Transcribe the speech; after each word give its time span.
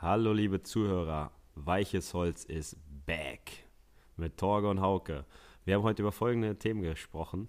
Hallo 0.00 0.32
liebe 0.32 0.62
Zuhörer, 0.62 1.32
Weiches 1.56 2.14
Holz 2.14 2.44
ist 2.44 2.76
back 3.04 3.50
mit 4.16 4.36
Torge 4.36 4.70
und 4.70 4.80
Hauke. 4.80 5.24
Wir 5.64 5.74
haben 5.74 5.82
heute 5.82 6.02
über 6.02 6.12
folgende 6.12 6.56
Themen 6.56 6.82
gesprochen. 6.82 7.48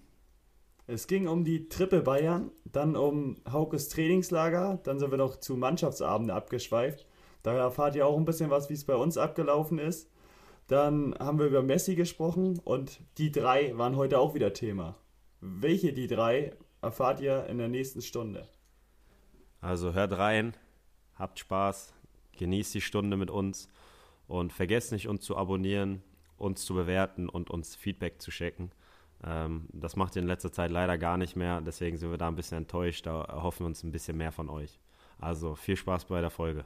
Es 0.88 1.06
ging 1.06 1.28
um 1.28 1.44
die 1.44 1.68
Triple 1.68 2.02
Bayern, 2.02 2.50
dann 2.64 2.96
um 2.96 3.36
Haukes 3.48 3.88
Trainingslager, 3.88 4.80
dann 4.82 4.98
sind 4.98 5.12
wir 5.12 5.16
noch 5.16 5.36
zu 5.36 5.56
Mannschaftsabenden 5.56 6.34
abgeschweift. 6.36 7.06
Da 7.44 7.52
erfahrt 7.52 7.94
ihr 7.94 8.04
auch 8.04 8.16
ein 8.16 8.24
bisschen 8.24 8.50
was, 8.50 8.68
wie 8.68 8.74
es 8.74 8.84
bei 8.84 8.96
uns 8.96 9.16
abgelaufen 9.16 9.78
ist. 9.78 10.10
Dann 10.66 11.14
haben 11.20 11.38
wir 11.38 11.46
über 11.46 11.62
Messi 11.62 11.94
gesprochen 11.94 12.58
und 12.64 13.00
die 13.18 13.30
drei 13.30 13.78
waren 13.78 13.94
heute 13.94 14.18
auch 14.18 14.34
wieder 14.34 14.52
Thema. 14.54 14.96
Welche 15.40 15.92
die 15.92 16.08
drei 16.08 16.56
erfahrt 16.82 17.20
ihr 17.20 17.46
in 17.46 17.58
der 17.58 17.68
nächsten 17.68 18.02
Stunde. 18.02 18.48
Also 19.60 19.92
hört 19.92 20.18
rein, 20.18 20.56
habt 21.14 21.38
Spaß, 21.38 21.94
genießt 22.40 22.74
die 22.74 22.80
Stunde 22.80 23.16
mit 23.16 23.30
uns 23.30 23.68
und 24.26 24.52
vergesst 24.52 24.90
nicht, 24.90 25.06
uns 25.06 25.22
zu 25.22 25.36
abonnieren, 25.36 26.02
uns 26.36 26.64
zu 26.64 26.74
bewerten 26.74 27.28
und 27.28 27.50
uns 27.50 27.76
Feedback 27.76 28.20
zu 28.20 28.30
schicken. 28.30 28.72
Ähm, 29.22 29.68
das 29.72 29.94
macht 29.94 30.16
ihr 30.16 30.22
in 30.22 30.28
letzter 30.28 30.50
Zeit 30.50 30.70
leider 30.70 30.98
gar 30.98 31.18
nicht 31.18 31.36
mehr, 31.36 31.60
deswegen 31.60 31.98
sind 31.98 32.10
wir 32.10 32.18
da 32.18 32.28
ein 32.28 32.36
bisschen 32.36 32.58
enttäuscht. 32.58 33.06
Da 33.06 33.22
erhoffen 33.22 33.60
wir 33.60 33.66
uns 33.66 33.84
ein 33.84 33.92
bisschen 33.92 34.16
mehr 34.16 34.32
von 34.32 34.48
euch. 34.48 34.80
Also 35.18 35.54
viel 35.54 35.76
Spaß 35.76 36.06
bei 36.06 36.20
der 36.20 36.30
Folge. 36.30 36.64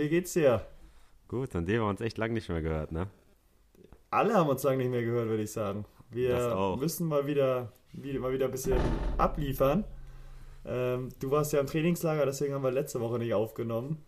Wie 0.00 0.08
geht's 0.08 0.32
dir? 0.32 0.66
Gut, 1.28 1.54
an 1.54 1.66
dem 1.66 1.80
haben 1.80 1.86
wir 1.86 1.90
uns 1.90 2.00
echt 2.00 2.16
lange 2.16 2.34
nicht 2.34 2.48
mehr 2.48 2.62
gehört, 2.62 2.90
ne? 2.90 3.08
Alle 4.10 4.34
haben 4.34 4.48
uns 4.48 4.62
lange 4.62 4.78
nicht 4.78 4.90
mehr 4.90 5.02
gehört, 5.02 5.28
würde 5.28 5.42
ich 5.42 5.52
sagen. 5.52 5.84
Wir 6.10 6.76
müssen 6.78 7.06
mal 7.06 7.26
wieder, 7.26 7.72
mal 7.92 8.32
wieder 8.32 8.46
ein 8.46 8.50
bisschen 8.50 8.80
abliefern. 9.18 9.84
Ähm, 10.64 11.10
du 11.20 11.30
warst 11.30 11.52
ja 11.52 11.60
im 11.60 11.66
Trainingslager, 11.66 12.26
deswegen 12.26 12.54
haben 12.54 12.64
wir 12.64 12.70
letzte 12.70 13.00
Woche 13.00 13.18
nicht 13.18 13.34
aufgenommen. 13.34 14.02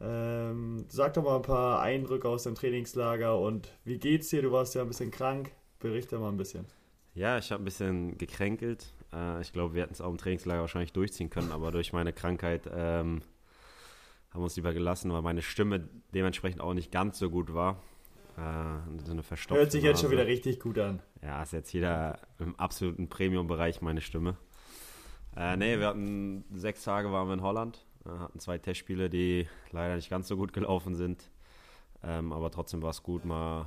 Ähm, 0.00 0.86
sag 0.88 1.14
doch 1.14 1.22
mal 1.22 1.36
ein 1.36 1.42
paar 1.42 1.80
Eindrücke 1.80 2.28
aus 2.28 2.42
dem 2.42 2.54
Trainingslager 2.54 3.38
und 3.38 3.68
wie 3.84 3.98
geht's 3.98 4.30
dir? 4.30 4.42
Du 4.42 4.50
warst 4.50 4.74
ja 4.74 4.82
ein 4.82 4.88
bisschen 4.88 5.10
krank. 5.10 5.52
Berichte 5.78 6.18
mal 6.18 6.30
ein 6.30 6.36
bisschen. 6.36 6.66
Ja, 7.14 7.38
ich 7.38 7.52
habe 7.52 7.62
ein 7.62 7.64
bisschen 7.64 8.18
gekränkelt. 8.18 8.92
Äh, 9.12 9.40
ich 9.40 9.52
glaube, 9.52 9.74
wir 9.74 9.82
hätten 9.82 9.92
es 9.92 10.00
auch 10.00 10.10
im 10.10 10.18
Trainingslager 10.18 10.62
wahrscheinlich 10.62 10.92
durchziehen 10.92 11.30
können, 11.30 11.52
aber 11.52 11.70
durch 11.70 11.92
meine 11.92 12.12
Krankheit 12.12 12.68
ähm, 12.74 13.22
haben 14.34 14.42
wir 14.42 14.46
es 14.46 14.56
lieber 14.56 14.74
gelassen, 14.74 15.12
weil 15.12 15.22
meine 15.22 15.42
Stimme 15.42 15.88
dementsprechend 16.12 16.60
auch 16.60 16.74
nicht 16.74 16.90
ganz 16.90 17.18
so 17.18 17.30
gut 17.30 17.54
war. 17.54 17.80
Äh, 18.36 19.00
so 19.04 19.12
eine 19.12 19.22
Hört 19.22 19.70
sich 19.70 19.84
jetzt 19.84 20.00
schon 20.00 20.10
wieder 20.10 20.26
richtig 20.26 20.58
gut 20.58 20.78
an. 20.78 21.00
Ja, 21.22 21.42
ist 21.42 21.52
jetzt 21.52 21.72
jeder 21.72 22.18
im 22.40 22.58
absoluten 22.58 23.08
Premium-Bereich 23.08 23.80
meine 23.80 24.00
Stimme. 24.00 24.36
Äh, 25.36 25.56
nee, 25.56 25.78
wir 25.78 25.86
hatten 25.86 26.44
sechs 26.52 26.82
Tage 26.82 27.12
waren 27.12 27.28
wir 27.28 27.34
in 27.34 27.42
Holland, 27.42 27.86
äh, 28.04 28.10
hatten 28.10 28.40
zwei 28.40 28.58
Testspiele, 28.58 29.08
die 29.08 29.46
leider 29.70 29.94
nicht 29.94 30.10
ganz 30.10 30.26
so 30.26 30.36
gut 30.36 30.52
gelaufen 30.52 30.96
sind. 30.96 31.30
Ähm, 32.02 32.32
aber 32.32 32.50
trotzdem 32.50 32.82
war 32.82 32.90
es 32.90 33.04
gut, 33.04 33.24
mal, 33.24 33.66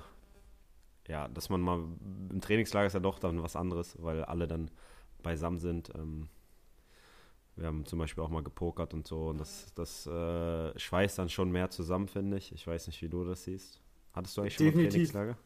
ja, 1.08 1.30
dass 1.30 1.50
man 1.50 1.62
mal 1.62 1.80
im 2.30 2.42
Trainingslager 2.42 2.88
ist 2.88 2.94
ja 2.94 3.00
doch 3.00 3.20
dann 3.20 3.42
was 3.42 3.56
anderes, 3.56 3.96
weil 4.02 4.26
alle 4.26 4.48
dann 4.48 4.70
beisammen 5.24 5.60
sind. 5.60 5.92
Ähm, 5.96 6.28
wir 7.58 7.68
haben 7.68 7.86
zum 7.86 8.00
Beispiel 8.00 8.24
auch 8.24 8.30
mal 8.30 8.44
gepokert 8.44 8.94
und 8.94 9.08
so 9.08 9.28
und 9.28 9.40
das, 9.40 9.68
das 9.76 10.08
äh, 10.08 10.78
schweißt 10.78 11.18
dann 11.20 11.30
schon 11.30 11.52
mehr 11.52 11.70
zusammen, 11.70 12.08
finde 12.08 12.38
ich. 12.38 12.52
Ich 12.54 12.66
weiß 12.66 12.88
nicht, 12.88 13.02
wie 13.02 13.10
du 13.10 13.24
das 13.26 13.44
siehst. 13.44 13.82
Hattest 14.14 14.38
du 14.38 14.42
eigentlich 14.42 14.56
schon 14.56 14.66
Definitiv. 14.68 14.86
mal 14.86 14.92
Trainingslager? 14.92 15.38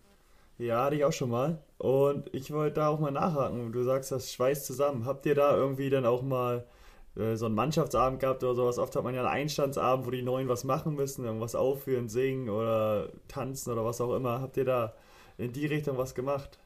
Ja, 0.58 0.86
hatte 0.86 0.96
ich 0.96 1.06
auch 1.06 1.12
schon 1.12 1.30
mal. 1.30 1.64
Und 1.78 2.34
ich 2.36 2.52
wollte 2.52 2.76
da 2.76 2.90
auch 2.90 3.00
mal 3.00 3.12
nachhaken. 3.12 3.72
Du 3.72 3.84
sagst, 3.84 4.12
das 4.12 4.32
schweißt 4.32 4.66
zusammen. 4.66 5.06
Habt 5.06 5.26
ihr 5.26 5.36
da 5.36 5.56
irgendwie 5.56 5.90
dann 5.90 6.06
auch 6.06 6.22
mal 6.22 6.68
äh, 7.16 7.36
so 7.36 7.48
einen 7.48 7.56
Mannschaftsabend 7.56 8.20
gehabt 8.20 8.44
oder 8.44 8.56
sowas? 8.56 8.78
Oft 8.78 8.96
hat 8.96 9.04
man 9.04 9.16
ja 9.16 9.22
einen 9.22 9.30
Einstandsabend, 9.30 10.06
wo 10.06 10.12
die 10.12 10.22
Neuen 10.22 10.48
was 10.50 10.64
machen 10.64 10.96
müssen, 10.96 11.26
irgendwas 11.26 11.56
aufführen, 11.56 12.10
singen 12.10 12.50
oder 12.50 13.10
tanzen 13.28 13.72
oder 13.74 13.84
was 13.86 14.02
auch 14.02 14.14
immer. 14.16 14.42
Habt 14.42 14.58
ihr 14.58 14.66
da 14.66 14.94
in 15.38 15.52
die 15.52 15.66
Richtung 15.66 15.98
was 15.98 16.14
gemacht? 16.14 16.60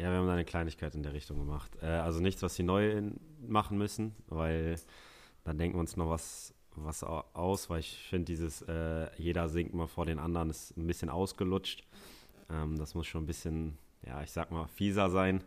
Ja, 0.00 0.10
wir 0.10 0.16
haben 0.16 0.26
da 0.26 0.32
eine 0.32 0.46
Kleinigkeit 0.46 0.94
in 0.94 1.02
der 1.02 1.12
Richtung 1.12 1.36
gemacht. 1.36 1.76
Äh, 1.82 1.86
also 1.86 2.20
nichts, 2.20 2.42
was 2.42 2.54
die 2.54 2.62
neu 2.62 3.02
machen 3.46 3.76
müssen, 3.76 4.14
weil 4.28 4.76
dann 5.44 5.58
denken 5.58 5.76
wir 5.76 5.80
uns 5.80 5.94
noch 5.98 6.08
was, 6.08 6.54
was 6.74 7.04
aus, 7.04 7.68
weil 7.68 7.80
ich 7.80 7.98
finde, 8.08 8.24
dieses 8.24 8.62
äh, 8.62 9.08
jeder 9.18 9.50
singt 9.50 9.74
mal 9.74 9.88
vor 9.88 10.06
den 10.06 10.18
anderen 10.18 10.48
ist 10.48 10.74
ein 10.78 10.86
bisschen 10.86 11.10
ausgelutscht. 11.10 11.84
Ähm, 12.48 12.78
das 12.78 12.94
muss 12.94 13.08
schon 13.08 13.24
ein 13.24 13.26
bisschen, 13.26 13.76
ja, 14.06 14.22
ich 14.22 14.30
sag 14.30 14.50
mal, 14.50 14.68
fieser 14.68 15.10
sein. 15.10 15.44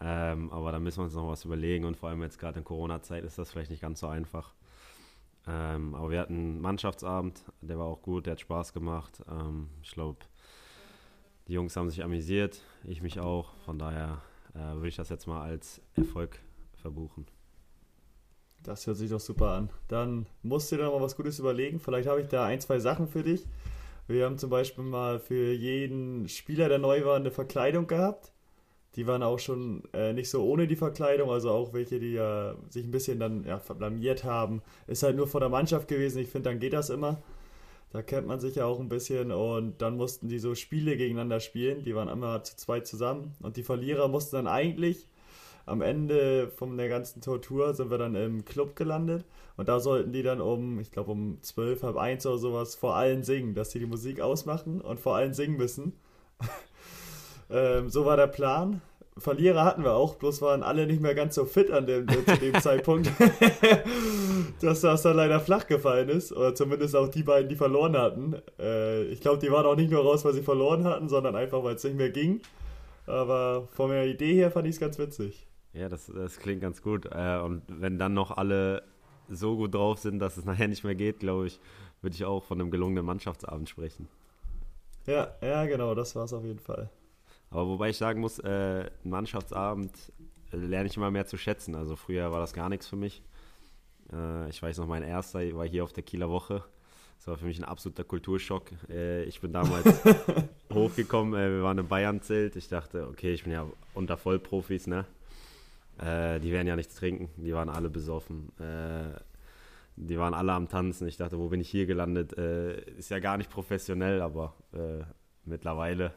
Ähm, 0.00 0.50
aber 0.50 0.72
da 0.72 0.78
müssen 0.78 1.00
wir 1.00 1.04
uns 1.04 1.14
noch 1.14 1.28
was 1.28 1.44
überlegen 1.44 1.84
und 1.84 1.98
vor 1.98 2.08
allem 2.08 2.22
jetzt 2.22 2.38
gerade 2.38 2.60
in 2.60 2.64
Corona-Zeit 2.64 3.22
ist 3.22 3.36
das 3.36 3.50
vielleicht 3.50 3.70
nicht 3.70 3.82
ganz 3.82 4.00
so 4.00 4.06
einfach. 4.06 4.54
Ähm, 5.46 5.94
aber 5.94 6.10
wir 6.10 6.20
hatten 6.20 6.34
einen 6.34 6.60
Mannschaftsabend, 6.62 7.44
der 7.60 7.78
war 7.78 7.84
auch 7.84 8.00
gut, 8.00 8.24
der 8.24 8.32
hat 8.32 8.40
Spaß 8.40 8.72
gemacht. 8.72 9.22
Ähm, 9.30 9.68
ich 9.82 9.90
glaube, 9.90 10.24
die 11.48 11.52
Jungs 11.52 11.76
haben 11.76 11.90
sich 11.90 12.02
amüsiert, 12.02 12.62
ich 12.86 13.02
mich 13.02 13.20
auch. 13.20 13.54
Von 13.64 13.78
daher 13.78 14.22
äh, 14.54 14.74
würde 14.74 14.88
ich 14.88 14.96
das 14.96 15.08
jetzt 15.08 15.26
mal 15.26 15.42
als 15.42 15.80
Erfolg 15.94 16.38
verbuchen. 16.74 17.26
Das 18.62 18.86
hört 18.86 18.96
sich 18.96 19.10
doch 19.10 19.20
super 19.20 19.52
an. 19.52 19.70
Dann 19.88 20.26
musst 20.42 20.72
du 20.72 20.76
dir 20.76 20.84
noch 20.84 20.94
mal 20.94 21.04
was 21.04 21.16
Gutes 21.16 21.38
überlegen. 21.38 21.80
Vielleicht 21.80 22.08
habe 22.08 22.22
ich 22.22 22.28
da 22.28 22.46
ein, 22.46 22.60
zwei 22.60 22.78
Sachen 22.78 23.08
für 23.08 23.22
dich. 23.22 23.46
Wir 24.06 24.24
haben 24.24 24.38
zum 24.38 24.50
Beispiel 24.50 24.84
mal 24.84 25.18
für 25.18 25.52
jeden 25.52 26.28
Spieler, 26.28 26.68
der 26.68 26.78
neu 26.78 27.04
war, 27.04 27.16
eine 27.16 27.30
Verkleidung 27.30 27.86
gehabt. 27.86 28.32
Die 28.96 29.06
waren 29.06 29.22
auch 29.22 29.38
schon 29.38 29.82
äh, 29.92 30.12
nicht 30.12 30.30
so 30.30 30.44
ohne 30.44 30.66
die 30.66 30.76
Verkleidung, 30.76 31.30
also 31.30 31.50
auch 31.50 31.72
welche, 31.72 31.98
die 31.98 32.12
ja 32.12 32.54
sich 32.68 32.84
ein 32.84 32.90
bisschen 32.90 33.18
dann 33.18 33.44
ja, 33.44 33.56
blamiert 33.56 34.24
haben. 34.24 34.62
Ist 34.86 35.02
halt 35.02 35.16
nur 35.16 35.26
vor 35.26 35.40
der 35.40 35.48
Mannschaft 35.48 35.88
gewesen. 35.88 36.18
Ich 36.18 36.28
finde, 36.28 36.50
dann 36.50 36.60
geht 36.60 36.74
das 36.74 36.90
immer. 36.90 37.22
Da 37.94 38.02
kennt 38.02 38.26
man 38.26 38.40
sich 38.40 38.56
ja 38.56 38.64
auch 38.66 38.80
ein 38.80 38.88
bisschen 38.88 39.30
und 39.30 39.80
dann 39.80 39.96
mussten 39.96 40.28
die 40.28 40.40
so 40.40 40.56
Spiele 40.56 40.96
gegeneinander 40.96 41.38
spielen. 41.38 41.84
Die 41.84 41.94
waren 41.94 42.08
immer 42.08 42.42
zu 42.42 42.56
zweit 42.56 42.88
zusammen 42.88 43.36
und 43.40 43.56
die 43.56 43.62
Verlierer 43.62 44.08
mussten 44.08 44.34
dann 44.34 44.48
eigentlich 44.48 45.06
am 45.64 45.80
Ende 45.80 46.48
von 46.48 46.76
der 46.76 46.88
ganzen 46.88 47.20
Tortur 47.20 47.72
sind 47.72 47.92
wir 47.92 47.98
dann 47.98 48.16
im 48.16 48.44
Club 48.44 48.74
gelandet 48.74 49.24
und 49.56 49.68
da 49.68 49.78
sollten 49.78 50.12
die 50.12 50.24
dann 50.24 50.40
um, 50.40 50.80
ich 50.80 50.90
glaube 50.90 51.12
um 51.12 51.38
zwölf, 51.42 51.84
halb 51.84 51.96
eins 51.96 52.26
oder 52.26 52.38
sowas 52.38 52.74
vor 52.74 52.96
allen 52.96 53.22
singen, 53.22 53.54
dass 53.54 53.70
sie 53.70 53.78
die 53.78 53.86
Musik 53.86 54.20
ausmachen 54.20 54.80
und 54.80 54.98
vor 54.98 55.14
allen 55.14 55.32
singen 55.32 55.56
müssen. 55.56 55.92
ähm, 57.48 57.90
so 57.90 58.04
war 58.04 58.16
der 58.16 58.26
Plan. 58.26 58.82
Verlierer 59.16 59.64
hatten 59.64 59.84
wir 59.84 59.94
auch, 59.94 60.16
bloß 60.16 60.42
waren 60.42 60.64
alle 60.64 60.86
nicht 60.86 61.00
mehr 61.00 61.14
ganz 61.14 61.36
so 61.36 61.44
fit 61.44 61.70
an 61.70 61.86
dem, 61.86 62.08
äh, 62.08 62.24
zu 62.24 62.36
dem 62.36 62.54
Zeitpunkt, 62.60 63.10
dass 64.60 64.80
das 64.80 65.02
dann 65.02 65.16
leider 65.16 65.38
flach 65.38 65.68
gefallen 65.68 66.08
ist. 66.08 66.32
Oder 66.32 66.54
zumindest 66.54 66.96
auch 66.96 67.08
die 67.08 67.22
beiden, 67.22 67.48
die 67.48 67.54
verloren 67.54 67.96
hatten. 67.96 68.34
Äh, 68.58 69.04
ich 69.04 69.20
glaube, 69.20 69.38
die 69.38 69.52
waren 69.52 69.66
auch 69.66 69.76
nicht 69.76 69.92
nur 69.92 70.02
raus, 70.02 70.24
weil 70.24 70.34
sie 70.34 70.42
verloren 70.42 70.84
hatten, 70.84 71.08
sondern 71.08 71.36
einfach, 71.36 71.62
weil 71.62 71.76
es 71.76 71.84
nicht 71.84 71.96
mehr 71.96 72.10
ging. 72.10 72.40
Aber 73.06 73.68
von 73.72 73.90
der 73.90 74.06
Idee 74.06 74.34
her 74.34 74.50
fand 74.50 74.66
ich 74.66 74.74
es 74.74 74.80
ganz 74.80 74.98
witzig. 74.98 75.46
Ja, 75.74 75.88
das, 75.88 76.06
das 76.06 76.38
klingt 76.38 76.60
ganz 76.60 76.82
gut. 76.82 77.06
Äh, 77.06 77.38
und 77.38 77.62
wenn 77.68 77.98
dann 77.98 78.14
noch 78.14 78.36
alle 78.36 78.82
so 79.28 79.56
gut 79.56 79.74
drauf 79.74 80.00
sind, 80.00 80.18
dass 80.18 80.36
es 80.36 80.44
nachher 80.44 80.68
nicht 80.68 80.82
mehr 80.82 80.96
geht, 80.96 81.20
glaube 81.20 81.46
ich, 81.46 81.60
würde 82.02 82.16
ich 82.16 82.24
auch 82.24 82.42
von 82.42 82.60
einem 82.60 82.70
gelungenen 82.70 83.04
Mannschaftsabend 83.04 83.68
sprechen. 83.68 84.08
Ja, 85.06 85.34
ja, 85.42 85.66
genau, 85.66 85.94
das 85.94 86.16
war 86.16 86.24
es 86.24 86.32
auf 86.32 86.44
jeden 86.44 86.58
Fall. 86.58 86.90
Aber 87.50 87.66
wobei 87.68 87.90
ich 87.90 87.96
sagen 87.96 88.20
muss, 88.20 88.38
äh, 88.40 88.90
Mannschaftsabend 89.04 89.92
äh, 90.52 90.56
lerne 90.56 90.88
ich 90.88 90.96
immer 90.96 91.10
mehr 91.10 91.26
zu 91.26 91.36
schätzen. 91.36 91.74
Also 91.74 91.96
früher 91.96 92.32
war 92.32 92.40
das 92.40 92.52
gar 92.52 92.68
nichts 92.68 92.86
für 92.86 92.96
mich. 92.96 93.22
Äh, 94.12 94.48
ich 94.48 94.62
weiß 94.62 94.78
noch, 94.78 94.86
mein 94.86 95.02
erster 95.02 95.40
war 95.56 95.66
hier 95.66 95.84
auf 95.84 95.92
der 95.92 96.02
Kieler 96.02 96.30
Woche. 96.30 96.64
Das 97.24 97.28
war 97.28 97.38
für 97.38 97.46
mich 97.46 97.58
ein 97.58 97.64
absoluter 97.64 98.04
Kulturschock. 98.04 98.70
Äh, 98.90 99.24
ich 99.24 99.40
bin 99.40 99.52
damals 99.52 100.02
hochgekommen, 100.72 101.32
äh, 101.32 101.50
wir 101.50 101.62
waren 101.62 101.78
im 101.78 101.88
Bayern-Zelt. 101.88 102.56
Ich 102.56 102.68
dachte, 102.68 103.08
okay, 103.08 103.32
ich 103.32 103.44
bin 103.44 103.52
ja 103.54 103.66
unter 103.94 104.18
Vollprofis, 104.18 104.86
ne? 104.86 105.06
Äh, 105.98 106.40
die 106.40 106.52
werden 106.52 106.66
ja 106.66 106.76
nichts 106.76 106.96
trinken, 106.96 107.30
die 107.36 107.54
waren 107.54 107.68
alle 107.68 107.88
besoffen. 107.88 108.50
die 109.96 110.18
waren 110.18 110.34
alle 110.34 110.52
am 110.52 110.68
Tanzen. 110.68 111.08
Ich 111.08 111.16
dachte, 111.16 111.38
wo 111.38 111.48
bin 111.48 111.60
ich 111.60 111.70
hier 111.70 111.86
gelandet? 111.86 112.32
ist 112.32 113.10
ja 113.10 113.20
gar 113.20 113.38
nicht 113.38 113.48
professionell, 113.48 114.20
aber 114.20 114.54
mittlerweile 115.44 116.12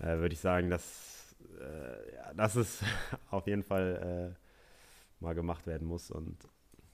äh, 0.00 0.18
würde 0.18 0.34
ich 0.34 0.40
sagen, 0.40 0.70
dass, 0.70 1.36
äh, 1.60 2.14
ja, 2.14 2.34
dass 2.34 2.56
es 2.56 2.80
auf 3.30 3.46
jeden 3.46 3.62
Fall 3.62 4.34
äh, 4.34 5.22
mal 5.22 5.34
gemacht 5.34 5.66
werden 5.66 5.86
muss. 5.86 6.10
Und 6.10 6.36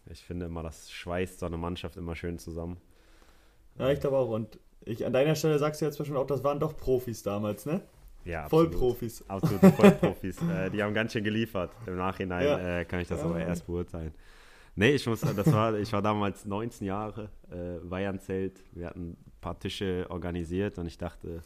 ich 0.06 0.22
finde 0.22 0.46
immer, 0.46 0.62
das 0.62 0.90
schweißt 0.90 1.38
so 1.38 1.46
eine 1.46 1.56
Mannschaft 1.56 1.96
immer 1.96 2.14
schön 2.14 2.38
zusammen. 2.38 2.78
Ja, 3.78 3.90
ich 3.90 4.00
glaube 4.00 4.16
auch. 4.16 4.30
Und 4.30 4.58
ich, 4.84 5.04
an 5.04 5.12
deiner 5.12 5.34
Stelle 5.34 5.58
sagst 5.58 5.80
du 5.80 5.84
jetzt 5.84 6.04
schon 6.04 6.16
auch, 6.16 6.26
das 6.26 6.42
waren 6.42 6.60
doch 6.60 6.76
Profis 6.76 7.22
damals, 7.22 7.66
ne? 7.66 7.82
Ja, 8.24 8.44
absolut. 8.44 8.72
Vollprofis. 8.72 9.24
Absolut 9.28 9.60
Vollprofis. 9.74 10.42
äh, 10.42 10.70
die 10.70 10.82
haben 10.82 10.92
ganz 10.92 11.12
schön 11.12 11.24
geliefert. 11.24 11.70
Im 11.86 11.96
Nachhinein 11.96 12.44
ja. 12.44 12.80
äh, 12.80 12.84
kann 12.84 13.00
ich 13.00 13.08
das 13.08 13.20
ja. 13.20 13.24
aber 13.24 13.40
erst 13.40 13.66
beurteilen. 13.66 14.12
Nee, 14.76 14.92
ich 14.92 15.06
muss, 15.06 15.20
das 15.20 15.52
war, 15.52 15.74
ich 15.78 15.92
war 15.92 16.02
damals 16.02 16.44
19 16.44 16.86
Jahre, 16.86 17.30
äh, 17.50 17.78
Weihernzelt. 17.82 18.62
Wir 18.72 18.86
hatten 18.86 19.12
ein 19.12 19.32
paar 19.40 19.58
Tische 19.58 20.06
organisiert 20.10 20.78
und 20.78 20.86
ich 20.86 20.96
dachte, 20.96 21.42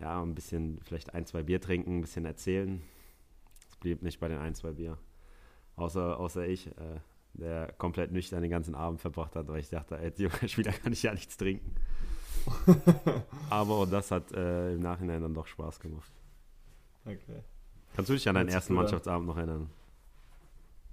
ja, 0.00 0.22
ein 0.22 0.34
bisschen, 0.34 0.80
vielleicht 0.82 1.14
ein, 1.14 1.26
zwei 1.26 1.42
Bier 1.42 1.60
trinken, 1.60 1.98
ein 1.98 2.00
bisschen 2.02 2.24
erzählen. 2.24 2.82
Es 3.68 3.76
blieb 3.76 4.02
nicht 4.02 4.20
bei 4.20 4.28
den 4.28 4.38
ein, 4.38 4.54
zwei 4.54 4.72
Bier. 4.72 4.98
Außer, 5.76 6.18
außer 6.18 6.46
ich, 6.46 6.68
äh, 6.68 7.00
der 7.34 7.72
komplett 7.78 8.12
nüchtern 8.12 8.42
den 8.42 8.50
ganzen 8.50 8.74
Abend 8.74 9.00
verbracht 9.00 9.34
hat, 9.36 9.48
weil 9.48 9.60
ich 9.60 9.68
dachte, 9.68 9.96
als 9.96 10.18
junger 10.18 10.48
Spieler 10.48 10.72
kann 10.72 10.92
ich 10.92 11.02
ja 11.02 11.12
nichts 11.12 11.36
trinken. 11.36 11.74
Aber 13.50 13.86
das 13.86 14.10
hat 14.10 14.32
äh, 14.32 14.74
im 14.74 14.80
Nachhinein 14.80 15.22
dann 15.22 15.34
doch 15.34 15.46
Spaß 15.46 15.80
gemacht. 15.80 16.12
Okay. 17.04 17.42
Kannst 17.96 18.08
du 18.08 18.14
dich 18.14 18.28
an 18.28 18.34
deinen 18.34 18.48
ersten 18.48 18.74
Mannschaftsabend 18.74 19.26
noch 19.26 19.36
erinnern? 19.36 19.70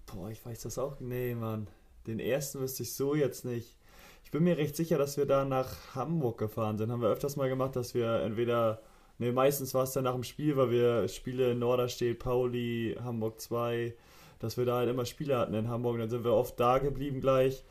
Boah, 0.05 0.29
ich 0.29 0.45
weiß 0.45 0.61
das 0.61 0.77
auch. 0.77 0.99
Nee, 0.99 1.35
Mann. 1.35 1.67
Den 2.07 2.19
ersten 2.19 2.59
wüsste 2.59 2.83
ich 2.83 2.93
so 2.93 3.15
jetzt 3.15 3.45
nicht. 3.45 3.77
Ich 4.23 4.31
bin 4.31 4.43
mir 4.43 4.57
recht 4.57 4.75
sicher, 4.75 4.97
dass 4.97 5.17
wir 5.17 5.25
da 5.25 5.45
nach 5.45 5.95
Hamburg 5.95 6.37
gefahren 6.37 6.77
sind. 6.77 6.91
Haben 6.91 7.01
wir 7.01 7.09
öfters 7.09 7.35
mal 7.35 7.49
gemacht, 7.49 7.75
dass 7.75 7.93
wir 7.93 8.21
entweder. 8.21 8.81
Nee, 9.21 9.31
meistens 9.31 9.75
war 9.75 9.83
es 9.83 9.91
dann 9.91 10.05
nach 10.05 10.15
dem 10.15 10.23
Spiel, 10.23 10.57
weil 10.57 10.71
wir 10.71 11.07
Spiele 11.07 11.51
in 11.51 11.59
Norderstedt, 11.59 12.17
Pauli, 12.17 12.97
Hamburg 13.03 13.39
2, 13.39 13.93
dass 14.39 14.57
wir 14.57 14.65
da 14.65 14.77
halt 14.77 14.89
immer 14.89 15.05
Spiele 15.05 15.37
hatten 15.37 15.53
in 15.53 15.69
Hamburg. 15.69 15.99
Dann 15.99 16.09
sind 16.09 16.23
wir 16.23 16.33
oft 16.33 16.59
da 16.59 16.79
geblieben 16.79 17.21
gleich. 17.21 17.63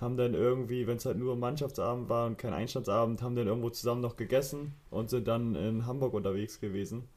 Haben 0.00 0.16
dann 0.16 0.32
irgendwie, 0.34 0.86
wenn 0.86 0.98
es 0.98 1.04
halt 1.04 1.18
nur 1.18 1.34
Mannschaftsabend 1.34 2.08
war 2.08 2.26
und 2.28 2.38
kein 2.38 2.52
Einstandsabend, 2.52 3.20
haben 3.20 3.34
dann 3.34 3.48
irgendwo 3.48 3.70
zusammen 3.70 4.00
noch 4.00 4.14
gegessen 4.14 4.76
und 4.90 5.10
sind 5.10 5.26
dann 5.26 5.56
in 5.56 5.86
Hamburg 5.86 6.14
unterwegs 6.14 6.60
gewesen. 6.60 7.08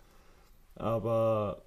Aber 0.73 1.61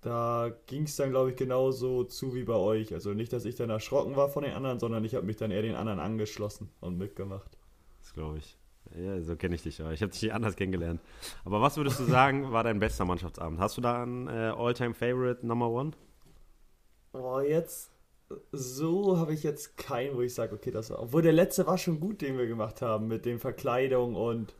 da 0.00 0.50
ging 0.68 0.84
es 0.84 0.96
dann, 0.96 1.10
glaube 1.10 1.32
ich, 1.32 1.36
genauso 1.36 2.04
zu 2.04 2.34
wie 2.34 2.44
bei 2.44 2.56
euch. 2.56 2.94
Also 2.94 3.12
nicht, 3.12 3.34
dass 3.34 3.44
ich 3.44 3.56
dann 3.56 3.68
erschrocken 3.68 4.16
war 4.16 4.30
von 4.30 4.42
den 4.42 4.54
anderen, 4.54 4.80
sondern 4.80 5.04
ich 5.04 5.14
habe 5.14 5.26
mich 5.26 5.36
dann 5.36 5.50
eher 5.50 5.60
den 5.60 5.74
anderen 5.74 6.00
angeschlossen 6.00 6.70
und 6.80 6.96
mitgemacht. 6.96 7.58
Das 8.00 8.14
glaube 8.14 8.38
ich. 8.38 8.56
Ja, 8.96 9.20
so 9.20 9.36
kenne 9.36 9.54
ich 9.54 9.62
dich 9.62 9.78
ja. 9.78 9.90
Ich 9.92 10.02
habe 10.02 10.12
dich 10.12 10.32
anders 10.32 10.56
kennengelernt. 10.56 11.00
Aber 11.44 11.60
was 11.60 11.76
würdest 11.76 12.00
du 12.00 12.04
sagen, 12.04 12.52
war 12.52 12.64
dein 12.64 12.78
bester 12.78 13.04
Mannschaftsabend? 13.04 13.58
Hast 13.60 13.76
du 13.76 13.80
da 13.80 14.02
einen 14.02 14.28
äh, 14.28 14.52
All-Time-Favorite 14.56 15.46
Number 15.46 15.68
One? 15.68 15.92
Oh, 17.12 17.40
jetzt 17.40 17.90
so 18.52 19.16
habe 19.16 19.32
ich 19.32 19.42
jetzt 19.42 19.76
keinen, 19.76 20.16
wo 20.16 20.20
ich 20.20 20.34
sage, 20.34 20.54
okay, 20.54 20.70
das 20.70 20.90
war. 20.90 21.00
Obwohl 21.00 21.22
der 21.22 21.32
letzte 21.32 21.66
war 21.66 21.78
schon 21.78 22.00
gut, 22.00 22.20
den 22.20 22.36
wir 22.36 22.46
gemacht 22.46 22.82
haben, 22.82 23.08
mit 23.08 23.24
den 23.24 23.38
Verkleidung 23.38 24.14
und 24.14 24.54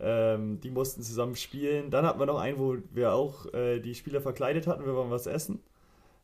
ähm, 0.00 0.60
die 0.60 0.70
mussten 0.70 1.02
zusammen 1.02 1.36
spielen. 1.36 1.90
Dann 1.90 2.06
hatten 2.06 2.18
wir 2.18 2.26
noch 2.26 2.38
einen, 2.38 2.58
wo 2.58 2.76
wir 2.92 3.12
auch 3.12 3.52
äh, 3.52 3.80
die 3.80 3.94
Spieler 3.94 4.20
verkleidet 4.20 4.66
hatten, 4.66 4.86
wir 4.86 4.94
wollen 4.94 5.10
was 5.10 5.26
essen. 5.26 5.60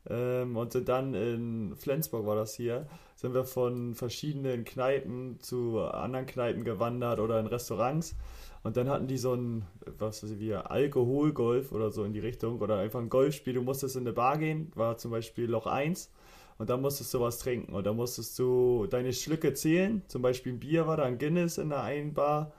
Ähm, 0.09 0.57
und 0.57 0.71
sind 0.71 0.89
dann 0.89 1.13
in 1.13 1.75
Flensburg 1.75 2.25
war 2.25 2.35
das 2.35 2.55
hier, 2.55 2.87
sind 3.15 3.33
wir 3.33 3.45
von 3.45 3.93
verschiedenen 3.93 4.65
Kneipen 4.65 5.39
zu 5.39 5.79
anderen 5.79 6.25
Kneipen 6.25 6.63
gewandert 6.63 7.19
oder 7.19 7.39
in 7.39 7.45
Restaurants. 7.47 8.15
Und 8.63 8.77
dann 8.77 8.89
hatten 8.89 9.07
die 9.07 9.17
so 9.17 9.33
ein, 9.33 9.65
was 9.97 10.23
weiß 10.23 10.31
ich, 10.31 10.39
wie 10.39 10.53
Alkoholgolf 10.53 11.71
oder 11.71 11.91
so 11.91 12.03
in 12.03 12.13
die 12.13 12.19
Richtung 12.19 12.59
oder 12.59 12.77
einfach 12.77 12.99
ein 12.99 13.09
Golfspiel. 13.09 13.53
Du 13.53 13.61
musstest 13.61 13.95
in 13.95 14.03
eine 14.03 14.13
Bar 14.13 14.37
gehen, 14.37 14.71
war 14.75 14.97
zum 14.97 15.11
Beispiel 15.11 15.45
Loch 15.45 15.65
1 15.65 16.11
und 16.57 16.69
dann 16.69 16.81
musstest 16.81 17.13
du 17.13 17.19
was 17.19 17.39
trinken 17.39 17.73
und 17.73 17.85
dann 17.85 17.95
musstest 17.95 18.37
du 18.37 18.87
deine 18.87 19.13
Schlücke 19.13 19.53
zählen. 19.53 20.03
Zum 20.07 20.21
Beispiel 20.21 20.53
ein 20.53 20.59
Bier 20.59 20.85
war 20.87 20.97
da 20.97 21.03
ein 21.03 21.17
Guinness 21.17 21.57
in 21.57 21.69
der 21.69 21.81
einen 21.83 22.13
Bar 22.13 22.53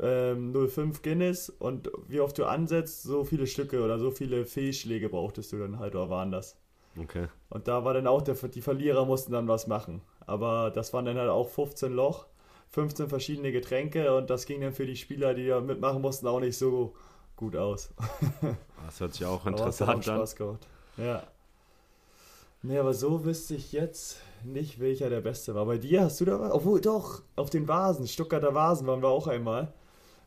ähm, 0.00 0.52
05 0.52 1.02
Guinness 1.02 1.48
und 1.50 1.90
wie 2.08 2.20
oft 2.20 2.36
du 2.38 2.44
ansetzt, 2.44 3.02
so 3.02 3.24
viele 3.24 3.46
Stücke 3.46 3.82
oder 3.82 3.98
so 3.98 4.10
viele 4.10 4.44
Fehlschläge 4.44 5.08
brauchtest 5.08 5.52
du 5.52 5.58
dann 5.58 5.78
halt, 5.78 5.94
oder 5.94 6.10
waren 6.10 6.32
das. 6.32 6.56
Okay. 6.98 7.28
Und 7.50 7.68
da 7.68 7.84
war 7.84 7.94
dann 7.94 8.06
auch, 8.06 8.22
der, 8.22 8.34
die 8.34 8.62
Verlierer 8.62 9.04
mussten 9.04 9.32
dann 9.32 9.48
was 9.48 9.66
machen. 9.66 10.02
Aber 10.26 10.70
das 10.70 10.92
waren 10.92 11.04
dann 11.04 11.18
halt 11.18 11.30
auch 11.30 11.48
15 11.48 11.92
Loch, 11.92 12.26
15 12.70 13.08
verschiedene 13.08 13.52
Getränke 13.52 14.14
und 14.16 14.30
das 14.30 14.46
ging 14.46 14.60
dann 14.60 14.72
für 14.72 14.86
die 14.86 14.96
Spieler, 14.96 15.34
die 15.34 15.46
da 15.46 15.60
mitmachen 15.60 16.02
mussten, 16.02 16.26
auch 16.26 16.40
nicht 16.40 16.56
so 16.56 16.94
gut 17.36 17.56
aus. 17.56 17.90
Das 18.84 19.00
hört 19.00 19.14
sich 19.14 19.26
auch 19.26 19.44
interessant 19.46 19.90
an. 19.90 20.02
Spaß 20.02 20.36
gemacht. 20.36 20.64
Ja. 20.96 21.24
Nee, 22.62 22.78
aber 22.78 22.94
so 22.94 23.24
wüsste 23.24 23.56
ich 23.56 23.72
jetzt 23.72 24.20
nicht, 24.44 24.78
welcher 24.78 25.10
der 25.10 25.22
Beste 25.22 25.56
war. 25.56 25.66
Bei 25.66 25.76
dir 25.76 26.02
hast 26.02 26.20
du 26.20 26.24
da 26.24 26.38
was? 26.38 26.52
Obwohl, 26.52 26.80
doch, 26.80 27.22
auf 27.34 27.50
den 27.50 27.66
Vasen, 27.66 28.06
Stuttgarter 28.06 28.54
Vasen 28.54 28.86
waren 28.86 29.02
wir 29.02 29.08
auch 29.08 29.26
einmal 29.26 29.72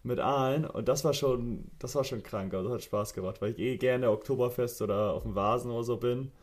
mit 0.04 0.20
Aalen 0.20 0.66
und 0.66 0.90
das 0.90 1.06
war 1.06 1.14
schon, 1.14 1.72
das 1.80 1.96
war 1.96 2.04
schon 2.04 2.22
krank, 2.22 2.54
also 2.54 2.68
das 2.68 2.76
hat 2.76 2.84
Spaß 2.84 3.14
gemacht, 3.14 3.42
weil 3.42 3.52
ich 3.52 3.60
eh 3.60 3.78
gerne 3.78 4.10
Oktoberfest 4.12 4.82
oder 4.82 5.14
auf 5.14 5.24
dem 5.24 5.36
Vasen 5.36 5.72
oder 5.72 5.84
so 5.84 5.96
bin 5.96 6.34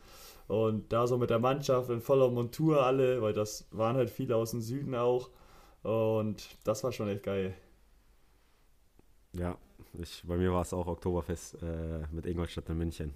und 0.47 0.91
da 0.93 1.07
so 1.07 1.17
mit 1.17 1.29
der 1.29 1.39
Mannschaft 1.39 1.89
in 1.89 2.01
voller 2.01 2.29
Montur 2.29 2.85
alle, 2.85 3.21
weil 3.21 3.33
das 3.33 3.67
waren 3.71 3.97
halt 3.97 4.09
viele 4.09 4.35
aus 4.35 4.51
dem 4.51 4.61
Süden 4.61 4.95
auch. 4.95 5.29
Und 5.83 6.57
das 6.63 6.83
war 6.83 6.91
schon 6.91 7.09
echt 7.09 7.23
geil. 7.23 7.53
Ja, 9.33 9.57
ich, 9.93 10.23
bei 10.25 10.37
mir 10.37 10.51
war 10.51 10.61
es 10.61 10.73
auch 10.73 10.87
Oktoberfest 10.87 11.61
äh, 11.61 12.07
mit 12.11 12.25
Ingolstadt 12.25 12.69
in 12.69 12.77
München. 12.77 13.13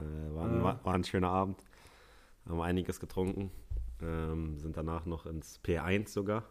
Äh, 0.00 0.34
war, 0.34 0.44
ein, 0.44 0.62
war, 0.62 0.84
war, 0.84 0.94
ein, 0.94 1.04
schöner 1.04 1.30
Abend, 1.30 1.64
haben 2.48 2.60
einiges 2.60 3.00
getrunken, 3.00 3.50
ähm, 4.00 4.58
sind 4.58 4.76
danach 4.76 5.06
noch 5.06 5.26
ins 5.26 5.60
P1 5.64 6.08
sogar. 6.08 6.44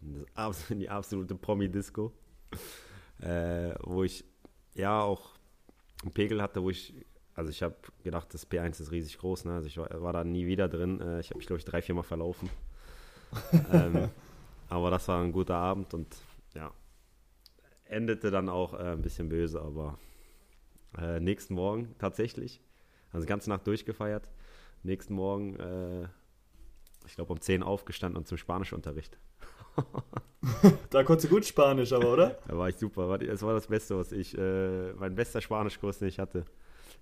In 0.68 0.78
die 0.78 0.88
absolute 0.88 1.34
Promi-Disco, 1.34 2.12
äh, 3.20 3.74
wo 3.82 4.04
ich 4.04 4.24
ja 4.74 5.00
auch 5.00 5.32
einen 6.02 6.12
Pegel 6.12 6.40
hatte, 6.40 6.62
wo 6.62 6.70
ich, 6.70 6.94
also 7.38 7.50
ich 7.50 7.62
habe 7.62 7.76
gedacht, 8.02 8.34
das 8.34 8.50
P1 8.50 8.80
ist 8.80 8.90
riesig 8.90 9.16
groß, 9.18 9.44
ne? 9.44 9.54
also 9.54 9.68
ich 9.68 9.78
war, 9.78 9.88
war 10.02 10.12
da 10.12 10.24
nie 10.24 10.46
wieder 10.46 10.68
drin, 10.68 11.00
äh, 11.00 11.20
ich 11.20 11.30
habe 11.30 11.38
mich, 11.38 11.46
glaube 11.46 11.58
ich, 11.58 11.64
drei, 11.64 11.80
vier 11.80 11.94
Mal 11.94 12.02
verlaufen. 12.02 12.50
ähm, 13.72 14.08
aber 14.68 14.90
das 14.90 15.06
war 15.06 15.22
ein 15.22 15.30
guter 15.30 15.54
Abend 15.54 15.94
und 15.94 16.16
ja, 16.54 16.72
endete 17.84 18.32
dann 18.32 18.48
auch 18.48 18.74
äh, 18.74 18.90
ein 18.90 19.02
bisschen 19.02 19.28
böse, 19.28 19.62
aber 19.62 20.00
äh, 20.98 21.20
nächsten 21.20 21.54
Morgen 21.54 21.94
tatsächlich, 22.00 22.60
also 23.12 23.24
die 23.24 23.28
ganze 23.28 23.50
Nacht 23.50 23.68
durchgefeiert, 23.68 24.28
nächsten 24.82 25.14
Morgen, 25.14 25.60
äh, 25.60 26.08
ich 27.06 27.14
glaube 27.14 27.32
um 27.32 27.40
10 27.40 27.62
aufgestanden 27.62 28.18
und 28.18 28.26
zum 28.26 28.36
Spanischunterricht. 28.36 29.16
da 30.90 31.04
konntest 31.04 31.30
du 31.30 31.36
gut 31.36 31.46
Spanisch, 31.46 31.92
aber, 31.92 32.12
oder? 32.12 32.38
Da 32.48 32.58
war 32.58 32.68
ich 32.68 32.76
super. 32.76 33.16
Das 33.16 33.42
war 33.42 33.54
das 33.54 33.68
Beste, 33.68 33.96
was 33.96 34.10
ich, 34.10 34.36
äh, 34.36 34.92
mein 34.94 35.14
bester 35.14 35.40
Spanischkurs, 35.40 36.00
den 36.00 36.08
ich 36.08 36.18
hatte. 36.18 36.44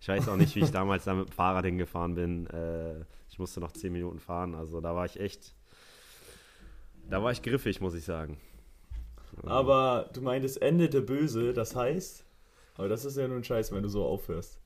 Ich 0.01 0.09
weiß 0.09 0.29
auch 0.29 0.37
nicht, 0.37 0.55
wie 0.55 0.61
ich 0.61 0.71
damals 0.71 1.05
da 1.05 1.15
mit 1.15 1.29
dem 1.29 1.33
Fahrrad 1.33 1.65
hingefahren 1.65 2.15
bin. 2.15 2.47
Äh, 2.49 3.05
ich 3.29 3.39
musste 3.39 3.61
noch 3.61 3.73
zehn 3.73 3.93
Minuten 3.93 4.21
fahren. 4.21 4.55
Also 4.55 4.81
da 4.81 4.95
war 4.95 5.07
ich 5.07 5.19
echt, 5.19 5.55
da 7.09 7.23
war 7.23 7.33
ich 7.33 7.43
griffig, 7.43 7.81
muss 7.81 7.95
ich 7.95 8.05
sagen. 8.05 8.39
Aber 9.43 10.09
du 10.13 10.23
meintest, 10.23 10.63
endete 10.63 11.03
böse, 11.03 11.53
das 11.53 11.77
heißt, 11.77 12.25
aber 12.77 12.89
das 12.89 13.05
ist 13.05 13.17
ja 13.17 13.29
nur 13.29 13.37
ein 13.37 13.45
Scheiß, 13.45 13.73
wenn 13.73 13.83
du 13.83 13.89
so 13.89 14.05
aufhörst. 14.05 14.61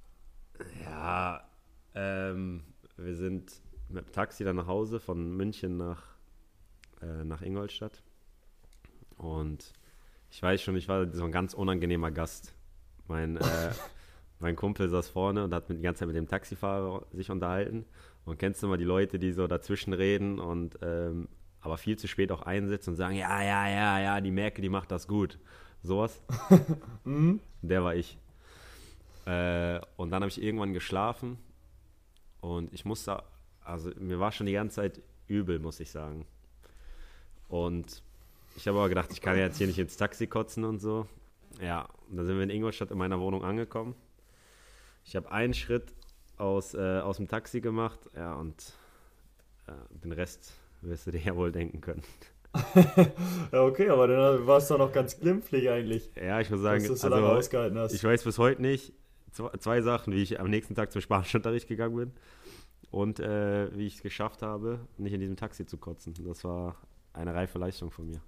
Ja, 0.85 1.49
ähm, 1.95 2.63
wir 2.97 3.17
sind 3.17 3.53
mit 3.89 4.07
dem 4.07 4.13
Taxi 4.13 4.45
dann 4.45 4.57
nach 4.57 4.67
Hause 4.67 5.01
von 5.01 5.37
München 5.37 5.77
nach 5.77 6.11
äh, 7.03 7.25
nach 7.25 7.43
Ingolstadt. 7.43 8.03
Und 9.17 9.73
ich 10.31 10.43
weiß 10.43 10.63
schon, 10.63 10.77
ich 10.77 10.89
war 10.89 11.11
so 11.13 11.25
ein 11.25 11.33
ganz 11.33 11.55
unangenehmer 11.55 12.11
Gast. 12.11 12.55
Mein, 13.07 13.37
äh, 13.37 13.73
mein 14.41 14.57
Kumpel 14.57 14.89
saß 14.89 15.09
vorne 15.09 15.45
und 15.45 15.55
hat 15.55 15.69
mit, 15.69 15.79
die 15.79 15.83
ganze 15.83 16.01
Zeit 16.01 16.09
mit 16.09 16.17
dem 16.17 16.27
Taxifahrer 16.27 17.07
sich 17.13 17.31
unterhalten. 17.31 17.85
Und 18.25 18.39
kennst 18.39 18.63
du 18.63 18.69
mal 18.69 18.79
die 18.79 18.85
Leute, 18.85 19.19
die 19.19 19.33
so 19.33 19.47
dazwischen 19.47 19.93
reden 19.93 20.39
und 20.39 20.79
ähm, 20.83 21.29
aber 21.61 21.77
viel 21.77 21.99
zu 21.99 22.09
spät 22.09 22.33
auch 22.33 22.43
einsitzen 22.43 22.91
und 22.91 22.97
sagen, 22.97 23.15
ja, 23.15 23.43
ja, 23.43 23.69
ja, 23.69 24.01
ja, 24.01 24.21
die 24.21 24.31
Merkel, 24.31 24.63
die 24.63 24.71
macht 24.71 24.91
das 24.91 25.07
gut. 25.07 25.39
Sowas. 25.83 26.23
mhm. 27.05 27.41
Der 27.63 27.85
war 27.85 27.95
ich. 27.95 28.19
Äh, 29.27 29.81
und 29.97 30.11
dann 30.11 30.23
habe 30.23 30.29
ich 30.29 30.43
irgendwann 30.43 30.73
geschlafen 30.73 31.39
und 32.41 32.73
ich 32.73 32.87
musste, 32.87 33.23
also 33.63 33.91
mir 33.99 34.19
war 34.19 34.33
schon 34.33 34.47
die 34.47 34.55
ganze 34.55 34.77
Zeit 34.77 35.03
übel, 35.27 35.59
muss 35.59 35.81
ich 35.81 35.91
sagen. 35.91 36.27
Und 37.49 38.03
ich 38.57 38.67
habe 38.67 38.79
aber 38.79 38.89
gedacht, 38.89 39.11
ich 39.13 39.21
kann 39.21 39.37
jetzt 39.37 39.59
hier 39.59 39.67
nicht 39.67 39.79
ins 39.79 39.97
Taxi 39.97 40.27
kotzen 40.27 40.65
und 40.65 40.81
so. 40.81 41.07
Ja, 41.61 41.89
und 42.09 42.17
dann 42.17 42.27
sind 42.27 42.37
wir 42.37 42.45
in 42.45 42.51
Ingolstadt 42.51 42.91
in 42.91 42.99
meiner 42.99 43.21
Wohnung 43.21 43.45
angekommen. 43.45 43.95
Ich 45.05 45.17
habe 45.17 45.31
einen 45.31 45.55
Schritt 45.55 45.95
aus, 46.37 46.75
äh, 46.75 47.01
aus 47.01 47.17
dem 47.19 47.29
Taxi 47.29 47.61
gemacht, 47.61 48.01
ja, 48.17 48.35
und 48.35 48.75
äh, 49.67 49.73
den 50.03 50.13
Rest 50.13 50.53
wirst 50.83 51.07
du 51.07 51.11
dir 51.11 51.21
ja 51.25 51.37
wohl 51.37 51.53
denken 51.53 51.81
können. 51.81 52.03
ja, 53.53 53.63
okay, 53.63 53.91
aber 53.91 54.09
dann 54.09 54.47
warst 54.47 54.71
du 54.71 54.77
noch 54.77 54.93
ganz 54.93 55.19
glimpflich 55.21 55.71
eigentlich. 55.71 56.11
Ja, 56.17 56.41
ich 56.41 56.51
muss 56.51 56.61
sagen, 56.61 56.85
so 56.85 56.95
also, 57.09 57.95
ich 57.95 58.03
weiß 58.03 58.25
bis 58.25 58.39
heute 58.39 58.61
nicht 58.61 58.93
zwei, 59.31 59.57
zwei, 59.59 59.83
Sachen, 59.83 60.13
wie 60.13 60.23
ich 60.23 60.41
am 60.41 60.51
nächsten 60.51 60.75
Tag 60.75 60.91
zum 60.91 61.01
Spanischunterricht 61.01 61.69
gegangen 61.69 61.97
bin 61.97 62.13
und 62.91 63.21
äh, 63.21 63.69
wie 63.77 63.87
ich 63.87 63.97
es 63.97 64.03
geschafft 64.03 64.43
habe, 64.43 64.81
nicht 64.99 65.13
in 65.13 65.21
diesem 65.21 65.37
Taxi 65.37 65.65
zu 65.65 65.79
kotzen. 65.79 66.13
Das 66.27 66.43
war 66.43 66.77
eine 67.13 67.35
reife 67.35 67.59
Leistung 67.59 67.93
von 67.93 68.07
mir. 68.07 68.21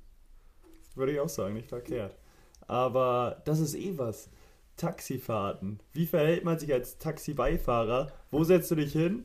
Würde 0.95 1.13
ich 1.13 1.21
auch 1.21 1.29
sagen, 1.29 1.55
nicht 1.55 1.69
verkehrt. 1.69 2.17
Aber 2.67 3.43
das 3.45 3.59
ist 3.59 3.75
eh 3.75 3.97
was. 3.97 4.31
Taxifahrten. 4.77 5.81
Wie 5.93 6.07
verhält 6.07 6.45
man 6.45 6.59
sich 6.59 6.73
als 6.73 6.99
Taxibeifahrer? 6.99 8.13
Wo 8.31 8.45
setzt 8.45 8.71
du 8.71 8.75
dich 8.75 8.93
hin? 8.93 9.25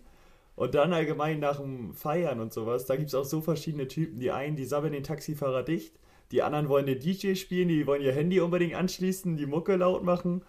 Und 0.56 0.74
dann 0.74 0.94
allgemein 0.94 1.40
nach 1.40 1.60
dem 1.60 1.94
Feiern 1.94 2.40
und 2.40 2.52
sowas, 2.52 2.86
da 2.86 2.96
gibt 2.96 3.10
es 3.10 3.16
auch 3.16 3.26
so 3.26 3.42
verschiedene 3.42 3.88
Typen. 3.88 4.20
Die 4.20 4.32
einen, 4.32 4.56
die 4.56 4.66
sammeln 4.66 4.94
den 4.94 5.04
Taxifahrer 5.04 5.64
dicht, 5.64 6.00
die 6.32 6.42
anderen 6.42 6.68
wollen 6.68 6.88
den 6.88 7.00
DJ 7.00 7.36
spielen, 7.36 7.68
die 7.68 7.86
wollen 7.86 8.02
ihr 8.02 8.12
Handy 8.12 8.40
unbedingt 8.40 8.74
anschließen, 8.74 9.38
die 9.38 9.46
Mucke 9.46 9.76
laut 9.76 10.04
machen. 10.04 10.44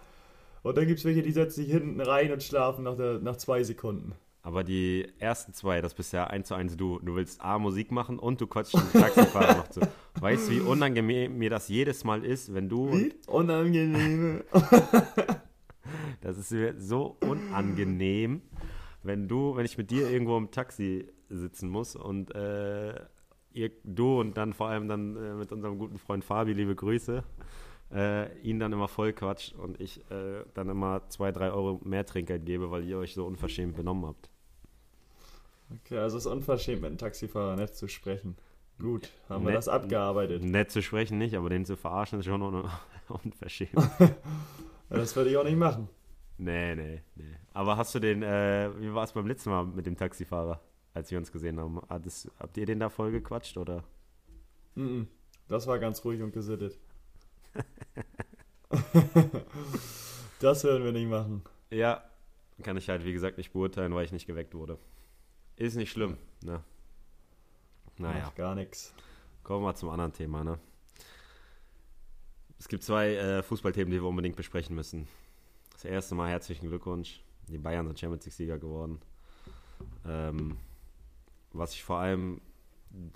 Und 0.63 0.77
dann 0.77 0.87
gibt 0.87 0.99
es 0.99 1.05
welche, 1.05 1.21
die 1.21 1.31
setzen 1.31 1.63
sich 1.63 1.71
hinten 1.71 2.01
rein 2.01 2.31
und 2.31 2.43
schlafen 2.43 2.83
nach, 2.83 2.97
der, 2.97 3.19
nach 3.19 3.37
zwei 3.37 3.63
Sekunden. 3.63 4.13
Aber 4.41 4.63
die 4.63 5.07
ersten 5.19 5.53
zwei, 5.53 5.81
das 5.81 5.93
bist 5.93 6.13
ja 6.13 6.25
eins 6.27 6.47
zu 6.47 6.55
eins 6.55 6.77
du. 6.77 6.99
Du 6.99 7.15
willst 7.15 7.41
A, 7.41 7.59
Musik 7.59 7.91
machen 7.91 8.17
und 8.17 8.39
du 8.39 8.47
quatschst 8.47 8.75
den 8.75 9.01
Taxifahrer 9.01 9.57
noch 9.57 9.67
zu. 9.67 9.81
Weißt 10.19 10.47
du, 10.47 10.53
wie 10.53 10.59
unangenehm 10.61 11.37
mir 11.37 11.49
das 11.49 11.67
jedes 11.67 12.03
Mal 12.03 12.23
ist, 12.23 12.53
wenn 12.53 12.69
du. 12.69 12.91
Wie? 12.91 13.13
Unangenehm. 13.27 14.43
das 16.21 16.37
ist 16.37 16.51
mir 16.51 16.79
so 16.79 17.17
unangenehm, 17.21 18.41
wenn 19.03 19.27
du, 19.27 19.55
wenn 19.55 19.65
ich 19.65 19.77
mit 19.77 19.91
dir 19.91 20.09
irgendwo 20.09 20.37
im 20.37 20.51
Taxi 20.51 21.07
sitzen 21.29 21.69
muss 21.69 21.95
und 21.95 22.33
äh, 22.33 22.95
ihr, 23.51 23.71
du 23.83 24.19
und 24.19 24.37
dann 24.37 24.53
vor 24.53 24.69
allem 24.69 24.87
dann 24.87 25.15
äh, 25.15 25.33
mit 25.33 25.51
unserem 25.51 25.77
guten 25.77 25.97
Freund 25.97 26.23
Fabi, 26.23 26.53
liebe 26.53 26.75
Grüße, 26.75 27.23
äh, 27.91 28.37
ihn 28.39 28.59
dann 28.59 28.73
immer 28.73 28.87
voll 28.87 29.13
quatscht 29.13 29.55
und 29.55 29.79
ich 29.79 29.99
äh, 30.11 30.43
dann 30.53 30.69
immer 30.69 31.07
zwei, 31.09 31.31
drei 31.31 31.51
Euro 31.51 31.79
mehr 31.83 32.05
Trinkgeld 32.05 32.45
gebe, 32.45 32.71
weil 32.71 32.85
ihr 32.85 32.97
euch 32.97 33.13
so 33.13 33.25
unverschämt 33.25 33.75
benommen 33.75 34.05
habt. 34.05 34.29
Okay, 35.71 35.97
also 35.97 36.17
es 36.17 36.25
ist 36.25 36.31
unverschämt, 36.31 36.81
mit 36.81 36.89
einem 36.89 36.97
Taxifahrer 36.97 37.55
nett 37.55 37.75
zu 37.75 37.87
sprechen. 37.87 38.35
Gut, 38.79 39.11
haben 39.27 39.43
nett, 39.43 39.51
wir 39.51 39.55
das 39.55 39.67
abgearbeitet. 39.67 40.43
Nett 40.43 40.71
zu 40.71 40.81
sprechen 40.81 41.17
nicht, 41.17 41.35
aber 41.35 41.49
den 41.49 41.65
zu 41.65 41.75
verarschen 41.75 42.19
ist 42.19 42.25
schon 42.25 42.41
un 42.41 42.69
unverschämt. 43.23 43.71
das 44.89 45.15
würde 45.15 45.29
ich 45.31 45.37
auch 45.37 45.43
nicht 45.43 45.57
machen. 45.57 45.89
Nee, 46.37 46.75
nee, 46.75 47.01
nee. 47.15 47.35
Aber 47.53 47.75
hast 47.75 47.93
du 47.93 47.99
den, 47.99 48.23
äh, 48.23 48.69
wie 48.79 48.93
war 48.93 49.03
es 49.03 49.11
beim 49.11 49.27
letzten 49.27 49.49
Mal 49.49 49.65
mit 49.65 49.85
dem 49.85 49.97
Taxifahrer, 49.97 50.61
als 50.93 51.11
wir 51.11 51.17
uns 51.17 51.31
gesehen 51.31 51.59
haben? 51.59 51.81
Hat 51.89 52.05
das, 52.05 52.31
habt 52.39 52.55
ihr 52.57 52.65
den 52.65 52.79
da 52.79 52.89
voll 52.89 53.11
gequatscht, 53.11 53.57
oder? 53.57 53.83
Mm, 54.75 54.81
-mm. 54.81 55.07
Das 55.49 55.67
war 55.67 55.79
ganz 55.79 56.05
ruhig 56.05 56.21
und 56.21 56.31
gesittet. 56.31 56.79
das 60.39 60.63
werden 60.63 60.83
wir 60.83 60.91
nicht 60.91 61.09
machen. 61.09 61.43
Ja, 61.69 62.03
kann 62.63 62.77
ich 62.77 62.89
halt, 62.89 63.05
wie 63.05 63.13
gesagt, 63.13 63.37
nicht 63.37 63.53
beurteilen, 63.53 63.93
weil 63.93 64.05
ich 64.05 64.11
nicht 64.11 64.27
geweckt 64.27 64.53
wurde. 64.53 64.77
Ist 65.55 65.75
nicht 65.75 65.91
schlimm, 65.91 66.17
ne? 66.41 66.63
Naja. 67.97 68.25
Ach, 68.27 68.35
gar 68.35 68.55
nichts. 68.55 68.93
Kommen 69.43 69.65
wir 69.65 69.75
zum 69.75 69.89
anderen 69.89 70.13
Thema, 70.13 70.43
ne? 70.43 70.59
Es 72.57 72.67
gibt 72.67 72.83
zwei 72.83 73.15
äh, 73.15 73.43
Fußballthemen, 73.43 73.91
die 73.91 74.01
wir 74.01 74.07
unbedingt 74.07 74.35
besprechen 74.35 74.75
müssen. 74.75 75.07
Das 75.71 75.85
erste 75.85 76.15
Mal 76.15 76.29
herzlichen 76.29 76.67
Glückwunsch. 76.67 77.21
Die 77.47 77.57
Bayern 77.57 77.87
sind 77.87 77.99
Champions 77.99 78.25
League-Sieger 78.25 78.59
geworden. 78.59 78.99
Ähm, 80.05 80.57
was 81.53 81.73
ich 81.73 81.83
vor 81.83 81.99
allem 81.99 82.41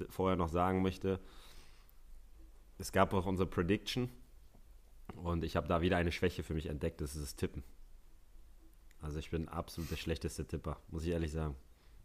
vorher 0.10 0.38
noch 0.38 0.50
sagen 0.50 0.82
möchte, 0.82 1.20
es 2.78 2.92
gab 2.92 3.14
auch 3.14 3.26
unsere 3.26 3.48
Prediction 3.48 4.10
und 5.16 5.44
ich 5.44 5.56
habe 5.56 5.68
da 5.68 5.82
wieder 5.82 5.98
eine 5.98 6.12
Schwäche 6.12 6.44
für 6.44 6.54
mich 6.54 6.68
entdeckt, 6.68 7.02
das 7.02 7.16
ist 7.16 7.24
das 7.24 7.36
Tippen. 7.36 7.64
Also 9.02 9.20
ich 9.20 9.30
bin 9.30 9.50
absolut 9.50 9.92
der 9.92 9.98
schlechteste 9.98 10.46
Tipper, 10.46 10.78
muss 10.90 11.06
ich 11.06 11.12
ehrlich 11.12 11.32
sagen. 11.32 11.56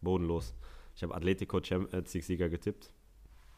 Bodenlos. 0.01 0.55
Ich 0.97 1.03
habe 1.03 1.15
Atletico 1.15 1.63
Champions 1.63 2.13
League-Sieger 2.13 2.49
getippt. 2.49 2.93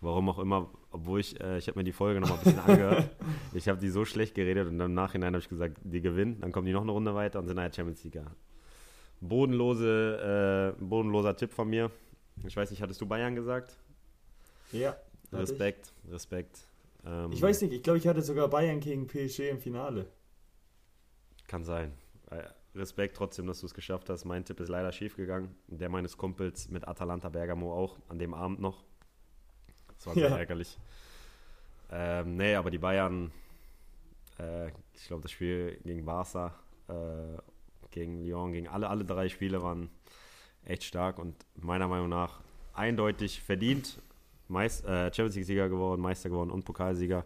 Warum 0.02 0.28
auch 0.30 0.38
immer, 0.38 0.70
obwohl 0.90 1.20
ich, 1.20 1.38
äh, 1.40 1.58
ich 1.58 1.68
habe 1.68 1.78
mir 1.78 1.84
die 1.84 1.92
Folge 1.92 2.20
noch 2.20 2.28
mal 2.28 2.38
ein 2.38 2.44
bisschen 2.44 2.60
angehört. 2.60 3.10
Ich 3.52 3.68
habe 3.68 3.80
die 3.80 3.88
so 3.88 4.04
schlecht 4.04 4.34
geredet 4.34 4.68
und 4.68 4.78
im 4.78 4.94
Nachhinein 4.94 5.34
habe 5.34 5.42
ich 5.42 5.48
gesagt, 5.48 5.78
die 5.82 6.00
gewinnen, 6.00 6.40
dann 6.40 6.52
kommen 6.52 6.66
die 6.66 6.72
noch 6.72 6.82
eine 6.82 6.92
Runde 6.92 7.14
weiter 7.14 7.40
und 7.40 7.46
sind 7.46 7.56
nachher 7.56 7.72
Champions 7.72 8.04
League. 8.04 8.20
Bodenlose, 9.20 10.76
äh, 10.78 10.82
bodenloser 10.82 11.36
Tipp 11.36 11.52
von 11.52 11.68
mir. 11.68 11.90
Ich 12.46 12.56
weiß 12.56 12.70
nicht, 12.70 12.80
hattest 12.80 13.00
du 13.00 13.06
Bayern 13.06 13.34
gesagt? 13.34 13.76
Ja. 14.72 14.96
Respekt, 15.32 15.92
Respekt. 16.08 16.69
Ähm, 17.04 17.32
ich 17.32 17.40
weiß 17.40 17.62
nicht, 17.62 17.72
ich 17.72 17.82
glaube, 17.82 17.98
ich 17.98 18.06
hatte 18.06 18.22
sogar 18.22 18.48
Bayern 18.48 18.80
gegen 18.80 19.06
PSG 19.06 19.50
im 19.50 19.58
Finale. 19.58 20.06
Kann 21.46 21.64
sein. 21.64 21.92
Äh, 22.30 22.42
Respekt 22.74 23.16
trotzdem, 23.16 23.46
dass 23.46 23.60
du 23.60 23.66
es 23.66 23.74
geschafft 23.74 24.08
hast. 24.10 24.24
Mein 24.24 24.44
Tipp 24.44 24.60
ist 24.60 24.68
leider 24.68 24.92
schief 24.92 25.16
gegangen. 25.16 25.54
Der 25.66 25.88
meines 25.88 26.16
Kumpels 26.16 26.68
mit 26.68 26.86
Atalanta 26.86 27.28
Bergamo 27.28 27.74
auch 27.74 27.98
an 28.08 28.18
dem 28.18 28.32
Abend 28.34 28.60
noch. 28.60 28.84
Das 29.96 30.06
war 30.06 30.14
sehr 30.14 30.30
ja. 30.30 30.36
ärgerlich. 30.38 30.78
Ähm, 31.90 32.36
nee, 32.36 32.54
aber 32.54 32.70
die 32.70 32.78
Bayern, 32.78 33.32
äh, 34.38 34.68
ich 34.94 35.06
glaube, 35.08 35.22
das 35.22 35.32
Spiel 35.32 35.78
gegen 35.84 36.04
Barca, 36.04 36.54
äh, 36.88 37.38
gegen 37.90 38.24
Lyon, 38.24 38.52
gegen 38.52 38.68
alle, 38.68 38.88
alle 38.88 39.04
drei 39.04 39.28
Spiele 39.28 39.60
waren 39.62 39.90
echt 40.64 40.84
stark 40.84 41.18
und 41.18 41.34
meiner 41.56 41.88
Meinung 41.88 42.08
nach 42.08 42.40
eindeutig 42.72 43.42
verdient. 43.42 44.00
Meist, 44.50 44.84
äh, 44.84 45.12
Champions 45.12 45.36
League-Sieger 45.36 45.68
geworden, 45.68 46.00
Meister 46.00 46.28
geworden 46.28 46.50
und 46.50 46.64
Pokalsieger. 46.64 47.24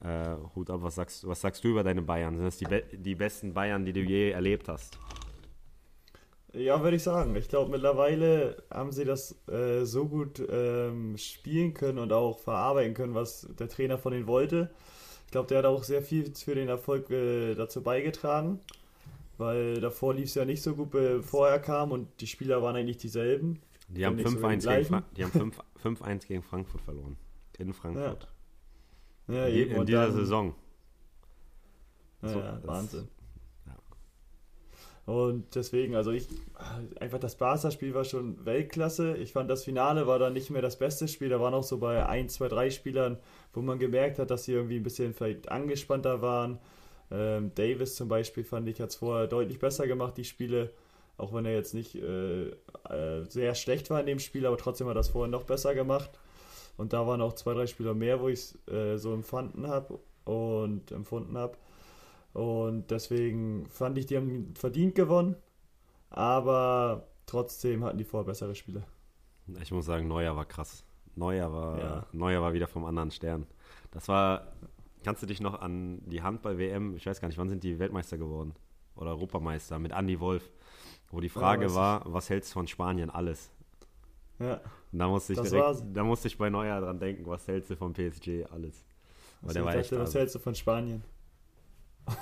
Äh, 0.00 0.36
Hut 0.54 0.70
ab, 0.70 0.80
was 0.82 0.94
sagst, 0.94 1.26
was 1.26 1.40
sagst 1.40 1.64
du 1.64 1.68
über 1.68 1.82
deine 1.82 2.02
Bayern? 2.02 2.36
Sind 2.36 2.44
das 2.44 2.56
die, 2.56 2.66
be 2.66 2.84
die 2.92 3.14
besten 3.14 3.52
Bayern, 3.52 3.84
die 3.84 3.92
du 3.92 4.00
je 4.00 4.30
erlebt 4.30 4.68
hast? 4.68 4.98
Ja, 6.52 6.82
würde 6.82 6.96
ich 6.96 7.02
sagen. 7.02 7.36
Ich 7.36 7.48
glaube, 7.48 7.70
mittlerweile 7.70 8.62
haben 8.70 8.92
sie 8.92 9.04
das 9.04 9.36
äh, 9.48 9.84
so 9.84 10.06
gut 10.06 10.42
ähm, 10.50 11.16
spielen 11.18 11.74
können 11.74 11.98
und 11.98 12.12
auch 12.12 12.38
verarbeiten 12.38 12.94
können, 12.94 13.14
was 13.14 13.46
der 13.58 13.68
Trainer 13.68 13.98
von 13.98 14.12
ihnen 14.14 14.26
wollte. 14.26 14.70
Ich 15.26 15.32
glaube, 15.32 15.48
der 15.48 15.58
hat 15.58 15.66
auch 15.66 15.82
sehr 15.82 16.00
viel 16.00 16.34
für 16.34 16.54
den 16.54 16.68
Erfolg 16.68 17.10
äh, 17.10 17.54
dazu 17.54 17.82
beigetragen, 17.82 18.60
weil 19.36 19.80
davor 19.80 20.14
lief 20.14 20.26
es 20.26 20.36
ja 20.36 20.46
nicht 20.46 20.62
so 20.62 20.74
gut, 20.74 20.90
bevor 20.90 21.48
er 21.48 21.58
kam 21.58 21.92
und 21.92 22.08
die 22.20 22.26
Spieler 22.26 22.62
waren 22.62 22.76
eigentlich 22.76 22.96
dieselben. 22.96 23.60
Die 23.88 24.06
haben 24.06 24.18
5-1 24.18 24.60
so 24.60 24.70
gegen, 24.70 25.02
die 25.16 25.24
haben 25.24 25.52
5, 25.78 25.98
5 25.98 26.26
gegen 26.26 26.42
Frankfurt 26.42 26.80
verloren. 26.82 27.16
In 27.58 27.72
Frankfurt. 27.72 28.28
Ja, 29.26 29.34
ja 29.34 29.48
eben. 29.48 29.74
In, 29.74 29.86
dieser 29.86 30.06
dann, 30.06 30.14
Saison. 30.14 30.54
Ja, 32.22 32.28
so, 32.28 32.38
ja 32.38 32.60
Wahnsinn. 32.64 33.08
Und 35.08 35.54
deswegen, 35.54 35.94
also 35.94 36.10
ich, 36.10 36.28
einfach 37.00 37.18
das 37.18 37.36
Barca-Spiel 37.36 37.94
war 37.94 38.04
schon 38.04 38.44
Weltklasse. 38.44 39.16
Ich 39.16 39.32
fand, 39.32 39.48
das 39.48 39.64
Finale 39.64 40.06
war 40.06 40.18
dann 40.18 40.34
nicht 40.34 40.50
mehr 40.50 40.60
das 40.60 40.78
beste 40.78 41.08
Spiel. 41.08 41.30
Da 41.30 41.40
waren 41.40 41.54
auch 41.54 41.62
so 41.62 41.78
bei 41.78 42.04
1, 42.04 42.34
2, 42.34 42.48
3 42.48 42.68
Spielern, 42.68 43.16
wo 43.54 43.62
man 43.62 43.78
gemerkt 43.78 44.18
hat, 44.18 44.30
dass 44.30 44.44
sie 44.44 44.52
irgendwie 44.52 44.76
ein 44.76 44.82
bisschen 44.82 45.14
vielleicht 45.14 45.50
angespannter 45.50 46.20
waren. 46.20 46.58
Ähm, 47.10 47.52
Davis 47.54 47.94
zum 47.94 48.08
Beispiel 48.08 48.44
fand 48.44 48.68
ich, 48.68 48.82
hat 48.82 48.90
es 48.90 48.96
vorher 48.96 49.28
deutlich 49.28 49.58
besser 49.58 49.86
gemacht, 49.86 50.18
die 50.18 50.24
Spiele 50.24 50.72
auch 51.18 51.34
wenn 51.34 51.44
er 51.44 51.52
jetzt 51.52 51.74
nicht 51.74 51.96
äh, 51.96 52.48
äh, 52.48 53.24
sehr 53.28 53.54
schlecht 53.54 53.90
war 53.90 54.00
in 54.00 54.06
dem 54.06 54.20
Spiel, 54.20 54.46
aber 54.46 54.56
trotzdem 54.56 54.86
hat 54.86 54.92
er 54.92 55.00
das 55.00 55.10
vorher 55.10 55.30
noch 55.30 55.44
besser 55.44 55.74
gemacht. 55.74 56.10
Und 56.76 56.92
da 56.92 57.06
waren 57.06 57.20
auch 57.20 57.34
zwei, 57.34 57.54
drei 57.54 57.66
Spieler 57.66 57.92
mehr, 57.92 58.20
wo 58.20 58.28
ich 58.28 58.38
es 58.38 58.68
äh, 58.68 58.96
so 58.96 59.12
empfunden 59.12 59.66
habe 59.66 59.98
und 60.24 60.92
empfunden 60.92 61.36
habe. 61.36 61.56
Und 62.34 62.90
deswegen 62.90 63.66
fand 63.68 63.98
ich, 63.98 64.06
die 64.06 64.16
haben 64.16 64.54
verdient 64.54 64.94
gewonnen, 64.94 65.34
aber 66.08 67.08
trotzdem 67.26 67.84
hatten 67.84 67.98
die 67.98 68.04
vorher 68.04 68.26
bessere 68.26 68.54
Spiele. 68.54 68.84
Ich 69.60 69.72
muss 69.72 69.86
sagen, 69.86 70.06
Neuer 70.06 70.36
war 70.36 70.44
krass. 70.44 70.84
Neuer 71.16 71.52
war, 71.52 71.78
ja. 71.78 72.06
Neuer 72.12 72.40
war 72.40 72.52
wieder 72.52 72.68
vom 72.68 72.84
anderen 72.84 73.10
Stern. 73.10 73.46
Das 73.90 74.06
war, 74.06 74.52
kannst 75.02 75.22
du 75.22 75.26
dich 75.26 75.40
noch 75.40 75.60
an 75.60 76.00
die 76.06 76.22
Handball-WM, 76.22 76.94
ich 76.94 77.06
weiß 77.06 77.20
gar 77.20 77.26
nicht, 77.26 77.38
wann 77.38 77.48
sind 77.48 77.64
die 77.64 77.80
Weltmeister 77.80 78.18
geworden? 78.18 78.54
Oder 78.94 79.10
Europameister 79.10 79.78
mit 79.80 79.92
Andy 79.92 80.20
Wolf. 80.20 80.48
Wo 81.10 81.20
die 81.20 81.28
Frage 81.28 81.66
ja, 81.66 81.74
war, 81.74 82.02
was 82.06 82.28
hältst 82.28 82.50
du 82.50 82.54
von 82.54 82.66
Spanien? 82.66 83.10
Alles. 83.10 83.50
Ja. 84.38 84.60
Und 84.92 84.98
da 84.98 85.08
musste 85.08 85.32
ich 85.32 85.40
direkt, 85.40 85.82
da 85.92 86.04
musste 86.04 86.28
ich 86.28 86.38
bei 86.38 86.50
Neuer 86.50 86.80
dran 86.80 86.98
denken, 86.98 87.26
was 87.26 87.46
hältst 87.48 87.70
du 87.70 87.76
von 87.76 87.92
PSG? 87.92 88.44
Alles. 88.50 88.84
Weil 89.40 89.54
der 89.54 89.64
war 89.64 89.72
dachte, 89.72 89.80
echt 89.80 89.92
was 89.92 90.14
hältst 90.14 90.34
du 90.34 90.38
von 90.38 90.54
Spanien? 90.54 91.02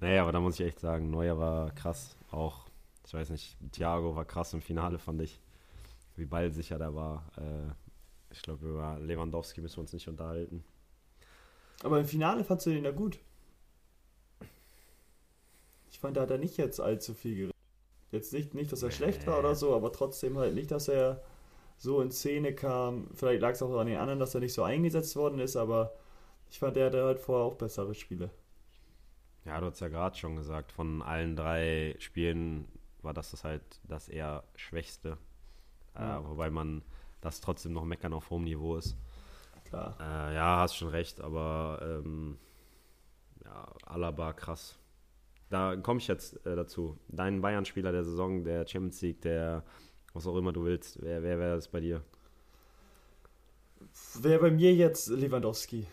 naja, 0.00 0.22
aber 0.22 0.32
da 0.32 0.40
muss 0.40 0.58
ich 0.58 0.66
echt 0.66 0.80
sagen, 0.80 1.10
Neuer 1.10 1.38
war 1.38 1.70
krass. 1.72 2.16
Auch, 2.30 2.66
ich 3.06 3.14
weiß 3.14 3.30
nicht, 3.30 3.56
Thiago 3.72 4.16
war 4.16 4.24
krass 4.24 4.52
im 4.54 4.60
Finale, 4.60 4.98
fand 4.98 5.22
ich. 5.22 5.40
Wie 6.16 6.26
ballsicher 6.26 6.78
der 6.78 6.94
war. 6.94 7.24
Äh, 7.36 7.70
ich 8.30 8.42
glaube, 8.42 8.66
über 8.68 8.98
Lewandowski 9.00 9.60
müssen 9.60 9.76
wir 9.76 9.82
uns 9.82 9.92
nicht 9.92 10.08
unterhalten. 10.08 10.64
Aber 11.82 12.00
im 12.00 12.06
Finale 12.06 12.44
fandst 12.44 12.66
du 12.66 12.70
den 12.70 12.84
ja 12.84 12.90
gut. 12.90 13.18
Ich 15.94 16.00
fand, 16.00 16.16
da 16.16 16.22
hat 16.22 16.30
er 16.32 16.38
nicht 16.38 16.56
jetzt 16.56 16.80
allzu 16.80 17.14
viel 17.14 17.36
geredet. 17.36 17.54
Jetzt 18.10 18.32
nicht, 18.32 18.52
nicht, 18.52 18.72
dass 18.72 18.82
er 18.82 18.90
schlecht 18.90 19.28
war 19.28 19.38
oder 19.38 19.54
so, 19.54 19.76
aber 19.76 19.92
trotzdem 19.92 20.36
halt 20.36 20.52
nicht, 20.52 20.72
dass 20.72 20.88
er 20.88 21.22
so 21.76 22.00
in 22.00 22.10
Szene 22.10 22.52
kam. 22.52 23.06
Vielleicht 23.14 23.40
lag 23.40 23.52
es 23.52 23.62
auch 23.62 23.78
an 23.78 23.86
den 23.86 23.98
anderen, 23.98 24.18
dass 24.18 24.34
er 24.34 24.40
nicht 24.40 24.54
so 24.54 24.64
eingesetzt 24.64 25.14
worden 25.14 25.38
ist, 25.38 25.54
aber 25.54 25.92
ich 26.50 26.58
fand, 26.58 26.76
er 26.76 26.86
hatte 26.86 27.04
halt 27.04 27.20
vorher 27.20 27.44
auch 27.44 27.54
bessere 27.54 27.94
Spiele. 27.94 28.30
Ja, 29.44 29.60
du 29.60 29.66
hast 29.66 29.78
ja 29.78 29.86
gerade 29.86 30.16
schon 30.16 30.34
gesagt, 30.34 30.72
von 30.72 31.00
allen 31.00 31.36
drei 31.36 31.94
Spielen 32.00 32.66
war 33.02 33.14
das, 33.14 33.30
das 33.30 33.44
halt 33.44 33.62
das 33.84 34.08
eher 34.08 34.42
schwächste. 34.56 35.16
Äh, 35.94 36.00
ja. 36.00 36.18
Äh, 36.18 36.28
wobei 36.28 36.50
man 36.50 36.82
das 37.20 37.40
trotzdem 37.40 37.72
noch 37.72 37.84
meckern 37.84 38.14
auf 38.14 38.30
hohem 38.30 38.42
Niveau 38.42 38.74
ist. 38.76 38.96
Klar. 39.66 39.96
Äh, 40.00 40.34
ja, 40.34 40.56
hast 40.56 40.74
schon 40.74 40.88
recht, 40.88 41.20
aber 41.20 41.78
ähm, 41.82 42.36
ja, 43.44 43.72
Alaba 43.86 44.32
krass 44.32 44.76
da 45.54 45.76
komme 45.76 46.00
ich 46.00 46.08
jetzt 46.08 46.44
äh, 46.44 46.56
dazu. 46.56 46.98
Dein 47.08 47.40
Bayern-Spieler 47.40 47.92
der 47.92 48.04
Saison, 48.04 48.42
der 48.44 48.66
Champions 48.66 49.00
League, 49.02 49.22
der 49.22 49.62
was 50.12 50.26
auch 50.26 50.36
immer 50.36 50.52
du 50.52 50.64
willst, 50.64 51.02
wer, 51.02 51.22
wer 51.22 51.38
wäre 51.38 51.56
das 51.56 51.68
bei 51.68 51.80
dir? 51.80 52.02
Wäre 54.20 54.40
bei 54.40 54.50
mir 54.50 54.74
jetzt 54.74 55.08
Lewandowski. 55.08 55.86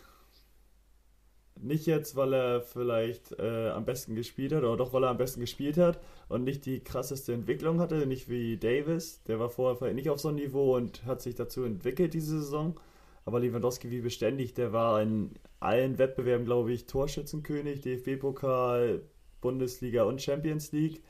Nicht 1.60 1.86
jetzt, 1.86 2.16
weil 2.16 2.32
er 2.32 2.60
vielleicht 2.60 3.38
äh, 3.38 3.68
am 3.70 3.84
besten 3.84 4.16
gespielt 4.16 4.52
hat, 4.52 4.64
oder 4.64 4.76
doch, 4.76 4.92
weil 4.92 5.04
er 5.04 5.10
am 5.10 5.18
besten 5.18 5.40
gespielt 5.40 5.76
hat 5.76 6.00
und 6.28 6.42
nicht 6.42 6.66
die 6.66 6.80
krasseste 6.80 7.32
Entwicklung 7.32 7.78
hatte, 7.78 8.06
nicht 8.06 8.28
wie 8.28 8.56
Davis. 8.56 9.22
Der 9.24 9.38
war 9.38 9.50
vorher 9.50 9.92
nicht 9.94 10.10
auf 10.10 10.20
so 10.20 10.28
einem 10.28 10.38
Niveau 10.38 10.76
und 10.76 11.04
hat 11.04 11.20
sich 11.20 11.34
dazu 11.34 11.62
entwickelt 11.64 12.14
diese 12.14 12.40
Saison. 12.40 12.80
Aber 13.24 13.38
Lewandowski, 13.38 13.90
wie 13.90 14.00
beständig, 14.00 14.54
der 14.54 14.72
war 14.72 15.00
in 15.02 15.30
allen 15.60 15.98
Wettbewerben, 15.98 16.46
glaube 16.46 16.72
ich, 16.72 16.86
Torschützenkönig, 16.86 17.80
DFB-Pokal, 17.80 19.02
Bundesliga 19.42 20.04
und 20.04 20.22
Champions 20.22 20.72
League. 20.72 21.02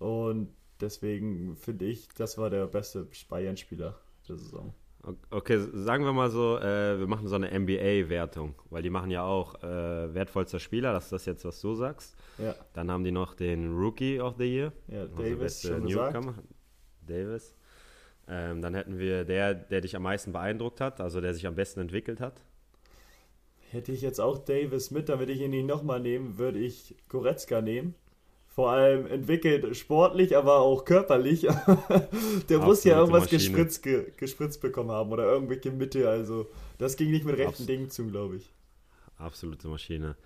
Und 0.00 0.48
deswegen 0.80 1.54
finde 1.56 1.84
ich, 1.84 2.08
das 2.08 2.36
war 2.36 2.50
der 2.50 2.66
beste 2.66 3.06
Bayern-Spieler 3.28 3.94
der 4.28 4.36
Saison. 4.36 4.74
Okay, 5.30 5.58
sagen 5.72 6.04
wir 6.04 6.12
mal 6.12 6.28
so, 6.28 6.58
äh, 6.58 6.98
wir 6.98 7.06
machen 7.06 7.28
so 7.28 7.36
eine 7.36 7.56
NBA-Wertung, 7.56 8.56
weil 8.68 8.82
die 8.82 8.90
machen 8.90 9.10
ja 9.10 9.22
auch 9.22 9.62
äh, 9.62 10.12
wertvollster 10.12 10.58
Spieler, 10.58 10.92
das 10.92 11.04
ist 11.04 11.12
das 11.12 11.26
jetzt, 11.26 11.44
was 11.44 11.60
du 11.60 11.74
sagst. 11.74 12.16
Ja. 12.38 12.54
Dann 12.72 12.90
haben 12.90 13.04
die 13.04 13.12
noch 13.12 13.34
den 13.34 13.72
Rookie 13.72 14.20
of 14.20 14.34
the 14.38 14.44
Year. 14.44 14.72
Ja, 14.88 15.02
also 15.02 15.22
Davis, 15.22 15.62
schon 15.62 15.84
Newcomer. 15.84 16.34
Davis. 17.06 17.54
Ähm, 18.26 18.60
dann 18.60 18.74
hätten 18.74 18.98
wir 18.98 19.24
der, 19.24 19.54
der 19.54 19.80
dich 19.80 19.96
am 19.96 20.02
meisten 20.02 20.32
beeindruckt 20.32 20.80
hat, 20.80 21.00
also 21.00 21.20
der 21.20 21.32
sich 21.32 21.46
am 21.46 21.54
besten 21.54 21.80
entwickelt 21.80 22.20
hat. 22.20 22.42
Hätte 23.70 23.92
ich 23.92 24.00
jetzt 24.00 24.20
auch 24.20 24.38
Davis 24.38 24.90
mit, 24.90 25.08
damit 25.08 25.28
ich 25.28 25.40
ihn 25.40 25.50
nicht 25.50 25.66
nochmal 25.66 26.00
nehmen, 26.00 26.38
würde 26.38 26.58
ich 26.58 26.94
Goretzka 27.08 27.60
nehmen 27.60 27.94
vor 28.58 28.70
allem 28.70 29.06
entwickelt 29.06 29.76
sportlich, 29.76 30.36
aber 30.36 30.58
auch 30.58 30.84
körperlich. 30.84 31.42
der 31.42 31.52
Absolute 31.52 32.58
muss 32.58 32.82
ja 32.82 32.98
irgendwas 32.98 33.30
gespritzt, 33.30 33.84
ge, 33.84 34.10
gespritzt 34.16 34.60
bekommen 34.60 34.90
haben 34.90 35.12
oder 35.12 35.22
irgendwelche 35.22 35.70
Mitte. 35.70 36.10
Also 36.10 36.48
das 36.76 36.96
ging 36.96 37.12
nicht 37.12 37.24
mit 37.24 37.38
rechten 37.38 37.50
Abs 37.50 37.66
Dingen 37.66 37.88
zu, 37.88 38.08
glaube 38.08 38.34
ich. 38.34 38.52
Absolute 39.16 39.68
Maschine. 39.68 40.16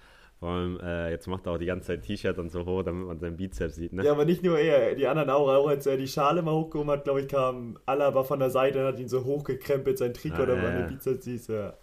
Vor 0.41 0.49
allem, 0.49 0.81
äh, 0.81 1.11
jetzt 1.11 1.27
macht 1.27 1.45
er 1.45 1.53
auch 1.53 1.59
die 1.59 1.67
ganze 1.67 1.89
Zeit 1.89 2.05
T-Shirt 2.05 2.39
und 2.39 2.51
so 2.51 2.65
hoch, 2.65 2.83
damit 2.83 3.07
man 3.07 3.19
seinen 3.19 3.37
Bizeps 3.37 3.75
sieht, 3.75 3.93
ne? 3.93 4.03
Ja, 4.03 4.13
aber 4.13 4.25
nicht 4.25 4.43
nur 4.43 4.59
er, 4.59 4.95
die 4.95 5.07
anderen 5.07 5.29
auch. 5.29 5.51
Auch 5.51 5.69
als 5.69 5.85
er 5.85 5.99
die 5.99 6.09
Schale 6.09 6.41
mal 6.41 6.55
hochgehoben 6.55 6.91
hat, 6.91 7.05
glaube 7.05 7.21
ich, 7.21 7.29
kam 7.29 7.79
Alaba 7.85 8.25
von 8.25 8.39
der 8.39 8.49
Seite 8.49 8.81
und 8.81 8.87
hat 8.87 8.99
ihn 8.99 9.11
so 9.11 9.25
hochgekrempelt, 9.25 9.99
sein 9.99 10.15
Trikot, 10.15 10.45
ah, 10.45 10.47
damit 10.47 10.65
man 10.65 10.77
den 10.79 10.87
Bizeps 10.89 11.27
sieht, 11.27 11.49
ja. 11.49 11.75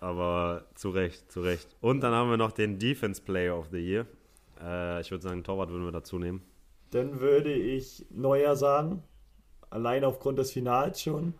Aber 0.00 0.66
zu 0.74 0.90
Recht, 0.90 1.30
zu 1.30 1.40
Recht. 1.40 1.76
Und 1.80 2.00
dann 2.00 2.12
haben 2.12 2.30
wir 2.30 2.36
noch 2.36 2.52
den 2.52 2.78
Defense 2.78 3.20
Player 3.20 3.58
of 3.58 3.68
the 3.70 3.78
Year. 3.78 4.06
Äh, 4.62 5.00
ich 5.00 5.10
würde 5.10 5.22
sagen, 5.22 5.44
Torwart 5.44 5.70
würden 5.70 5.84
wir 5.84 5.92
dazu 5.92 6.18
nehmen. 6.18 6.42
Dann 6.90 7.20
würde 7.20 7.52
ich 7.52 8.06
Neuer 8.10 8.56
sagen. 8.56 9.02
Allein 9.70 10.04
aufgrund 10.04 10.38
des 10.38 10.52
Finals 10.52 11.02
schon. 11.02 11.34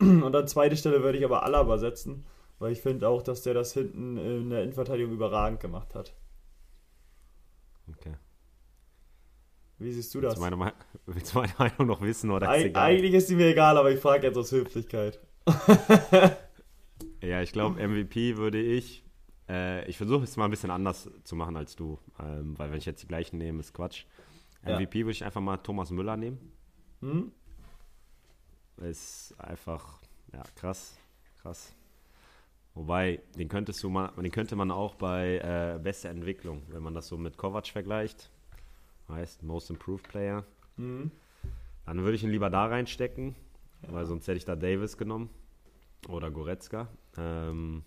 Und 0.00 0.34
an 0.34 0.48
zweite 0.48 0.76
Stelle 0.76 1.02
würde 1.02 1.18
ich 1.18 1.24
aber 1.24 1.44
Alaba 1.44 1.78
setzen, 1.78 2.24
weil 2.58 2.72
ich 2.72 2.80
finde 2.80 3.08
auch, 3.08 3.22
dass 3.22 3.42
der 3.42 3.54
das 3.54 3.72
hinten 3.74 4.16
in 4.16 4.50
der 4.50 4.62
Innenverteidigung 4.62 5.12
überragend 5.12 5.60
gemacht 5.60 5.94
hat. 5.94 6.14
Okay. 7.90 8.14
Wie 9.78 9.92
siehst 9.92 10.14
du 10.14 10.20
das? 10.20 10.40
Willst 10.40 10.52
du 10.52 10.56
meine, 10.56 10.72
willst 11.06 11.34
du 11.34 11.38
meine 11.38 11.52
Meinung 11.58 11.86
noch 11.86 12.00
wissen 12.00 12.30
oder 12.30 12.54
ist 12.56 12.64
egal? 12.64 12.82
Eigentlich 12.84 13.14
ist 13.14 13.28
sie 13.28 13.36
mir 13.36 13.48
egal, 13.48 13.76
aber 13.76 13.90
ich 13.90 14.00
frage 14.00 14.26
jetzt 14.26 14.36
aus 14.36 14.50
Höflichkeit. 14.50 15.20
ja, 17.24 17.42
ich 17.42 17.52
glaube, 17.52 17.86
MVP 17.86 18.36
würde 18.36 18.60
ich 18.60 19.04
äh, 19.48 19.86
ich 19.88 19.96
versuche 19.96 20.24
es 20.24 20.36
mal 20.36 20.46
ein 20.46 20.50
bisschen 20.50 20.70
anders 20.70 21.10
zu 21.24 21.36
machen 21.36 21.56
als 21.56 21.76
du, 21.76 21.98
ähm, 22.18 22.58
weil 22.58 22.70
wenn 22.70 22.78
ich 22.78 22.86
jetzt 22.86 23.02
die 23.02 23.08
gleichen 23.08 23.38
nehme, 23.38 23.60
ist 23.60 23.74
Quatsch. 23.74 24.04
Ja. 24.66 24.78
MVP 24.78 25.00
würde 25.00 25.12
ich 25.12 25.24
einfach 25.24 25.40
mal 25.40 25.58
Thomas 25.58 25.90
Müller 25.90 26.16
nehmen. 26.16 26.52
Hm? 27.00 27.32
Ist 28.78 29.34
einfach, 29.38 30.00
ja, 30.32 30.42
krass, 30.56 30.96
krass. 31.42 31.74
Wobei, 32.74 33.20
den, 33.36 33.48
könntest 33.48 33.82
du 33.82 33.90
mal, 33.90 34.10
den 34.16 34.32
könnte 34.32 34.56
man 34.56 34.70
auch 34.70 34.94
bei 34.96 35.38
äh, 35.38 35.78
bester 35.78 36.08
Entwicklung, 36.08 36.62
wenn 36.68 36.82
man 36.82 36.94
das 36.94 37.06
so 37.06 37.16
mit 37.16 37.36
Kovac 37.36 37.68
vergleicht, 37.68 38.30
heißt 39.08 39.42
Most 39.44 39.70
Improved 39.70 40.08
Player, 40.08 40.44
mhm. 40.76 41.12
dann 41.86 41.98
würde 41.98 42.14
ich 42.14 42.24
ihn 42.24 42.30
lieber 42.30 42.50
da 42.50 42.66
reinstecken, 42.66 43.36
ja. 43.82 43.92
weil 43.92 44.06
sonst 44.06 44.26
hätte 44.26 44.38
ich 44.38 44.44
da 44.44 44.56
Davis 44.56 44.96
genommen 44.96 45.28
oder 46.08 46.30
Goretzka. 46.30 46.88
Ähm, 47.16 47.84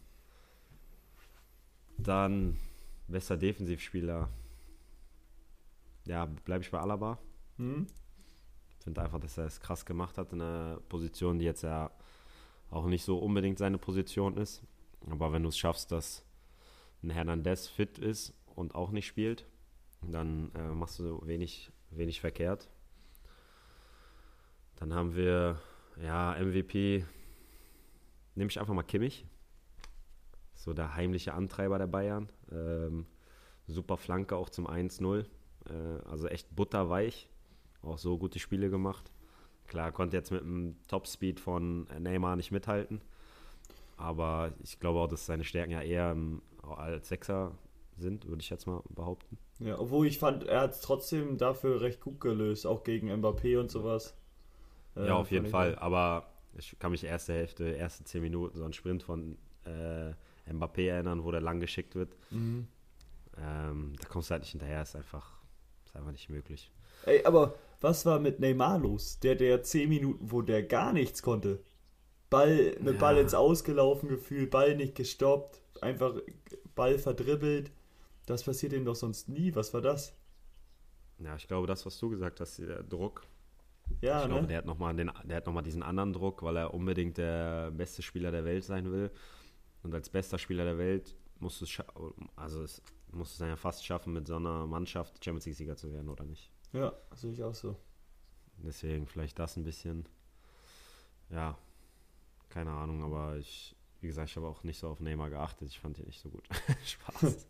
dann 1.98 2.60
bester 3.08 3.38
Defensivspieler. 3.38 4.30
Ja, 6.06 6.26
bleibe 6.26 6.64
ich 6.64 6.72
bei 6.72 6.80
Alaba. 6.80 7.18
Mhm. 7.58 7.88
Finde 8.84 9.02
einfach, 9.02 9.20
dass 9.20 9.38
er 9.38 9.46
es 9.46 9.60
krass 9.60 9.86
gemacht 9.86 10.18
hat 10.18 10.32
in 10.32 10.42
einer 10.42 10.80
Position, 10.88 11.40
die 11.40 11.46
jetzt 11.46 11.64
ja 11.64 11.92
auch 12.70 12.86
nicht 12.86 13.04
so 13.04 13.18
unbedingt 13.18 13.58
seine 13.58 13.78
Position 13.78 14.38
ist. 14.38 14.64
Aber 15.10 15.32
wenn 15.32 15.44
du 15.44 15.50
es 15.50 15.58
schaffst, 15.58 15.92
dass 15.92 16.24
ein 17.04 17.10
Hernandez 17.10 17.68
fit 17.68 17.98
ist 17.98 18.34
und 18.56 18.76
auch 18.76 18.92
nicht 18.92 19.08
spielt, 19.08 19.46
dann 20.02 20.52
äh, 20.56 20.70
machst 20.70 21.00
du 21.00 21.26
wenig, 21.26 21.72
wenig 21.92 22.22
verkehrt. 22.22 22.70
Dann 24.78 24.94
haben 24.94 25.16
wir, 25.16 25.60
ja, 26.02 26.36
MVP, 26.40 27.06
nehme 28.38 28.50
ich 28.50 28.60
einfach 28.60 28.74
mal 28.74 28.84
Kimmich 28.84 29.26
so 30.58 30.74
der 30.74 30.96
heimliche 30.96 31.34
Antreiber 31.34 31.78
der 31.78 31.88
Bayern. 31.88 32.30
Ähm, 32.52 33.06
super 33.68 33.96
Flanke 33.96 34.36
auch 34.36 34.50
zum 34.50 34.68
1-0. 34.68 35.22
Äh, 35.22 35.28
also 36.10 36.28
echt 36.28 36.54
butterweich. 36.56 37.30
Auch 37.82 37.98
so 37.98 38.18
gute 38.18 38.40
Spiele 38.40 38.70
gemacht. 38.70 39.12
Klar, 39.68 39.92
konnte 39.92 40.18
jetzt 40.18 40.32
mit 40.32 40.42
dem 40.42 40.76
Topspeed 40.88 41.40
von 41.40 41.88
Neymar 42.00 42.36
nicht 42.36 42.52
mithalten. 42.52 43.02
Aber 43.98 44.52
ich 44.64 44.80
glaube 44.80 45.00
auch, 45.00 45.08
dass 45.08 45.26
seine 45.26 45.44
Stärken 45.44 45.72
ja 45.72 45.82
eher 45.82 46.16
als 46.64 47.10
Sechser 47.10 47.58
sind, 47.98 48.28
würde 48.28 48.42
ich 48.42 48.50
jetzt 48.50 48.68
mal 48.68 48.82
behaupten. 48.90 49.38
Ja, 49.60 49.80
obwohl 49.80 50.06
ich 50.06 50.20
fand, 50.20 50.44
er 50.44 50.62
hat 50.62 50.72
es 50.72 50.82
trotzdem 50.82 51.38
dafür 51.38 51.82
recht 51.82 52.02
gut 52.02 52.20
gelöst, 52.20 52.68
auch 52.68 52.84
gegen 52.84 53.12
Mbappé 53.12 53.60
und 53.60 53.72
sowas. 53.72 54.16
Äh, 54.96 55.08
ja, 55.08 55.16
auf 55.16 55.32
jeden 55.32 55.48
Fall. 55.48 55.76
Aber 55.76 56.28
ich 56.58 56.78
kann 56.80 56.92
mich 56.92 57.04
erste 57.04 57.34
Hälfte, 57.34 57.66
erste 57.66 58.04
zehn 58.04 58.22
Minuten, 58.22 58.58
so 58.58 58.66
ein 58.66 58.74
Sprint 58.74 59.04
von 59.04 59.38
äh, 59.66 60.14
Mbappé 60.52 60.90
erinnern, 60.90 61.24
wo 61.24 61.32
der 61.32 61.42
lang 61.42 61.60
geschickt 61.60 61.96
wird. 61.96 62.16
Mhm. 62.32 62.68
Ähm, 63.38 63.94
da 64.00 64.08
kommst 64.08 64.30
du 64.30 64.32
halt 64.34 64.44
nicht 64.44 64.52
hinterher, 64.52 64.82
ist 64.82 64.96
einfach, 64.96 65.40
ist 65.86 65.96
einfach 65.96 66.12
nicht 66.12 66.30
möglich. 66.30 66.72
Ey, 67.06 67.24
aber 67.26 67.56
was 67.80 68.06
war 68.06 68.20
mit 68.20 68.40
Neymar 68.40 68.80
los? 68.80 69.20
Der, 69.20 69.36
der 69.36 69.62
10 69.62 69.90
Minuten, 69.90 70.32
wo 70.32 70.42
der 70.42 70.64
gar 70.64 70.94
nichts 70.94 71.22
konnte. 71.22 71.64
Ball, 72.30 72.76
mit 72.80 72.96
ja. 72.96 73.00
Ball 73.00 73.18
ins 73.18 73.34
Ausgelaufen 73.34 74.10
gefühlt, 74.10 74.50
Ball 74.50 74.76
nicht 74.76 74.96
gestoppt, 74.96 75.62
einfach 75.82 76.16
Ball 76.76 76.98
verdribbelt. 76.98 77.72
Das 78.26 78.44
passiert 78.44 78.74
ihm 78.74 78.84
doch 78.84 78.96
sonst 78.96 79.30
nie. 79.30 79.56
Was 79.56 79.74
war 79.74 79.82
das? 79.82 80.14
Ja, 81.20 81.36
ich 81.36 81.48
glaube, 81.48 81.68
das, 81.68 81.86
was 81.86 81.98
du 82.00 82.10
gesagt 82.10 82.42
hast, 82.42 82.60
der 82.60 82.84
Druck. 82.84 83.24
Ja, 84.02 84.22
ich 84.22 84.28
ne? 84.28 84.34
glaube, 84.34 84.48
der 84.48 84.58
hat 84.60 84.66
nochmal 84.66 84.94
noch 84.94 85.62
diesen 85.62 85.84
anderen 85.84 86.14
Druck, 86.14 86.44
weil 86.44 86.58
er 86.58 86.74
unbedingt 86.74 87.18
der 87.18 87.72
beste 87.72 88.02
Spieler 88.02 88.32
der 88.32 88.46
Welt 88.46 88.64
sein 88.64 88.92
will. 88.92 89.12
Und 89.84 89.94
als 89.94 90.10
bester 90.10 90.38
Spieler 90.38 90.66
der 90.66 90.78
Welt 90.78 91.16
musst 91.40 91.62
du 91.62 91.66
es 91.66 91.84
also 92.36 92.64
es 92.64 92.82
musst 93.12 93.34
es 93.34 93.38
dann 93.38 93.50
ja 93.50 93.56
fast 93.56 93.86
schaffen, 93.86 94.14
mit 94.14 94.28
so 94.28 94.36
einer 94.36 94.66
Mannschaft 94.68 95.24
Champions 95.24 95.46
League-Sieger 95.46 95.76
zu 95.76 95.92
werden, 95.92 96.10
oder 96.10 96.26
nicht? 96.26 96.52
Ja, 96.74 96.94
sehe 97.14 97.32
ich 97.32 97.44
auch 97.44 97.54
so. 97.54 97.76
Deswegen 98.58 99.08
vielleicht 99.08 99.40
das 99.40 99.56
ein 99.56 99.64
bisschen. 99.64 100.08
Ja, 101.30 101.58
keine 102.50 102.72
Ahnung, 102.72 103.04
aber 103.04 103.38
ich, 103.38 103.76
wie 104.02 104.08
gesagt, 104.08 104.30
ich 104.30 104.36
habe 104.36 104.48
auch 104.48 104.64
nicht 104.64 104.80
so 104.80 104.90
auf 104.90 105.00
Neymar 105.00 105.30
geachtet. 105.30 105.70
Ich 105.70 105.80
fand 105.80 105.98
ihn 106.00 106.06
nicht 106.06 106.22
so 106.22 106.30
gut. 106.30 106.48
Spaß. 106.86 107.48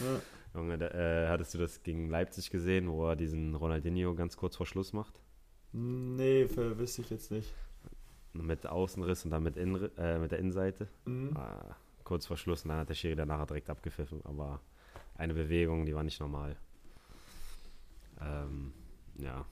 ja. 0.00 0.20
Junge, 0.54 0.78
da, 0.78 0.88
äh, 0.88 1.28
hattest 1.28 1.54
du 1.54 1.58
das 1.58 1.82
gegen 1.82 2.08
Leipzig 2.08 2.50
gesehen, 2.50 2.88
wo 2.90 3.08
er 3.08 3.16
diesen 3.16 3.54
Ronaldinho 3.54 4.14
ganz 4.14 4.36
kurz 4.36 4.56
vor 4.56 4.66
Schluss 4.66 4.92
macht? 4.92 5.20
Nee, 5.76 6.48
wüsste 6.54 7.02
ich 7.02 7.10
jetzt 7.10 7.30
nicht 7.30 7.52
mit 8.34 8.66
Außenriss 8.66 9.24
und 9.24 9.30
dann 9.30 9.42
mit, 9.42 9.56
in, 9.56 9.76
äh, 9.96 10.18
mit 10.18 10.32
der 10.32 10.38
Innenseite. 10.38 10.88
Mhm. 11.04 11.36
Äh, 11.36 11.74
kurz 12.02 12.26
vor 12.26 12.36
Schluss 12.36 12.64
und 12.64 12.70
dann 12.70 12.78
hat 12.78 12.88
der 12.88 12.94
Schiri 12.94 13.16
danach 13.16 13.46
direkt 13.46 13.70
abgepfiffen, 13.70 14.20
aber 14.24 14.60
eine 15.14 15.34
Bewegung, 15.34 15.86
die 15.86 15.94
war 15.94 16.02
nicht 16.02 16.20
normal. 16.20 16.56
Ähm, 18.20 18.72
ja, 19.18 19.46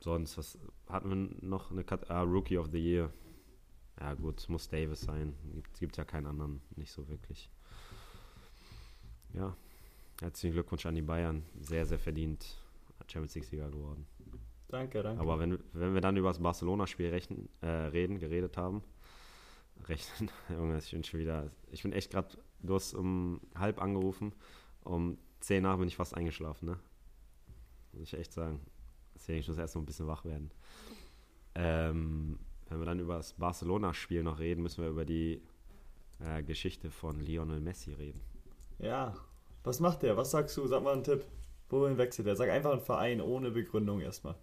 sonst, 0.00 0.36
was 0.38 0.58
hatten 0.88 1.10
wir 1.10 1.48
noch? 1.48 1.70
Eine 1.70 1.84
Cut 1.84 2.10
ah, 2.10 2.22
Rookie 2.22 2.58
of 2.58 2.68
the 2.72 2.78
Year. 2.78 3.12
Ja, 4.00 4.14
gut, 4.14 4.48
muss 4.48 4.68
Davis 4.68 5.02
sein. 5.02 5.34
Es 5.72 5.78
gibt 5.78 5.96
ja 5.96 6.04
keinen 6.04 6.26
anderen, 6.26 6.60
nicht 6.76 6.92
so 6.92 7.06
wirklich. 7.08 7.50
Ja, 9.32 9.56
herzlichen 10.20 10.54
Glückwunsch 10.54 10.86
an 10.86 10.94
die 10.94 11.02
Bayern. 11.02 11.44
Sehr, 11.60 11.86
sehr 11.86 11.98
verdient 11.98 12.62
Champions 13.06 13.34
League-Sieger 13.34 13.70
geworden. 13.70 14.06
Danke, 14.68 15.02
danke. 15.02 15.20
Aber 15.20 15.38
wenn, 15.38 15.58
wenn 15.72 15.94
wir 15.94 16.00
dann 16.00 16.16
über 16.16 16.28
das 16.28 16.40
Barcelona-Spiel 16.40 17.12
äh, 17.60 17.66
reden, 17.66 18.18
geredet 18.18 18.56
haben, 18.56 18.82
rechnen, 19.88 20.30
Junge, 20.48 20.78
ich 20.78 20.90
bin 20.90 21.04
schon 21.04 21.20
wieder, 21.20 21.50
ich 21.70 21.82
bin 21.82 21.92
echt 21.92 22.10
gerade, 22.10 22.36
du 22.60 22.74
hast 22.74 22.94
um 22.94 23.40
halb 23.54 23.80
angerufen, 23.80 24.32
um 24.82 25.18
zehn 25.40 25.62
nach 25.62 25.78
bin 25.78 25.88
ich 25.88 25.96
fast 25.96 26.16
eingeschlafen, 26.16 26.66
ne? 26.66 26.78
muss 27.92 28.12
ich 28.12 28.18
echt 28.18 28.32
sagen. 28.32 28.60
Deswegen 29.14 29.40
ich 29.40 29.48
muss 29.48 29.58
erst 29.58 29.74
noch 29.74 29.82
ein 29.82 29.86
bisschen 29.86 30.06
wach 30.06 30.24
werden. 30.24 30.50
Ähm, 31.54 32.38
wenn 32.68 32.78
wir 32.78 32.86
dann 32.86 33.00
über 33.00 33.16
das 33.16 33.32
Barcelona-Spiel 33.34 34.22
noch 34.22 34.38
reden, 34.38 34.62
müssen 34.62 34.82
wir 34.82 34.90
über 34.90 35.04
die 35.04 35.40
äh, 36.20 36.42
Geschichte 36.42 36.90
von 36.90 37.20
Lionel 37.20 37.60
Messi 37.60 37.92
reden. 37.92 38.20
Ja, 38.78 39.14
was 39.64 39.80
macht 39.80 40.02
der? 40.02 40.16
Was 40.16 40.32
sagst 40.32 40.56
du? 40.56 40.66
Sag 40.66 40.82
mal 40.82 40.92
einen 40.92 41.04
Tipp. 41.04 41.24
Wohin 41.68 41.96
wechselt 41.98 42.28
er? 42.28 42.36
Sag 42.36 42.50
einfach 42.50 42.72
einen 42.72 42.80
Verein 42.80 43.20
ohne 43.20 43.50
Begründung 43.50 44.00
erstmal. 44.00 44.36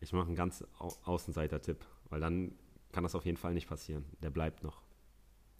Ich 0.00 0.12
mache 0.12 0.26
einen 0.28 0.36
ganz 0.36 0.64
Au 0.78 0.92
Außenseiter-Tipp, 1.04 1.84
weil 2.08 2.20
dann 2.20 2.52
kann 2.92 3.02
das 3.02 3.14
auf 3.14 3.24
jeden 3.24 3.36
Fall 3.36 3.54
nicht 3.54 3.68
passieren. 3.68 4.04
Der 4.22 4.30
bleibt 4.30 4.62
noch. 4.62 4.80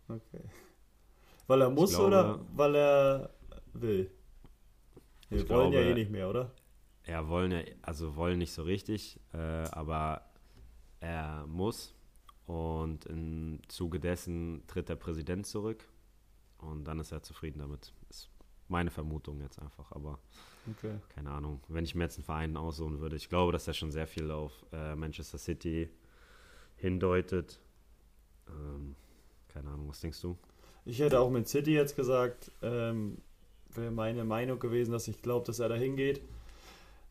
Okay. 0.08 0.44
Weil 1.46 1.62
er 1.62 1.70
muss 1.70 1.90
glaube- 1.90 2.06
oder 2.06 2.40
weil 2.54 2.74
er 2.76 3.30
will? 3.72 4.10
Wir 5.28 5.38
Ich 5.42 5.48
wollen 5.48 5.72
ja 5.72 5.80
glaube- 5.80 5.90
eh 5.90 5.94
nicht 5.94 6.10
mehr, 6.10 6.28
oder? 6.28 6.52
Ja, 7.06 7.26
wollen 7.28 7.52
ja, 7.52 7.62
also 7.82 8.16
wollen 8.16 8.38
nicht 8.38 8.52
so 8.52 8.62
richtig, 8.62 9.18
äh, 9.32 9.38
aber 9.38 10.22
er 11.00 11.46
muss. 11.46 11.94
Und 12.46 13.04
im 13.06 13.60
Zuge 13.68 14.00
dessen 14.00 14.62
tritt 14.66 14.88
der 14.88 14.96
Präsident 14.96 15.46
zurück 15.46 15.84
und 16.58 16.84
dann 16.84 16.98
ist 17.00 17.12
er 17.12 17.22
zufrieden 17.22 17.58
damit. 17.58 17.92
Ist 18.08 18.30
meine 18.68 18.90
Vermutung 18.90 19.40
jetzt 19.40 19.58
einfach, 19.58 19.92
aber 19.92 20.18
Okay. 20.70 20.96
keine 21.14 21.30
Ahnung. 21.30 21.60
Wenn 21.68 21.84
ich 21.84 21.94
mir 21.94 22.04
jetzt 22.04 22.18
einen 22.18 22.24
Verein 22.24 22.56
aussuchen 22.56 23.00
würde, 23.00 23.16
ich 23.16 23.28
glaube, 23.28 23.52
dass 23.52 23.66
er 23.66 23.74
schon 23.74 23.90
sehr 23.90 24.06
viel 24.06 24.30
auf 24.30 24.52
äh, 24.72 24.94
Manchester 24.94 25.38
City 25.38 25.88
hindeutet. 26.76 27.58
Ähm, 28.48 28.94
keine 29.48 29.70
Ahnung, 29.70 29.88
was 29.88 30.00
denkst 30.00 30.20
du? 30.20 30.36
Ich 30.84 31.00
hätte 31.00 31.20
auch 31.20 31.30
mit 31.30 31.48
City 31.48 31.74
jetzt 31.74 31.96
gesagt, 31.96 32.50
ähm, 32.62 33.18
wäre 33.74 33.90
meine 33.90 34.24
Meinung 34.24 34.58
gewesen, 34.58 34.92
dass 34.92 35.08
ich 35.08 35.20
glaube, 35.22 35.46
dass 35.46 35.58
er 35.58 35.68
da 35.68 35.74
hingeht. 35.74 36.22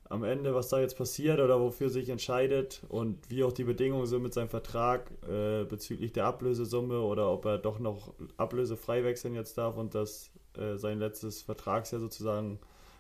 Am 0.10 0.24
Ende, 0.24 0.56
was 0.56 0.70
da 0.70 0.80
jetzt 0.80 0.98
passiert 0.98 1.40
oder 1.42 1.60
wofür 1.60 1.90
sich 1.90 2.08
entscheidet 2.10 2.82
und 2.88 3.30
wie 3.30 3.44
auch 3.44 3.52
die 3.52 3.66
Bedingungen 3.66 4.06
sind 4.06 4.24
mit 4.24 4.34
seinem 4.34 4.48
Vertrag 4.48 5.12
äh, 5.28 5.66
bezüglich 5.66 6.14
der 6.14 6.26
Ablösesumme 6.26 7.02
oder 7.02 7.30
ob 7.30 7.46
er 7.46 7.58
doch 7.58 7.78
noch 7.80 8.14
ablösefrei 8.38 9.04
wechseln 9.04 9.34
jetzt 9.34 9.58
darf 9.58 9.76
und 9.76 9.96
das 9.96 10.32
äh, 10.58 10.78
sein 10.78 11.00
letztes 11.00 11.42
Vertragsjahr 11.42 12.00
sozusagen 12.00 12.58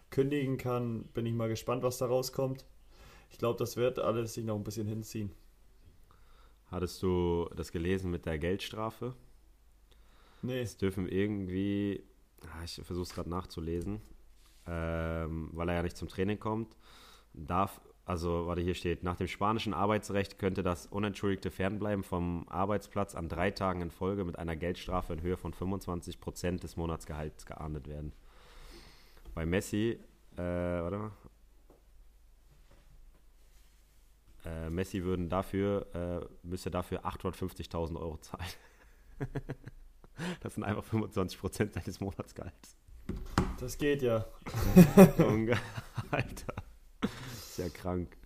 kündigen 0.10 0.58
kann, 0.58 1.04
bin 1.14 1.26
ich 1.26 1.34
mal 1.34 1.50
gespannt, 1.50 1.84
was 1.84 1.98
da 1.98 2.06
rauskommt. 2.08 2.66
Ich 3.30 3.38
glaube, 3.38 3.60
das 3.60 3.78
wird 3.78 4.00
alles 4.00 4.34
sich 4.34 4.46
noch 4.46 4.56
ein 4.56 4.64
bisschen 4.64 4.88
hinziehen. 4.88 5.32
Hattest 6.72 7.02
du 7.02 7.50
das 7.56 7.72
gelesen 7.72 8.12
mit 8.12 8.26
der 8.26 8.38
Geldstrafe? 8.40 9.14
Nee, 10.42 10.62
Es 10.62 10.78
dürfen 10.78 11.08
irgendwie, 11.08 12.04
ah, 12.44 12.64
ich 12.64 12.76
versuche 12.76 13.04
es 13.04 13.14
gerade 13.14 13.30
nachzulesen, 13.30 14.02
ähm, 14.68 15.50
weil 15.54 15.70
er 15.70 15.76
ja 15.76 15.84
nicht 15.84 15.98
zum 15.98 16.08
Training 16.08 16.40
kommt, 16.40 16.76
darf, 17.34 17.82
also 18.06 18.48
warte, 18.48 18.62
hier 18.62 18.76
steht, 18.76 19.04
nach 19.04 19.16
dem 19.18 19.28
spanischen 19.28 19.74
Arbeitsrecht 19.74 20.38
könnte 20.38 20.62
das 20.62 20.86
unentschuldigte 20.86 21.52
Fernbleiben 21.52 22.04
vom 22.04 22.48
Arbeitsplatz 22.50 23.16
an 23.16 23.30
drei 23.30 23.52
Tagen 23.52 23.82
in 23.82 23.92
Folge 23.92 24.24
mit 24.24 24.38
einer 24.38 24.56
Geldstrafe 24.56 25.14
in 25.14 25.22
Höhe 25.22 25.38
von 25.38 25.54
25 25.54 26.20
Prozent 26.20 26.64
des 26.64 26.78
Monatsgehalts 26.78 27.46
geahndet 27.46 27.88
werden. 27.88 28.14
Bei 29.38 29.46
Messi, 29.46 30.00
äh, 30.36 30.42
warte 30.42 30.98
mal. 30.98 31.12
Äh, 34.44 34.70
Messi 34.72 35.04
würden 35.04 35.30
dafür, 35.30 35.86
äh, 35.94 36.26
müsste 36.42 36.72
dafür 36.72 37.06
850.000 37.06 38.00
Euro 38.00 38.18
zahlen. 38.18 38.50
Das 40.42 40.56
sind 40.56 40.64
einfach 40.64 40.84
25 40.84 41.40
Prozent 41.40 41.74
seines 41.74 42.00
Monatsgehalts. 42.00 42.76
das 43.60 43.78
geht 43.78 44.02
ja. 44.02 44.26
Alter. 46.10 46.54
Ist 47.32 47.60
ja 47.60 47.70
krank. 47.70 48.18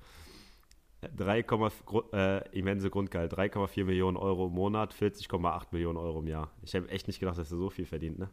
3, 1.18 1.42
Gru- 1.42 2.10
äh, 2.14 2.48
immense 2.58 2.90
Grundgehalt, 2.90 3.34
3,4 3.34 3.84
Millionen 3.84 4.16
Euro 4.16 4.48
im 4.48 4.54
Monat, 4.54 4.94
40,8 4.96 5.66
Millionen 5.72 5.98
Euro 5.98 6.20
im 6.20 6.28
Jahr. 6.28 6.52
Ich 6.62 6.74
habe 6.74 6.88
echt 6.88 7.08
nicht 7.08 7.20
gedacht, 7.20 7.38
dass 7.38 7.52
er 7.52 7.58
so 7.58 7.70
viel 7.70 7.86
verdient, 7.86 8.18
ne? 8.18 8.30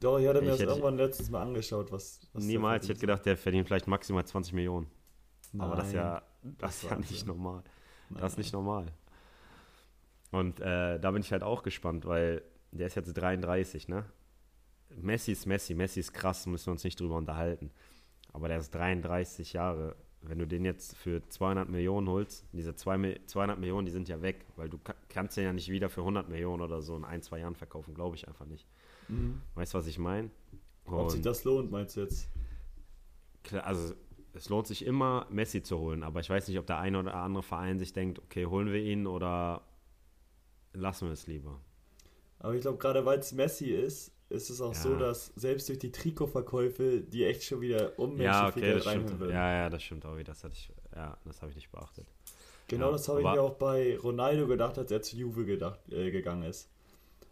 Doch, 0.00 0.18
ich 0.18 0.26
hatte 0.26 0.40
mir 0.40 0.46
Ich 0.46 0.52
das 0.52 0.60
hätte- 0.60 0.70
irgendwann 0.70 0.96
letztens 0.96 1.30
mal 1.30 1.42
angeschaut, 1.42 1.92
was. 1.92 2.20
was 2.32 2.44
Niemals, 2.44 2.84
ich 2.84 2.90
hätte 2.90 3.00
gedacht, 3.00 3.26
der 3.26 3.36
verdient 3.36 3.66
vielleicht 3.66 3.86
maximal 3.86 4.24
20 4.24 4.52
Millionen. 4.54 4.86
Aber 5.58 5.76
das 5.76 5.88
ist 5.88 5.92
ja, 5.94 6.22
Nein, 6.42 6.56
das 6.58 6.82
ist 6.82 6.90
ja 6.90 6.96
nicht 6.96 7.26
normal. 7.26 7.62
Nein, 8.08 8.20
Das 8.22 8.32
ist 8.32 8.38
nicht 8.38 8.52
normal. 8.52 8.86
Und 10.30 10.60
äh, 10.60 10.98
da 11.00 11.10
bin 11.10 11.22
ich 11.22 11.32
halt 11.32 11.42
auch 11.42 11.62
gespannt, 11.62 12.06
weil 12.06 12.42
der 12.70 12.86
ist 12.86 12.94
jetzt 12.94 13.12
33, 13.14 13.88
ne? 13.88 14.04
Messi 14.96 15.32
ist 15.32 15.46
Messi, 15.46 15.74
Messi 15.74 16.00
ist 16.00 16.12
krass, 16.12 16.46
müssen 16.46 16.66
wir 16.66 16.72
uns 16.72 16.84
nicht 16.84 16.98
drüber 16.98 17.16
unterhalten. 17.16 17.70
Aber 18.32 18.48
der 18.48 18.58
ist 18.58 18.74
33 18.74 19.52
Jahre. 19.52 19.96
Wenn 20.22 20.38
du 20.38 20.46
den 20.46 20.64
jetzt 20.64 20.96
für 20.96 21.26
200 21.28 21.68
Millionen 21.68 22.08
holst, 22.08 22.44
diese 22.52 22.74
zwei, 22.74 22.96
Mi- 22.96 23.18
200 23.26 23.58
Millionen, 23.58 23.86
die 23.86 23.92
sind 23.92 24.08
ja 24.08 24.20
weg, 24.22 24.44
weil 24.56 24.68
du 24.68 24.78
ka- 24.78 24.94
kannst 25.08 25.36
den 25.36 25.44
ja 25.44 25.52
nicht 25.52 25.70
wieder 25.70 25.88
für 25.88 26.02
100 26.04 26.28
Millionen 26.28 26.62
oder 26.62 26.82
so 26.82 26.96
in 26.96 27.04
ein, 27.04 27.22
zwei 27.22 27.38
Jahren 27.38 27.54
verkaufen, 27.56 27.94
glaube 27.94 28.16
ich 28.16 28.28
einfach 28.28 28.44
nicht. 28.46 28.66
Mhm. 29.10 29.40
Weißt 29.54 29.74
du, 29.74 29.78
was 29.78 29.86
ich 29.86 29.98
meine? 29.98 30.30
Ob 30.86 31.10
sich 31.10 31.22
das 31.22 31.44
lohnt, 31.44 31.70
meinst 31.70 31.96
du 31.96 32.00
jetzt? 32.02 32.28
klar, 33.42 33.64
also 33.66 33.94
es 34.32 34.48
lohnt 34.48 34.66
sich 34.66 34.84
immer, 34.84 35.26
Messi 35.30 35.62
zu 35.62 35.78
holen, 35.78 36.02
aber 36.02 36.20
ich 36.20 36.30
weiß 36.30 36.48
nicht, 36.48 36.58
ob 36.58 36.66
der 36.66 36.78
eine 36.78 36.98
oder 36.98 37.14
andere 37.14 37.42
Verein 37.42 37.78
sich 37.78 37.92
denkt, 37.92 38.18
okay, 38.20 38.46
holen 38.46 38.72
wir 38.72 38.80
ihn 38.80 39.06
oder 39.06 39.62
lassen 40.72 41.06
wir 41.08 41.12
es 41.12 41.26
lieber. 41.26 41.60
Aber 42.38 42.54
ich 42.54 42.62
glaube, 42.62 42.78
gerade 42.78 43.04
weil 43.04 43.18
es 43.18 43.32
Messi 43.32 43.66
ist, 43.70 44.12
ist 44.28 44.50
es 44.50 44.60
auch 44.60 44.74
Ja. 44.74 44.80
so, 44.80 44.96
dass 44.96 45.26
selbst 45.36 45.68
durch 45.68 45.78
die 45.78 45.92
Trikotverkäufe 45.92 47.00
die 47.02 47.24
echt 47.24 47.42
schon 47.44 47.60
wieder 47.60 47.98
unmenschlich 47.98 48.26
Ja, 48.26 48.52
viel 48.52 48.62
okay, 48.62 48.72
Geld 48.72 48.82
stimmt. 48.82 48.96
reinholen 48.96 49.20
würden. 49.20 49.32
Ja, 49.32 49.52
ja, 49.52 49.70
das 49.70 49.82
stimmt 49.82 50.06
auch 50.06 50.16
wieder. 50.16 50.32
Das 50.32 50.44
hatte 50.44 50.54
ich, 50.54 50.72
ja, 50.94 51.18
das 51.24 51.42
habe 51.42 51.50
ich 51.50 51.56
nicht 51.56 51.70
beachtet. 51.70 52.06
Genau 52.68 52.86
Ja, 52.86 52.92
das 52.92 53.08
habe 53.08 53.20
ich 53.20 53.26
mir 53.26 53.42
auch 53.42 53.54
bei 53.56 53.98
Ronaldo 53.98 54.46
gedacht, 54.46 54.78
als 54.78 54.90
er 54.92 55.02
zu 55.02 55.16
Juve 55.16 55.44
gedacht, 55.44 55.80
äh, 55.92 56.10
gegangen 56.10 56.44
ist. 56.44 56.70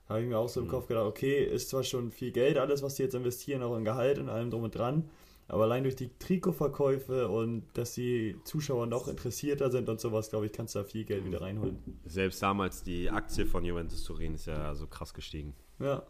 Habe 0.09 0.23
ich 0.23 0.27
mir 0.29 0.38
auch 0.38 0.49
so 0.49 0.61
im 0.61 0.66
Mhm. 0.66 0.71
Kopf 0.71 0.87
gedacht, 0.87 1.07
okay, 1.07 1.44
ist 1.44 1.68
zwar 1.68 1.83
schon 1.83 2.11
viel 2.11 2.33
Geld, 2.33 2.57
alles, 2.59 2.83
was 2.83 2.94
die 2.94 3.03
jetzt 3.03 3.14
investieren, 3.14 3.62
auch 3.62 3.77
in 3.77 3.85
Gehalt 3.85 4.18
und 4.18 4.29
allem 4.29 4.51
drum 4.51 4.62
und 4.62 4.75
dran, 4.75 5.09
aber 5.49 5.64
allein 5.64 5.83
durch 5.83 5.97
die 5.97 6.11
Trikotverkäufe 6.18 7.29
und 7.29 7.64
dass 7.75 7.94
die 7.94 8.37
Zuschauer 8.44 8.87
noch 8.87 9.09
interessierter 9.09 9.71
sind 9.71 9.88
und 9.88 10.01
sowas, 10.01 10.31
glaube 10.31 10.47
ich, 10.47 10.53
kannst 10.53 10.75
du 10.75 10.79
da 10.81 10.85
viel 10.85 11.05
Geld 11.05 11.25
wieder 11.25 11.40
reinholen. 11.42 11.79
Selbst 12.07 12.42
damals 12.42 12.83
die 12.83 13.11
Aktie 13.11 13.47
von 13.47 13.64
Juventus 13.64 14.03
Turin 14.05 14.35
ist 14.35 14.47
ja 14.47 14.75
so 14.75 14.87
krass 14.87 15.12
gestiegen. 15.14 15.55
Ja, 15.79 16.03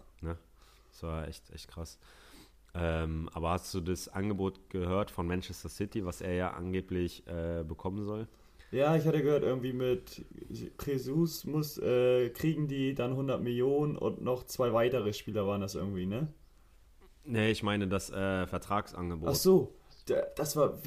Das 0.90 1.02
war 1.02 1.28
echt, 1.28 1.50
echt 1.50 1.68
krass. 1.68 1.98
Ähm, 2.74 3.28
aber 3.32 3.50
hast 3.50 3.72
du 3.74 3.80
das 3.80 4.08
Angebot 4.08 4.70
gehört 4.70 5.10
von 5.10 5.26
Manchester 5.26 5.68
City, 5.68 6.04
was 6.04 6.20
er 6.20 6.34
ja 6.34 6.50
angeblich 6.52 7.26
äh, 7.26 7.64
bekommen 7.64 8.04
soll? 8.04 8.28
Ja, 8.70 8.96
ich 8.96 9.06
hatte 9.06 9.22
gehört, 9.22 9.42
irgendwie 9.44 9.72
mit 9.72 10.24
Jesus 10.84 11.44
muss, 11.46 11.78
äh, 11.78 12.28
kriegen 12.30 12.68
die 12.68 12.94
dann 12.94 13.12
100 13.12 13.40
Millionen 13.42 13.96
und 13.96 14.20
noch 14.22 14.44
zwei 14.44 14.72
weitere 14.72 15.12
Spieler 15.14 15.46
waren 15.46 15.60
das 15.62 15.74
irgendwie, 15.74 16.04
ne? 16.06 16.28
Nee, 17.24 17.50
ich 17.50 17.62
meine 17.62 17.88
das 17.88 18.10
äh, 18.10 18.46
Vertragsangebot. 18.46 19.30
Ach 19.30 19.34
so, 19.34 19.74
da- 20.06 20.22
das 20.36 20.54
war, 20.56 20.78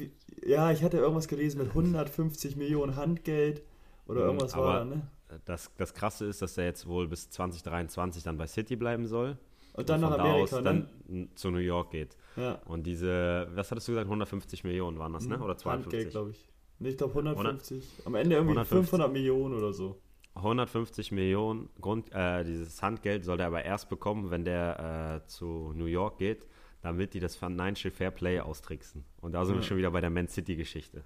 ja, 0.46 0.70
ich 0.70 0.82
hatte 0.82 0.98
irgendwas 0.98 1.26
gelesen 1.28 1.58
mit 1.58 1.68
150 1.68 2.56
Millionen 2.56 2.94
Handgeld 2.96 3.62
oder 4.06 4.20
Mhm, 4.22 4.26
irgendwas 4.26 4.54
aber- 4.54 4.64
war 4.64 4.78
da, 4.80 4.84
ne? 4.84 5.02
Das, 5.46 5.70
das 5.78 5.94
Krasse 5.94 6.26
ist, 6.26 6.42
dass 6.42 6.58
er 6.58 6.66
jetzt 6.66 6.86
wohl 6.86 7.08
bis 7.08 7.30
2023 7.30 8.22
dann 8.22 8.36
bei 8.36 8.46
City 8.46 8.76
bleiben 8.76 9.06
soll. 9.06 9.38
Und 9.72 9.88
dann 9.88 10.04
und 10.04 10.10
nach 10.10 10.18
Amerika, 10.18 10.42
aus 10.56 10.62
ne? 10.62 10.62
dann 11.08 11.28
zu 11.36 11.50
New 11.50 11.56
York 11.58 11.90
geht. 11.92 12.16
Ja. 12.36 12.60
Und 12.66 12.86
diese, 12.86 13.48
was 13.54 13.70
hattest 13.70 13.88
du 13.88 13.92
gesagt, 13.92 14.06
150 14.08 14.62
Millionen 14.64 14.98
waren 14.98 15.14
das, 15.14 15.26
ne? 15.26 15.36
Oder 15.36 15.54
Mhm. 15.54 15.64
Handgeld, 15.64 16.10
52? 16.10 16.10
glaube 16.10 16.30
ich. 16.32 16.46
Ich 16.84 16.96
glaube 16.96 17.12
150. 17.18 17.84
Am 18.04 18.14
Ende 18.14 18.36
irgendwie 18.36 18.52
150. 18.58 18.90
500 18.90 19.12
Millionen 19.12 19.54
oder 19.54 19.72
so. 19.72 19.96
150 20.34 21.12
Millionen 21.12 21.68
Grund, 21.80 22.10
äh, 22.12 22.42
dieses 22.44 22.80
Handgeld 22.82 23.24
soll 23.24 23.38
er 23.40 23.46
aber 23.48 23.64
erst 23.64 23.88
bekommen, 23.90 24.30
wenn 24.30 24.44
der 24.44 25.20
äh, 25.22 25.26
zu 25.28 25.72
New 25.76 25.84
York 25.84 26.18
geht, 26.18 26.46
damit 26.80 27.12
die 27.14 27.20
das 27.20 27.36
Financial 27.36 27.90
Fair 27.92 28.10
Play 28.10 28.40
austricksen. 28.40 29.04
Und 29.20 29.32
da 29.32 29.44
sind 29.44 29.56
wir 29.56 29.60
Ja. 29.60 29.66
schon 29.66 29.76
wieder 29.76 29.90
bei 29.90 30.00
der 30.00 30.10
Man 30.10 30.28
City 30.28 30.56
Geschichte. 30.56 31.04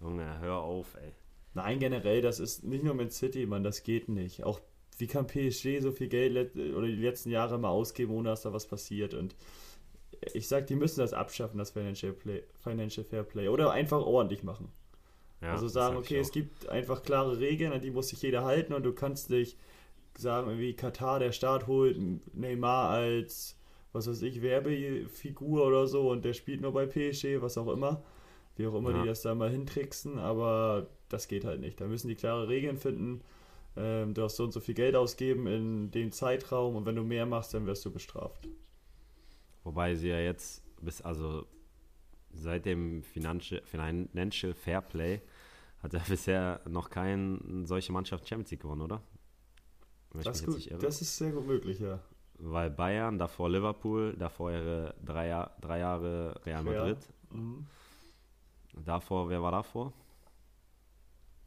Junge, 0.00 0.38
hör 0.40 0.58
auf, 0.58 0.94
ey. 1.02 1.12
Nein, 1.54 1.80
generell, 1.80 2.22
das 2.22 2.38
ist 2.38 2.62
nicht 2.62 2.84
nur 2.84 2.94
mit 2.94 3.12
City, 3.12 3.46
man, 3.46 3.64
das 3.64 3.82
geht 3.82 4.08
nicht. 4.08 4.44
Auch 4.44 4.60
wie 4.98 5.08
kann 5.08 5.26
PSG 5.26 5.80
so 5.80 5.90
viel 5.90 6.08
Geld 6.08 6.54
oder 6.56 6.86
die 6.86 6.94
letzten 6.94 7.30
Jahre 7.30 7.58
mal 7.58 7.68
ausgeben, 7.70 8.12
ohne 8.12 8.28
dass 8.28 8.42
da 8.42 8.52
was 8.52 8.66
passiert? 8.66 9.14
Und 9.14 9.34
ich 10.34 10.46
sag, 10.48 10.66
die 10.68 10.76
müssen 10.76 11.00
das 11.00 11.12
abschaffen, 11.12 11.58
das 11.58 11.70
Financial, 11.72 12.12
Play, 12.12 12.44
Financial 12.62 13.04
Fair 13.04 13.24
Play. 13.24 13.48
Oder 13.48 13.72
einfach 13.72 14.00
ordentlich 14.04 14.42
machen. 14.44 14.70
Ja, 15.40 15.52
also 15.52 15.68
sagen, 15.68 15.96
okay, 15.96 16.18
es 16.18 16.32
gibt 16.32 16.68
einfach 16.68 17.02
klare 17.02 17.38
Regeln, 17.38 17.72
an 17.72 17.80
die 17.80 17.90
muss 17.90 18.08
sich 18.08 18.20
jeder 18.22 18.44
halten 18.44 18.72
und 18.72 18.82
du 18.82 18.92
kannst 18.92 19.30
nicht 19.30 19.56
sagen, 20.16 20.58
wie 20.58 20.74
Katar 20.74 21.20
der 21.20 21.30
Staat 21.32 21.68
holt 21.68 21.96
Neymar 22.34 22.90
als, 22.90 23.56
was 23.92 24.08
weiß 24.08 24.22
ich, 24.22 24.42
Werbefigur 24.42 25.64
oder 25.64 25.86
so 25.86 26.10
und 26.10 26.24
der 26.24 26.32
spielt 26.32 26.60
nur 26.60 26.72
bei 26.72 26.86
PSG, 26.86 27.40
was 27.40 27.56
auch 27.56 27.68
immer. 27.68 28.02
Wie 28.56 28.66
auch 28.66 28.74
immer 28.74 28.90
Ja. 28.90 29.02
die 29.02 29.08
das 29.08 29.22
da 29.22 29.36
mal 29.36 29.50
hintricksen, 29.50 30.18
aber 30.18 30.88
das 31.08 31.28
geht 31.28 31.44
halt 31.44 31.60
nicht. 31.60 31.80
Da 31.80 31.86
müssen 31.86 32.08
die 32.08 32.16
klare 32.16 32.48
Regeln 32.48 32.76
finden. 32.76 33.20
Ähm, 33.76 34.14
du 34.14 34.22
hast 34.22 34.34
so 34.34 34.42
und 34.42 34.52
so 34.52 34.58
viel 34.58 34.74
Geld 34.74 34.96
ausgeben 34.96 35.46
in 35.46 35.92
dem 35.92 36.10
Zeitraum 36.10 36.74
und 36.74 36.84
wenn 36.84 36.96
du 36.96 37.04
mehr 37.04 37.26
machst, 37.26 37.54
dann 37.54 37.66
wirst 37.66 37.84
du 37.84 37.92
bestraft. 37.92 38.48
Wobei 39.62 39.94
sie 39.94 40.08
ja 40.08 40.18
jetzt 40.18 40.64
bis, 40.82 41.00
also 41.00 41.46
seit 42.38 42.64
dem 42.64 43.02
Financial, 43.02 43.60
Financial 43.64 44.54
Fair 44.54 44.80
Play 44.80 45.20
hat 45.82 45.94
er 45.94 46.00
bisher 46.08 46.60
noch 46.68 46.90
keine 46.90 47.38
solche 47.64 47.92
Mannschaft 47.92 48.28
Champions 48.28 48.50
League 48.50 48.62
gewonnen, 48.62 48.82
oder? 48.82 49.02
Das, 50.24 50.44
gut, 50.44 50.70
das, 50.82 51.02
ist 51.02 51.16
sehr 51.16 51.32
gut 51.32 51.46
möglich, 51.46 51.80
ja. 51.80 52.00
Weil 52.38 52.70
Bayern, 52.70 53.18
davor 53.18 53.50
Liverpool, 53.50 54.14
davor 54.18 54.52
ihre 54.52 54.94
drei, 55.04 55.28
Jahr, 55.28 55.54
drei 55.60 55.80
Jahre 55.80 56.40
Real 56.46 56.62
Madrid. 56.62 56.98
Ja. 57.30 57.36
Mhm. 57.36 57.66
Davor, 58.84 59.28
wer 59.28 59.42
war 59.42 59.52
davor? 59.52 59.92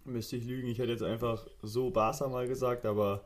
Müsste 0.06 0.36
ich 0.36 0.45
lügen, 0.45 0.67
ich 0.67 0.80
hätte 0.80 0.91
jetzt 0.91 1.04
einfach 1.04 1.45
so 1.62 1.89
Barca 1.89 2.27
mal 2.27 2.47
gesagt, 2.47 2.86
aber 2.86 3.25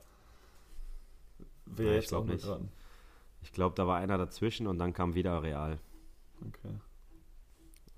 wer 1.65 1.87
ja, 1.87 1.93
jetzt 1.95 2.13
auch 2.13 2.25
nicht 2.25 2.45
dran? 2.45 2.69
Ich 3.41 3.51
glaube, 3.51 3.75
da 3.75 3.87
war 3.87 3.97
einer 3.97 4.17
dazwischen 4.17 4.67
und 4.67 4.77
dann 4.77 4.93
kam 4.93 5.15
wieder 5.15 5.41
Real. 5.43 5.79
Okay. 6.47 6.75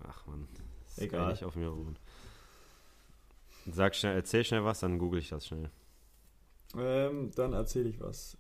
Ach 0.08 0.26
man, 0.28 0.48
das 0.86 0.98
Egal. 1.00 1.20
kann 1.22 1.32
nicht 1.32 1.44
auf 1.44 1.56
mir 1.56 1.70
ruhen. 1.70 1.98
Sag 3.70 3.96
schnell, 3.96 4.16
erzähl 4.16 4.44
schnell 4.44 4.64
was, 4.64 4.80
dann 4.80 4.98
google 4.98 5.20
ich 5.20 5.30
das 5.30 5.48
schnell. 5.48 5.70
Ähm, 6.76 7.32
dann 7.36 7.54
erzähle 7.54 7.90
ich 7.90 8.00
was. 8.00 8.38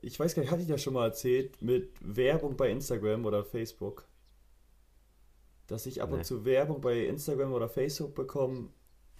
Ich 0.00 0.18
weiß 0.18 0.34
gar 0.34 0.42
nicht, 0.42 0.50
hatte 0.50 0.62
ich 0.62 0.68
ja 0.68 0.78
schon 0.78 0.94
mal 0.94 1.06
erzählt, 1.06 1.62
mit 1.62 1.90
Werbung 2.00 2.56
bei 2.56 2.70
Instagram 2.70 3.24
oder 3.24 3.44
Facebook. 3.44 4.06
Dass 5.68 5.86
ich 5.86 6.02
ab 6.02 6.10
nee. 6.10 6.16
und 6.16 6.24
zu 6.24 6.44
Werbung 6.44 6.80
bei 6.80 7.06
Instagram 7.06 7.52
oder 7.52 7.68
Facebook 7.68 8.14
bekomme 8.14 8.68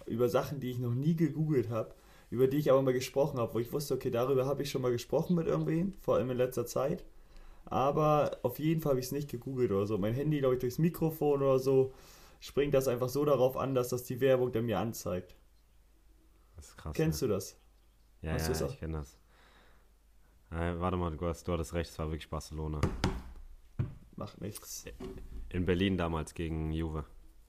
über 0.05 0.29
Sachen, 0.29 0.59
die 0.59 0.71
ich 0.71 0.79
noch 0.79 0.93
nie 0.93 1.15
gegoogelt 1.15 1.69
habe, 1.69 1.93
über 2.29 2.47
die 2.47 2.57
ich 2.57 2.71
aber 2.71 2.81
mal 2.81 2.93
gesprochen 2.93 3.39
habe, 3.39 3.53
wo 3.53 3.59
ich 3.59 3.71
wusste, 3.71 3.93
okay, 3.93 4.11
darüber 4.11 4.45
habe 4.45 4.63
ich 4.63 4.69
schon 4.69 4.81
mal 4.81 4.91
gesprochen 4.91 5.35
mit 5.35 5.47
irgendwen, 5.47 5.93
vor 6.01 6.15
allem 6.15 6.29
in 6.29 6.37
letzter 6.37 6.65
Zeit. 6.65 7.05
Aber 7.69 8.39
auf 8.43 8.59
jeden 8.59 8.81
Fall 8.81 8.91
habe 8.91 8.99
ich 8.99 9.07
es 9.07 9.11
nicht 9.11 9.29
gegoogelt 9.29 9.71
oder 9.71 9.85
so. 9.85 9.97
Mein 9.97 10.13
Handy, 10.13 10.39
glaube 10.39 10.55
ich, 10.55 10.61
durchs 10.61 10.77
Mikrofon 10.77 11.41
oder 11.41 11.59
so, 11.59 11.93
springt 12.39 12.73
das 12.73 12.87
einfach 12.87 13.09
so 13.09 13.25
darauf 13.25 13.57
an, 13.57 13.75
dass 13.75 13.89
das 13.89 14.03
die 14.03 14.21
Werbung 14.21 14.51
dann 14.51 14.65
mir 14.65 14.79
anzeigt. 14.79 15.35
Das 16.55 16.69
ist 16.69 16.77
krass. 16.77 16.93
Kennst 16.93 17.21
ja. 17.21 17.27
du 17.27 17.33
das? 17.33 17.57
Ja, 18.21 18.33
Hast 18.33 18.59
ja, 18.59 18.67
ich 18.67 18.79
kenne 18.79 18.97
das. 18.97 19.17
Äh, 20.51 20.79
warte 20.79 20.97
mal, 20.97 21.15
du 21.15 21.27
hast, 21.27 21.47
du 21.47 21.53
hattest 21.53 21.73
recht, 21.73 21.91
es 21.91 21.99
war 21.99 22.07
wirklich 22.07 22.29
Barcelona. 22.29 22.79
Macht 24.15 24.41
nichts. 24.41 24.85
In 25.49 25.65
Berlin 25.65 25.97
damals 25.97 26.33
gegen 26.33 26.71
Juve. 26.71 27.05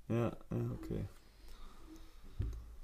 Ja, 0.09 0.37
okay. 0.75 1.05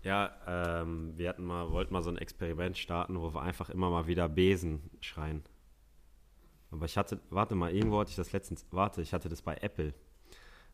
Ja, 0.03 0.31
ähm, 0.47 1.13
wir 1.17 1.31
hatten 1.31 1.45
mal, 1.45 1.71
wollten 1.73 1.93
mal 1.93 2.03
so 2.03 2.11
ein 2.11 2.19
Experiment 2.19 2.77
starten, 2.79 3.19
wo 3.19 3.35
wir 3.35 3.43
einfach 3.43 3.71
immer 3.71 3.91
mal 3.91 4.07
wieder 4.07 4.29
Besen 4.29 4.91
schreien. 5.01 5.43
Aber 6.75 6.87
ich 6.87 6.97
hatte, 6.97 7.21
warte 7.31 7.55
mal, 7.55 7.73
irgendwo 7.73 8.01
hatte 8.01 8.11
ich 8.11 8.17
das 8.17 8.33
letztens, 8.33 8.67
warte, 8.73 9.01
ich 9.01 9.13
hatte 9.15 9.29
das 9.29 9.43
bei 9.43 9.57
Apple. 9.61 9.95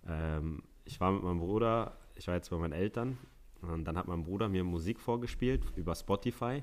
Ähm, 0.09 0.63
ich 0.85 0.99
war 0.99 1.13
mit 1.13 1.23
meinem 1.23 1.41
Bruder, 1.41 1.99
ich 2.17 2.27
war 2.27 2.35
jetzt 2.35 2.49
bei 2.49 2.57
meinen 2.57 2.73
Eltern 2.73 3.19
und 3.61 3.85
dann 3.85 3.99
hat 3.99 4.09
mein 4.09 4.25
Bruder 4.25 4.49
mir 4.49 4.65
Musik 4.65 4.99
vorgespielt 4.99 5.63
über 5.77 5.95
Spotify 5.95 6.63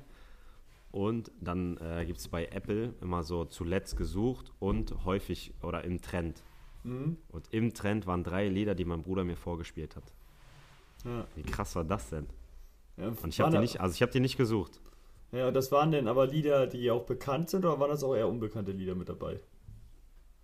und 0.90 1.30
dann 1.40 1.76
äh, 1.76 2.04
gibt 2.04 2.18
es 2.18 2.26
bei 2.26 2.46
Apple 2.46 2.94
immer 3.00 3.22
so 3.22 3.44
zuletzt 3.44 3.96
gesucht 3.96 4.50
und 4.58 5.04
häufig 5.04 5.54
oder 5.62 5.84
im 5.84 6.02
Trend. 6.02 6.42
Mhm. 6.82 7.16
Und 7.28 7.46
im 7.52 7.74
Trend 7.74 8.08
waren 8.08 8.24
drei 8.24 8.48
Lieder, 8.48 8.74
die 8.74 8.84
mein 8.84 9.02
Bruder 9.02 9.22
mir 9.22 9.36
vorgespielt 9.36 9.94
hat. 9.94 10.12
Ja. 11.04 11.26
Wie 11.36 11.42
krass 11.42 11.76
war 11.76 11.84
das 11.84 12.10
denn? 12.10 12.26
Ja, 12.96 13.06
und 13.08 13.28
ich 13.28 13.40
habe 13.40 13.52
die 13.52 13.58
nicht, 13.58 13.80
also 13.80 13.94
ich 13.94 14.02
habe 14.02 14.10
die 14.10 14.20
nicht 14.20 14.36
gesucht. 14.36 14.80
Ja, 15.32 15.50
das 15.50 15.70
waren 15.72 15.92
denn 15.92 16.08
aber 16.08 16.26
Lieder, 16.26 16.66
die 16.66 16.90
auch 16.90 17.04
bekannt 17.04 17.50
sind, 17.50 17.64
oder 17.64 17.78
waren 17.78 17.90
das 17.90 18.02
auch 18.02 18.14
eher 18.14 18.28
unbekannte 18.28 18.72
Lieder 18.72 18.94
mit 18.94 19.08
dabei? 19.08 19.40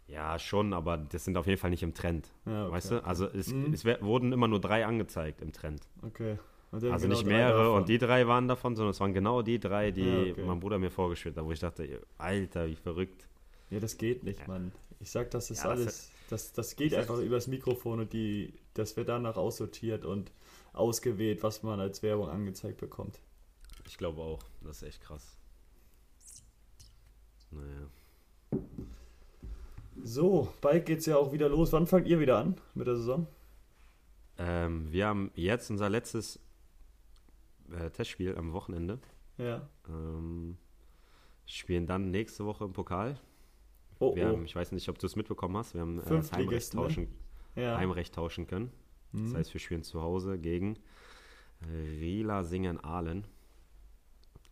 Ja, 0.06 0.38
schon, 0.38 0.74
aber 0.74 0.98
das 0.98 1.24
sind 1.24 1.36
auf 1.36 1.46
jeden 1.46 1.58
Fall 1.58 1.70
nicht 1.70 1.82
im 1.82 1.94
Trend. 1.94 2.30
Ja, 2.44 2.64
okay. 2.64 2.72
Weißt 2.72 2.90
du? 2.90 3.04
Also 3.04 3.26
es, 3.26 3.48
mhm. 3.48 3.72
es, 3.72 3.84
wurden 3.84 4.32
immer 4.32 4.48
nur 4.48 4.60
drei 4.60 4.84
angezeigt 4.84 5.40
im 5.40 5.52
Trend. 5.52 5.80
Okay. 6.02 6.38
Also 6.70 6.90
genau 6.90 7.06
nicht 7.06 7.24
mehrere 7.24 7.72
und 7.72 7.88
die 7.88 7.98
drei 7.98 8.26
waren 8.26 8.48
davon, 8.48 8.74
sondern 8.74 8.90
es 8.90 9.00
waren 9.00 9.14
genau 9.14 9.42
die 9.42 9.60
drei, 9.60 9.92
die 9.92 10.02
ja, 10.02 10.32
okay. 10.32 10.42
mein 10.44 10.58
Bruder 10.58 10.78
mir 10.78 10.90
vorgeschwört 10.90 11.36
hat, 11.36 11.44
wo 11.44 11.52
ich 11.52 11.60
dachte, 11.60 12.02
Alter, 12.18 12.66
wie 12.66 12.74
verrückt. 12.74 13.28
Ja, 13.70 13.78
das 13.78 13.96
geht 13.96 14.24
nicht, 14.24 14.40
ja. 14.40 14.48
Mann. 14.48 14.72
Ich 14.98 15.10
sag, 15.10 15.30
das 15.30 15.50
ist 15.50 15.62
ja, 15.62 15.70
alles, 15.70 16.10
das, 16.30 16.52
das 16.52 16.74
geht 16.74 16.94
einfach 16.94 17.18
übers 17.18 17.46
Mikrofon 17.46 18.00
und 18.00 18.12
die, 18.12 18.54
das 18.74 18.96
wird 18.96 19.08
danach 19.08 19.36
aussortiert 19.36 20.04
und 20.04 20.32
ausgewählt, 20.72 21.42
was 21.42 21.62
man 21.62 21.78
als 21.78 22.02
Werbung 22.02 22.28
angezeigt 22.28 22.78
bekommt. 22.78 23.20
Ich 23.86 23.98
glaube 23.98 24.20
auch, 24.20 24.42
das 24.62 24.78
ist 24.78 24.88
echt 24.88 25.00
krass. 25.02 25.36
Naja. 27.50 28.62
So, 30.02 30.52
bald 30.60 30.86
geht's 30.86 31.06
ja 31.06 31.16
auch 31.16 31.32
wieder 31.32 31.48
los. 31.48 31.72
Wann 31.72 31.86
fangt 31.86 32.06
ihr 32.08 32.18
wieder 32.18 32.38
an 32.38 32.56
mit 32.74 32.86
der 32.86 32.96
Saison? 32.96 33.26
Ähm, 34.38 34.90
wir 34.90 35.06
haben 35.06 35.30
jetzt 35.34 35.70
unser 35.70 35.88
letztes 35.88 36.40
äh, 37.70 37.90
Testspiel 37.90 38.36
am 38.36 38.52
Wochenende. 38.52 38.98
Ja. 39.38 39.68
Ähm, 39.88 40.56
spielen 41.46 41.86
dann 41.86 42.10
nächste 42.10 42.44
Woche 42.44 42.64
im 42.64 42.72
Pokal. 42.72 43.20
Oh, 44.00 44.16
wir 44.16 44.24
oh. 44.24 44.28
Haben, 44.32 44.44
ich 44.44 44.56
weiß 44.56 44.72
nicht, 44.72 44.88
ob 44.88 44.98
du 44.98 45.06
es 45.06 45.16
mitbekommen 45.16 45.56
hast. 45.56 45.74
Wir 45.74 45.82
haben 45.82 46.00
äh, 46.00 46.08
das 46.08 46.32
Heimrecht 46.32 46.72
tauschen, 46.72 47.08
ne? 47.54 47.62
ja. 47.62 47.76
Heimrecht 47.78 48.14
tauschen 48.14 48.46
können. 48.46 48.72
Mhm. 49.12 49.26
Das 49.26 49.34
heißt, 49.34 49.54
wir 49.54 49.60
spielen 49.60 49.84
zu 49.84 50.02
Hause 50.02 50.38
gegen 50.38 50.78
Rila 52.00 52.44
Singen 52.44 52.82
Aalen. 52.82 53.26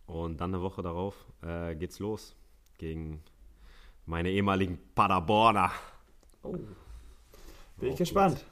Und 0.07 0.41
dann 0.41 0.55
eine 0.55 0.63
Woche 0.63 0.83
darauf 0.83 1.27
äh, 1.43 1.75
geht's 1.75 1.99
los 1.99 2.35
gegen 2.79 3.23
meine 4.07 4.31
ehemaligen 4.31 4.79
Paderborner. 4.95 5.71
Oh. 6.43 6.57
Bin 7.77 7.93
ich 7.93 7.97
gespannt. 7.97 8.45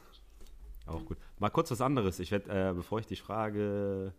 Gut. 0.87 0.95
Auch 0.95 1.05
gut. 1.05 1.19
Mal 1.39 1.51
kurz 1.51 1.71
was 1.71 1.81
anderes. 1.81 2.19
Ich 2.21 2.31
werde, 2.31 2.71
äh, 2.71 2.73
bevor 2.73 3.01
ich 3.01 3.07
dich 3.07 3.21
frage, 3.23 4.13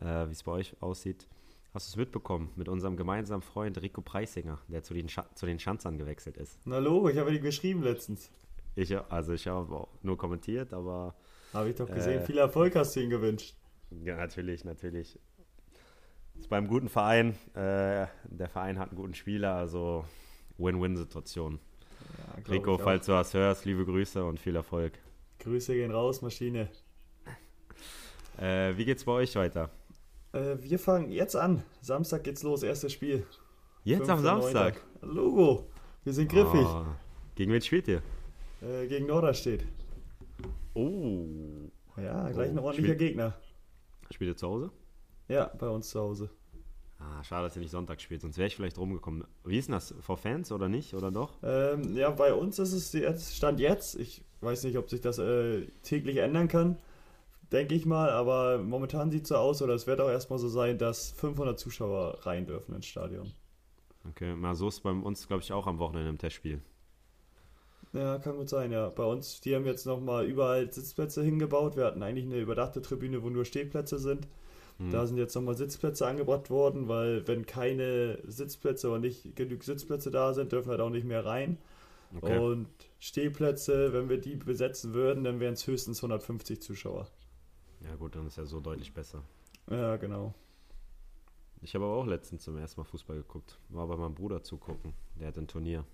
äh, 0.00 0.26
wie 0.28 0.32
es 0.32 0.42
bei 0.42 0.52
euch 0.52 0.80
aussieht. 0.80 1.28
Hast 1.74 1.88
du 1.88 1.90
es 1.92 1.96
mitbekommen 1.96 2.50
mit 2.56 2.68
unserem 2.68 2.96
gemeinsamen 2.96 3.42
Freund 3.42 3.80
Rico 3.80 4.02
Preisinger, 4.02 4.58
der 4.68 4.82
zu 4.82 4.92
den, 4.94 5.08
Sch 5.08 5.20
zu 5.34 5.46
den 5.46 5.58
Schanzern 5.58 5.96
gewechselt 5.96 6.36
ist? 6.36 6.58
Na 6.64 6.78
Logo, 6.78 7.08
ich 7.08 7.16
habe 7.16 7.34
ihn 7.34 7.42
geschrieben 7.42 7.82
letztens. 7.82 8.30
Ich, 8.74 8.94
also 9.10 9.32
ich 9.32 9.46
habe 9.46 9.74
auch 9.74 9.88
nur 10.02 10.16
kommentiert, 10.18 10.72
aber... 10.74 11.14
Habe 11.52 11.70
ich 11.70 11.76
doch 11.76 11.90
gesehen, 11.90 12.22
äh, 12.22 12.26
viel 12.26 12.38
Erfolg 12.38 12.74
hast 12.76 12.96
du 12.96 13.00
ihm 13.00 13.10
gewünscht. 13.10 13.54
Ja, 14.02 14.16
natürlich, 14.16 14.64
natürlich. 14.64 15.18
Ist 16.38 16.48
beim 16.48 16.66
guten 16.66 16.88
Verein, 16.88 17.36
äh, 17.54 18.06
der 18.24 18.48
Verein 18.48 18.78
hat 18.78 18.90
einen 18.90 18.96
guten 18.96 19.14
Spieler, 19.14 19.54
also 19.54 20.04
Win-Win-Situation. 20.58 21.58
Ja, 22.18 22.52
Rico, 22.52 22.78
falls 22.78 23.06
du 23.06 23.12
was 23.12 23.32
hörst, 23.34 23.64
liebe 23.64 23.84
Grüße 23.84 24.24
und 24.24 24.40
viel 24.40 24.56
Erfolg. 24.56 24.92
Grüße 25.38 25.74
gehen 25.74 25.90
raus, 25.90 26.22
Maschine. 26.22 26.68
Äh, 28.38 28.76
wie 28.76 28.84
geht's 28.84 29.04
bei 29.04 29.12
euch 29.12 29.34
weiter? 29.36 29.70
Äh, 30.32 30.56
wir 30.58 30.78
fangen 30.78 31.10
jetzt 31.10 31.36
an. 31.36 31.62
Samstag 31.80 32.24
geht's 32.24 32.42
los, 32.42 32.62
erstes 32.62 32.92
Spiel. 32.92 33.26
Jetzt 33.84 34.08
am 34.08 34.22
Samstag? 34.22 34.80
Logo. 35.02 35.66
Wir 36.04 36.12
sind 36.12 36.30
griffig. 36.30 36.64
Oh. 36.64 36.86
Gegen 37.34 37.52
wen 37.52 37.60
spielt 37.60 37.88
ihr? 37.88 38.02
Äh, 38.62 38.86
gegen 38.86 39.06
Norderstedt. 39.06 39.64
Oh. 40.74 41.26
Ja, 41.96 42.30
gleich 42.30 42.48
oh. 42.48 42.52
ein 42.52 42.58
ordentlicher 42.58 42.94
Spiel 42.94 43.08
Gegner. 43.08 43.34
Spielt 44.10 44.30
ihr 44.30 44.36
zu 44.36 44.48
Hause? 44.48 44.70
Ja, 45.32 45.50
bei 45.58 45.68
uns 45.68 45.90
zu 45.90 46.00
Hause. 46.00 46.30
Ah, 46.98 47.24
schade, 47.24 47.48
dass 47.48 47.56
ihr 47.56 47.62
nicht 47.62 47.72
Sonntag 47.72 48.00
spielt, 48.00 48.20
sonst 48.20 48.38
wäre 48.38 48.46
ich 48.46 48.54
vielleicht 48.54 48.78
rumgekommen. 48.78 49.24
Wie 49.44 49.58
ist 49.58 49.66
denn 49.68 49.74
das? 49.74 49.94
Vor 50.00 50.16
Fans 50.16 50.52
oder 50.52 50.68
nicht? 50.68 50.94
Oder 50.94 51.10
doch? 51.10 51.30
Ähm, 51.42 51.96
ja, 51.96 52.10
bei 52.10 52.32
uns 52.32 52.58
ist 52.58 52.72
es 52.72 52.92
jetzt, 52.92 53.34
Stand 53.34 53.58
jetzt. 53.58 53.96
Ich 53.96 54.22
weiß 54.40 54.62
nicht, 54.64 54.78
ob 54.78 54.88
sich 54.88 55.00
das 55.00 55.18
äh, 55.18 55.66
täglich 55.82 56.18
ändern 56.18 56.48
kann 56.48 56.76
denke 57.52 57.74
ich 57.74 57.86
mal. 57.86 58.10
Aber 58.10 58.58
momentan 58.58 59.10
sieht 59.10 59.24
es 59.24 59.28
so 59.28 59.36
aus, 59.36 59.62
oder 59.62 59.74
es 59.74 59.86
wird 59.86 60.00
auch 60.00 60.08
erstmal 60.08 60.38
so 60.38 60.48
sein, 60.48 60.78
dass 60.78 61.12
500 61.12 61.58
Zuschauer 61.58 62.18
rein 62.22 62.46
dürfen 62.46 62.74
ins 62.74 62.86
Stadion. 62.86 63.32
Okay, 64.08 64.34
mal 64.34 64.54
so 64.54 64.68
ist 64.68 64.80
bei 64.80 64.90
uns, 64.90 65.28
glaube 65.28 65.42
ich, 65.42 65.52
auch 65.52 65.66
am 65.66 65.78
Wochenende 65.78 66.10
im 66.10 66.18
Testspiel. 66.18 66.60
Ja, 67.92 68.18
kann 68.18 68.36
gut 68.36 68.48
sein, 68.48 68.72
ja. 68.72 68.88
Bei 68.88 69.04
uns, 69.04 69.40
die 69.42 69.54
haben 69.54 69.66
jetzt 69.66 69.84
nochmal 69.84 70.24
überall 70.24 70.72
Sitzplätze 70.72 71.22
hingebaut. 71.22 71.76
Wir 71.76 71.84
hatten 71.84 72.02
eigentlich 72.02 72.24
eine 72.24 72.40
überdachte 72.40 72.80
Tribüne, 72.80 73.22
wo 73.22 73.28
nur 73.28 73.44
Stehplätze 73.44 73.98
sind. 73.98 74.26
Mhm. 74.82 74.90
Da 74.90 75.06
sind 75.06 75.16
jetzt 75.16 75.34
nochmal 75.34 75.56
Sitzplätze 75.56 76.06
angebracht 76.06 76.50
worden, 76.50 76.88
weil 76.88 77.26
wenn 77.28 77.46
keine 77.46 78.18
Sitzplätze 78.26 78.88
oder 78.88 78.98
nicht 78.98 79.36
genügend 79.36 79.64
Sitzplätze 79.64 80.10
da 80.10 80.34
sind, 80.34 80.52
dürfen 80.52 80.68
wir 80.68 80.72
halt 80.72 80.80
auch 80.80 80.90
nicht 80.90 81.06
mehr 81.06 81.24
rein. 81.24 81.58
Okay. 82.16 82.38
Und 82.38 82.68
Stehplätze, 82.98 83.92
wenn 83.92 84.08
wir 84.08 84.18
die 84.18 84.36
besetzen 84.36 84.92
würden, 84.92 85.24
dann 85.24 85.40
wären 85.40 85.54
es 85.54 85.66
höchstens 85.66 85.98
150 85.98 86.60
Zuschauer. 86.60 87.08
Ja, 87.80 87.94
gut, 87.96 88.16
dann 88.16 88.26
ist 88.26 88.36
ja 88.36 88.44
so 88.44 88.60
deutlich 88.60 88.92
besser. 88.92 89.22
Ja, 89.70 89.96
genau. 89.96 90.34
Ich 91.62 91.74
habe 91.74 91.84
aber 91.84 91.94
auch 91.94 92.06
letztens 92.06 92.42
zum 92.42 92.58
ersten 92.58 92.80
Mal 92.80 92.84
Fußball 92.84 93.16
geguckt. 93.16 93.58
War 93.68 93.86
bei 93.86 93.96
meinem 93.96 94.14
Bruder 94.14 94.42
zugucken. 94.42 94.92
Der 95.18 95.28
hat 95.28 95.38
ein 95.38 95.46
Turnier. 95.46 95.84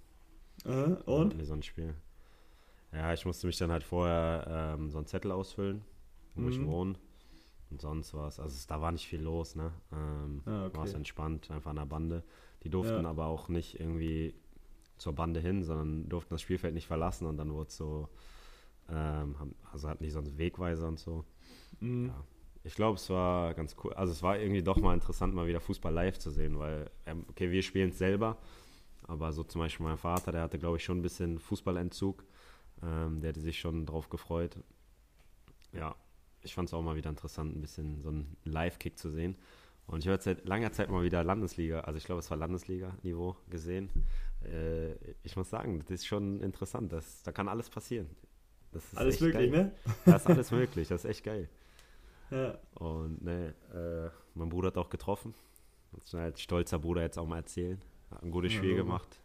Äh, 0.65 0.71
und? 1.05 1.37
Nee, 1.37 1.45
so 1.45 1.53
ein 1.53 1.63
Spiel. 1.63 1.95
Ja, 2.93 3.13
ich 3.13 3.25
musste 3.27 3.47
mich 3.47 3.59
dann 3.59 3.71
halt 3.71 3.85
vorher 3.85 4.75
ähm, 4.79 4.91
so 4.91 4.99
einen 4.99 5.07
Zettel 5.07 5.31
ausfüllen, 5.31 5.85
wo 6.35 6.43
mhm. 6.43 6.49
ich 6.49 6.67
wohne. 6.67 6.95
Und 7.71 7.81
sonst 7.81 8.15
war 8.15 8.29
es, 8.29 8.41
also 8.41 8.57
da 8.67 8.81
war 8.81 8.93
nicht 8.93 9.07
viel 9.07 9.21
los, 9.23 9.55
ne? 9.55 9.73
Ähm, 9.93 10.43
ah, 10.47 10.67
okay. 10.67 10.77
War 10.77 10.85
es 10.85 10.95
entspannt, 10.95 11.51
einfach 11.51 11.71
an 11.71 11.77
der 11.77 11.87
Bande. 11.87 12.25
Die 12.63 12.71
durften 12.71 13.03
ja. 13.03 13.11
aber 13.11 13.27
auch 13.27 13.49
nicht 13.49 13.79
irgendwie 13.79 14.35
zur 14.97 15.15
Bande 15.15 15.41
hin, 15.41 15.63
sondern 15.63 16.09
durften 16.09 16.35
das 16.35 16.43
Spielfeld 16.43 16.75
nicht 16.75 16.87
verlassen 16.87 17.27
und 17.27 17.37
dann 17.37 17.53
wurde 17.53 17.69
es 17.69 17.77
so 17.77 18.09
Ähm, 18.91 19.35
also 19.73 19.89
hatten 19.89 20.05
die 20.05 20.11
sonst 20.11 20.39
Wegweiser 20.39 20.89
und 20.89 20.99
so. 20.99 21.25
Mhm. 21.81 22.07
Ja. 22.07 22.25
Ich 22.65 22.75
glaube, 22.75 22.97
es 22.97 23.09
war 23.11 23.55
ganz 23.55 23.77
cool. 23.83 23.93
Also 23.95 24.13
es 24.13 24.23
war 24.23 24.39
irgendwie 24.39 24.63
doch 24.63 24.79
mal 24.79 24.95
interessant, 24.95 25.35
mal 25.35 25.47
wieder 25.47 25.61
Fußball 25.61 25.93
live 25.93 26.19
zu 26.19 26.31
sehen, 26.31 26.59
weil, 26.59 26.91
ähm, 27.07 27.25
okay, 27.29 27.51
wir 27.51 27.63
spielen 27.63 27.91
es 27.91 27.99
selber, 27.99 28.39
aber 29.07 29.33
so 29.33 29.45
zum 29.45 29.61
Beispiel 29.61 29.87
mein 29.87 29.97
Vater, 29.97 30.33
der 30.33 30.43
hatte, 30.43 30.59
glaube 30.59 30.77
ich, 30.79 30.85
schon 30.85 30.99
ein 30.99 31.03
bisschen 31.03 31.39
Fußballentzug. 31.39 32.25
Ähm, 32.83 33.21
der 33.21 33.31
hätte 33.31 33.41
sich 33.41 33.59
schon 33.59 33.87
drauf 33.87 34.09
gefreut. 34.09 34.59
Ja, 35.73 35.97
ich 36.43 36.55
fand 36.55 36.69
es 36.69 36.75
auch 36.75 36.83
mal 36.83 36.97
wieder 36.97 37.11
interessant, 37.11 37.57
ein 37.57 37.61
bisschen 37.61 38.01
so 38.03 38.09
einen 38.11 38.37
Live-Kick 38.45 38.99
zu 38.99 39.11
sehen. 39.11 39.37
Und 39.87 40.01
ich 40.01 40.09
habe 40.09 40.23
seit 40.23 40.47
langer 40.47 40.71
Zeit 40.73 40.91
mal 40.91 41.03
wieder 41.03 41.25
Landesliga, 41.25 41.81
also 41.81 41.97
ich 41.97 42.05
glaube, 42.05 42.19
es 42.21 42.31
war 42.31 42.37
Landesliga-Niveau 42.37 43.37
gesehen. 43.49 43.89
Äh, 44.45 44.93
ich 45.23 45.35
muss 45.37 45.49
sagen, 45.49 45.79
das 45.81 45.91
ist 45.91 46.07
schon 46.07 46.41
interessant. 46.43 46.93
Das, 46.93 47.23
da 47.23 47.33
kann 47.33 47.49
alles 47.49 47.71
passieren. 47.71 48.07
alles 48.95 49.21
möglich, 49.21 49.51
geil. 49.51 49.65
ne? 49.65 49.73
Das 50.05 50.23
ist 50.23 50.27
alles 50.29 50.51
möglich, 50.51 50.89
das 50.89 51.05
ist 51.05 51.11
echt 51.11 51.25
geil. 51.25 51.49
Ja. 52.31 52.59
Und 52.75 53.25
ne, 53.25 53.55
äh, 53.73 54.11
mein 54.35 54.51
Bruder 54.51 54.67
hat 54.67 54.77
auch 54.77 54.91
getroffen. 54.91 55.33
Das 55.93 56.11
kann 56.11 56.21
als 56.21 56.43
stolzer 56.43 56.79
Bruder 56.79 57.01
jetzt 57.01 57.17
auch 57.19 57.27
mal 57.27 57.39
erzählen. 57.39 57.81
Hat 58.11 58.23
ein 58.23 58.31
gutes 58.31 58.53
Ja, 58.53 58.59
Spiel 58.59 58.73
Logo. 58.73 58.83
gemacht. 58.85 59.19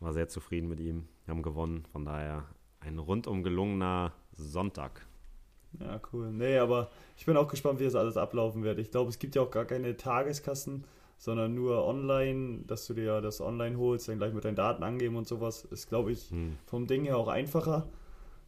War 0.00 0.14
sehr 0.14 0.26
zufrieden 0.26 0.70
mit 0.70 0.80
ihm. 0.80 1.06
Wir 1.26 1.34
haben 1.34 1.42
gewonnen. 1.42 1.84
Von 1.92 2.06
daher 2.06 2.46
ein 2.80 2.98
rundum 2.98 3.42
gelungener 3.42 4.14
Sonntag. 4.32 5.06
Ja, 5.80 6.00
cool. 6.12 6.30
Nee, 6.30 6.58
aber 6.58 6.90
ich 7.16 7.26
bin 7.26 7.36
auch 7.36 7.48
gespannt, 7.48 7.80
wie 7.80 7.84
das 7.84 7.94
alles 7.94 8.16
ablaufen 8.16 8.62
wird. 8.62 8.78
Ich 8.78 8.90
glaube, 8.90 9.10
es 9.10 9.18
gibt 9.18 9.34
ja 9.34 9.42
auch 9.42 9.50
gar 9.50 9.64
keine 9.64 9.96
Tageskassen, 9.96 10.84
sondern 11.18 11.54
nur 11.54 11.84
online, 11.86 12.60
dass 12.66 12.86
du 12.86 12.94
dir 12.94 13.20
das 13.20 13.40
online 13.40 13.78
holst, 13.78 14.08
dann 14.08 14.18
gleich 14.18 14.32
mit 14.34 14.44
deinen 14.44 14.56
Daten 14.56 14.82
angeben 14.82 15.16
und 15.16 15.26
sowas. 15.26 15.64
Ist, 15.64 15.88
glaube 15.88 16.12
ich, 16.12 16.30
Hm. 16.30 16.56
vom 16.66 16.86
Ding 16.86 17.04
her 17.04 17.16
auch 17.16 17.28
einfacher. 17.28 17.86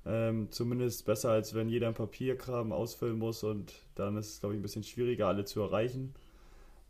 Ähm, 0.09 0.49
zumindest 0.53 1.05
besser, 1.05 1.31
als 1.31 1.55
wenn 1.55 1.69
jeder 1.69 1.89
ein 1.89 1.95
Papierkram 1.95 2.71
ausfüllen 2.73 3.19
muss 3.19 3.43
und 3.43 3.73
dann 3.97 4.17
ist 4.17 4.35
es, 4.35 4.41
glaube 4.41 4.55
ich, 4.55 4.61
ein 4.61 4.63
bisschen 4.63 4.85
schwieriger, 4.85 5.27
alle 5.27 5.45
zu 5.45 5.61
erreichen. 5.61 6.15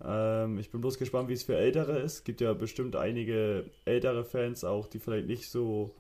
Ähm, 0.05 0.59
ich 0.59 0.71
bin 0.71 0.83
bloß 0.83 0.99
gespannt, 0.99 1.29
wie 1.31 1.33
es 1.33 1.45
für 1.45 1.57
Ältere 1.57 1.99
ist. 1.99 2.15
Es 2.19 2.25
gibt 2.25 2.43
ja 2.43 2.53
bestimmt 2.53 2.95
einige 2.97 3.65
ältere 3.87 4.25
Fans 4.25 4.65
auch, 4.65 4.87
die 4.87 4.99
vielleicht 4.99 5.29
nicht 5.29 5.49
so 5.49 5.95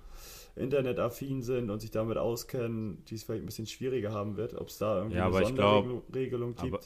internetaffin 0.56 1.42
sind 1.42 1.70
und 1.70 1.80
sich 1.80 1.90
damit 1.90 2.16
auskennen, 2.16 3.04
die 3.04 3.14
es 3.14 3.24
vielleicht 3.24 3.42
ein 3.42 3.46
bisschen 3.46 3.66
schwieriger 3.66 4.12
haben 4.12 4.36
wird, 4.36 4.54
ob 4.54 4.68
es 4.68 4.78
da 4.78 4.98
irgendwie 4.98 5.16
Ja, 5.18 5.26
eine 5.26 5.44
Sonderregelung 5.44 6.54
gibt. 6.56 6.74
aber- 6.74 6.80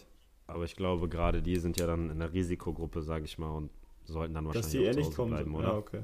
Aber 0.49 0.65
ich 0.65 0.75
glaube, 0.75 1.09
gerade 1.09 1.43
die 1.43 1.57
sind 1.57 1.77
ja 1.79 1.87
dann 1.87 2.11
in 2.11 2.19
der 2.19 2.33
Risikogruppe, 2.33 3.03
sage 3.03 3.25
ich 3.25 3.39
mal, 3.39 3.51
und 3.57 3.71
sollten 4.05 4.35
dann 4.35 4.45
dass 4.47 4.55
wahrscheinlich 4.57 4.81
die 4.81 4.87
eh 4.87 5.05
nicht 5.05 5.15
kommen. 5.15 5.31
bleiben, 5.31 5.55
oder? 5.55 5.69
Ja, 5.69 5.77
okay. 5.77 6.03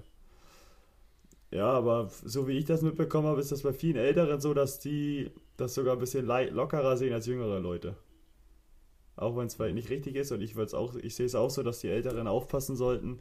Ja, 1.50 1.66
aber 1.72 2.10
so 2.24 2.46
wie 2.46 2.52
ich 2.58 2.64
das 2.64 2.82
mitbekommen 2.82 3.26
habe, 3.26 3.40
ist 3.40 3.50
das 3.50 3.62
bei 3.62 3.72
vielen 3.72 3.96
Älteren 3.96 4.40
so, 4.40 4.54
dass 4.54 4.78
die 4.78 5.30
das 5.56 5.74
sogar 5.74 5.94
ein 5.94 5.98
bisschen 6.00 6.26
lockerer 6.26 6.96
sehen 6.96 7.12
als 7.12 7.26
jüngere 7.26 7.58
Leute. 7.60 7.96
Auch 9.16 9.36
wenn 9.36 9.46
es 9.46 9.54
vielleicht 9.54 9.74
nicht 9.74 9.88
richtig 9.90 10.14
ist 10.16 10.30
und 10.32 10.42
ich 10.42 10.54
würde 10.56 10.66
es 10.66 10.74
auch, 10.74 10.94
ich 10.96 11.14
sehe 11.16 11.26
es 11.26 11.34
auch 11.34 11.48
so, 11.50 11.62
dass 11.62 11.80
die 11.80 11.88
Älteren 11.88 12.26
aufpassen 12.28 12.76
sollten 12.76 13.18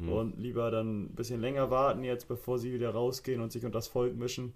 Hm. 0.00 0.08
und 0.08 0.38
lieber 0.38 0.70
dann 0.70 1.04
ein 1.04 1.14
bisschen 1.14 1.40
länger 1.40 1.70
warten 1.70 2.04
jetzt, 2.04 2.28
bevor 2.28 2.58
sie 2.58 2.72
wieder 2.72 2.90
rausgehen 2.90 3.40
und 3.40 3.52
sich 3.52 3.64
unter 3.64 3.78
das 3.78 3.88
Volk 3.88 4.16
mischen. 4.16 4.54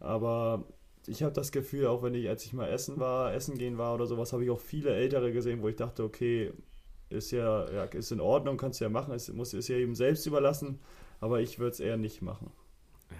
Aber 0.00 0.64
ich 1.06 1.22
habe 1.22 1.32
das 1.34 1.52
Gefühl, 1.52 1.86
auch 1.86 2.02
wenn 2.02 2.14
ich, 2.14 2.28
als 2.28 2.44
ich 2.46 2.52
mal 2.52 2.68
essen 2.68 2.98
war, 3.00 3.34
essen 3.34 3.58
gehen 3.58 3.78
war 3.78 3.94
oder 3.94 4.06
sowas, 4.06 4.32
habe 4.32 4.44
ich 4.44 4.50
auch 4.50 4.60
viele 4.60 4.94
Ältere 4.94 5.32
gesehen, 5.32 5.62
wo 5.62 5.68
ich 5.68 5.76
dachte, 5.76 6.04
okay, 6.04 6.52
ist 7.10 7.30
ja, 7.32 7.70
ja 7.72 7.84
ist 7.84 8.12
in 8.12 8.20
Ordnung, 8.20 8.56
kannst 8.56 8.80
du 8.80 8.84
ja 8.84 8.90
machen, 8.90 9.14
es 9.14 9.32
muss 9.32 9.54
ist 9.54 9.68
ja 9.68 9.76
eben 9.76 9.94
selbst 9.94 10.26
überlassen, 10.26 10.80
aber 11.20 11.40
ich 11.40 11.58
würde 11.58 11.72
es 11.72 11.80
eher 11.80 11.96
nicht 11.96 12.22
machen. 12.22 12.52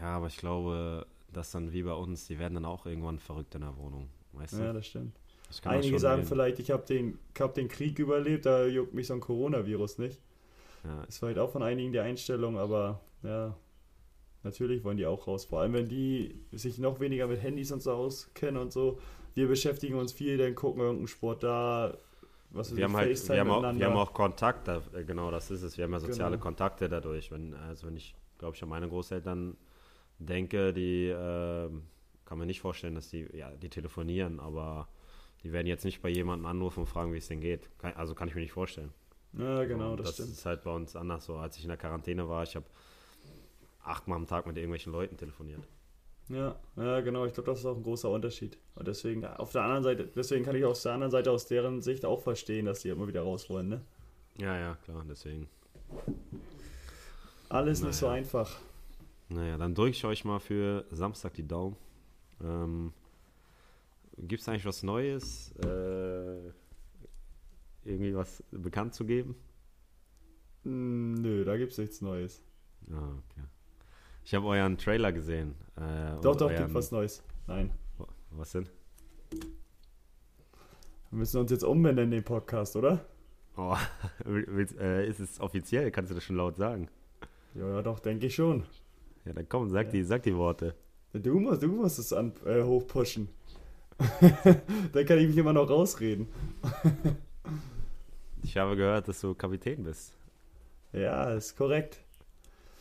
Ja, 0.01 0.17
aber 0.17 0.27
ich 0.27 0.37
glaube, 0.37 1.07
dass 1.33 1.51
dann 1.51 1.73
wie 1.73 1.83
bei 1.83 1.93
uns, 1.95 2.27
die 2.27 2.39
werden 2.39 2.55
dann 2.55 2.65
auch 2.65 2.87
irgendwann 2.87 3.19
verrückt 3.19 3.55
in 3.55 3.63
der 3.63 3.77
Wohnung. 3.77 4.09
Weißt 4.33 4.59
Ja, 4.59 4.73
du? 4.73 4.73
das 4.73 4.87
stimmt. 4.87 5.17
Das 5.49 5.63
Einige 5.65 5.99
sagen 5.99 6.25
sehen. 6.25 6.29
vielleicht, 6.29 6.59
ich 6.59 6.71
habe 6.71 6.85
den, 6.87 7.19
hab 7.39 7.55
den 7.55 7.69
Krieg 7.69 7.99
überlebt, 7.99 8.47
da 8.47 8.67
juckt 8.67 8.95
mich 8.95 9.07
so 9.09 9.15
ein 9.15 9.21
Coronavirus 9.21 9.99
nicht. 9.99 10.21
Ja, 10.85 11.05
Ist 11.05 11.19
vielleicht 11.19 11.39
auch 11.39 11.51
von 11.51 11.63
einigen 11.63 11.93
die 11.93 12.01
Einstellung, 12.01 12.59
aber 12.59 13.01
ja, 13.23 13.57
natürlich 14.43 14.85
wollen 14.85 14.97
die 14.97 15.07
auch 15.07 15.27
raus. 15.27 15.45
Vor 15.47 15.61
allem, 15.61 15.73
wenn 15.73 15.89
die 15.89 16.45
sich 16.53 16.79
noch 16.79 17.01
weniger 17.01 17.27
mit 17.27 17.43
Handys 17.43 17.73
und 17.73 17.83
so 17.83 17.93
auskennen 17.93 18.61
und 18.61 18.73
so. 18.73 18.99
Wir 19.35 19.49
beschäftigen 19.49 19.97
uns 19.97 20.13
viel, 20.13 20.37
dann 20.39 20.55
gucken 20.55 20.81
wir 20.81 20.85
irgendeinen 20.85 21.09
Sport 21.09 21.43
da, 21.43 21.97
was 22.51 22.77
wir 22.77 22.85
haben 22.85 22.97
halt, 22.97 23.29
wir 23.29 23.41
haben, 23.41 23.51
auch, 23.51 23.75
wir 23.75 23.87
haben 23.87 23.97
auch 23.97 24.13
Kontakt, 24.13 24.69
da, 24.69 24.81
äh, 24.95 25.03
genau 25.05 25.31
das 25.33 25.51
ist 25.51 25.63
es. 25.63 25.77
Wir 25.77 25.85
haben 25.85 25.93
ja 25.93 25.99
soziale 26.01 26.37
Genau. 26.37 26.43
Kontakte 26.45 26.89
dadurch. 26.89 27.33
Wenn, 27.33 27.53
also 27.55 27.89
wenn 27.89 27.97
ich, 27.97 28.15
glaube 28.39 28.55
ich, 28.55 28.63
an 28.63 28.69
meine 28.69 28.89
Großeltern 28.89 29.57
denke, 30.21 30.73
die 30.73 31.07
ähm, 31.09 31.83
kann 32.25 32.39
mir 32.39 32.47
nicht 32.47 32.61
vorstellen, 32.61 32.95
dass 32.95 33.09
die, 33.09 33.27
ja, 33.37 33.51
die 33.51 33.69
telefonieren, 33.71 34.39
aber 34.39 34.87
die 35.43 35.53
werden 35.53 35.67
jetzt 35.67 35.85
nicht 35.85 36.01
bei 36.01 36.09
jemandem 36.11 36.47
anrufen 36.47 36.81
und 36.81 36.87
fragen, 36.87 37.13
wie 37.13 37.19
es 37.19 37.27
denen 37.27 37.41
geht. 37.41 37.69
Kann, 37.79 37.93
also 37.95 38.15
kann 38.15 38.29
ich 38.29 38.35
mir 38.37 38.41
nicht 38.43 38.53
vorstellen. 38.53 38.93
Ja, 39.39 39.65
genau, 39.65 39.97
das, 39.97 40.07
das 40.07 40.15
stimmt. 40.17 40.31
ist 40.31 40.47
halt 40.47 40.63
bei 40.63 40.71
uns 40.73 40.95
anders 40.97 41.25
so. 41.25 41.37
Als 41.37 41.57
ich 41.57 41.63
in 41.65 41.69
der 41.69 41.77
Quarantäne 41.77 42.29
war, 42.29 42.43
ich 42.45 42.55
habe 42.57 42.67
achtmal 43.83 44.17
am 44.17 44.27
Tag 44.27 44.47
mit 44.47 44.57
irgendwelchen 44.57 44.93
Leuten 44.93 45.17
telefoniert. 45.17 45.61
Ja, 46.29 46.57
ja, 46.77 47.01
genau. 47.01 47.27
Ich 47.27 47.35
glaube, 47.35 47.51
das 47.51 47.61
ist 47.61 47.67
auch 47.67 47.77
ein 47.77 47.83
großer 47.83 48.09
Unterschied. 48.09 48.57
Und 48.77 48.89
deswegen, 48.89 49.25
auf 49.27 49.53
der 49.53 49.63
anderen 49.63 49.83
Seite, 49.83 50.07
deswegen 50.17 50.45
kann 50.45 50.57
ich 50.57 50.65
aus 50.65 50.83
der 50.83 50.93
anderen 50.93 51.11
Seite, 51.11 51.31
aus 51.31 51.47
deren 51.47 51.83
Sicht 51.83 52.05
auch 52.07 52.23
verstehen, 52.23 52.65
dass 52.67 52.81
die 52.81 52.89
immer 52.89 53.07
wieder 53.07 53.23
raus 53.23 53.51
wollen, 53.51 53.69
ne? 53.69 53.81
Ja, 54.39 54.57
ja, 54.59 54.75
klar, 54.85 55.05
deswegen. 55.09 55.49
Alles 57.49 57.83
nicht 57.83 57.95
so 57.95 58.07
Naja. 58.07 58.19
einfach. 58.19 58.57
Naja, 59.29 59.59
dann 59.59 59.75
drücke 59.75 59.91
ich 59.91 60.05
euch 60.05 60.25
mal 60.25 60.41
für 60.41 60.85
Samstag 60.91 61.35
die 61.35 61.47
Daumen. 61.47 61.77
Ähm, 62.43 62.93
Gibt 64.17 64.43
es 64.43 64.49
eigentlich 64.49 64.65
was 64.65 64.83
Neues? 64.83 65.53
Äh, 65.59 66.51
irgendwie 67.85 68.15
was 68.15 68.43
bekannt 68.51 68.95
zu 68.95 69.05
geben? 69.05 69.35
Hm, 70.65 71.15
Nö, 71.15 71.45
da 71.45 71.57
gibt's 71.57 71.79
nichts 71.79 72.01
Neues. 72.01 72.43
Ah, 72.91 73.11
okay. 73.11 73.47
Ich 74.25 74.35
habe 74.35 74.47
euren 74.47 74.79
Trailer 74.79 75.13
gesehen. 75.13 75.55
Äh, 75.77 76.21
Doch, 76.23 76.37
doch, 76.37 76.49
euren, 76.51 76.57
gibt 76.65 76.75
was 76.75 76.91
Neues. 76.91 77.23
Nein. 77.47 77.71
Was 78.31 78.53
denn? 78.53 78.67
Wir 81.11 81.19
müssen 81.19 81.41
uns 81.41 81.51
jetzt 81.51 81.63
umbenennen, 81.65 82.11
den 82.11 82.25
Podcast, 82.25 82.75
oder? 82.77 83.05
Oh, 83.57 83.77
willst, 84.25 84.77
äh, 84.79 85.07
ist 85.07 85.21
es 85.21 85.41
offiziell? 85.41 85.91
Kannst 85.91 86.11
du 86.11 86.15
das 86.15 86.25
schon 86.25 86.37
laut 86.37 86.57
sagen? 86.57 86.89
Ja, 87.55 87.69
ja, 87.69 87.83
doch, 87.83 88.01
denke 88.01 88.27
ich 88.27 88.35
schon. 88.35 88.65
Ja, 89.25 89.33
dann 89.33 89.49
komm, 89.49 89.69
sag, 89.71 89.87
Ja. 89.87 89.93
die, 89.93 90.03
sag 90.03 90.23
die 90.25 90.35
Worte. 90.37 90.75
Du 91.13 91.39
musst, 91.39 91.63
du 91.63 91.69
musst 91.69 91.99
es 92.01 92.13
an, 92.13 92.33
äh, 92.45 92.63
hochpushen. 92.65 93.29
Dann 94.93 95.07
kann 95.07 95.19
ich 95.19 95.29
mich 95.29 95.37
immer 95.37 95.53
noch 95.53 95.71
rausreden. 95.71 96.27
Ich 98.45 98.57
habe 98.57 98.77
gehört, 98.77 99.09
dass 99.09 99.21
du 99.21 99.35
Kapitän 99.35 99.83
bist. 99.85 100.13
Ja, 100.93 101.31
ist 101.33 101.57
korrekt. 101.57 101.99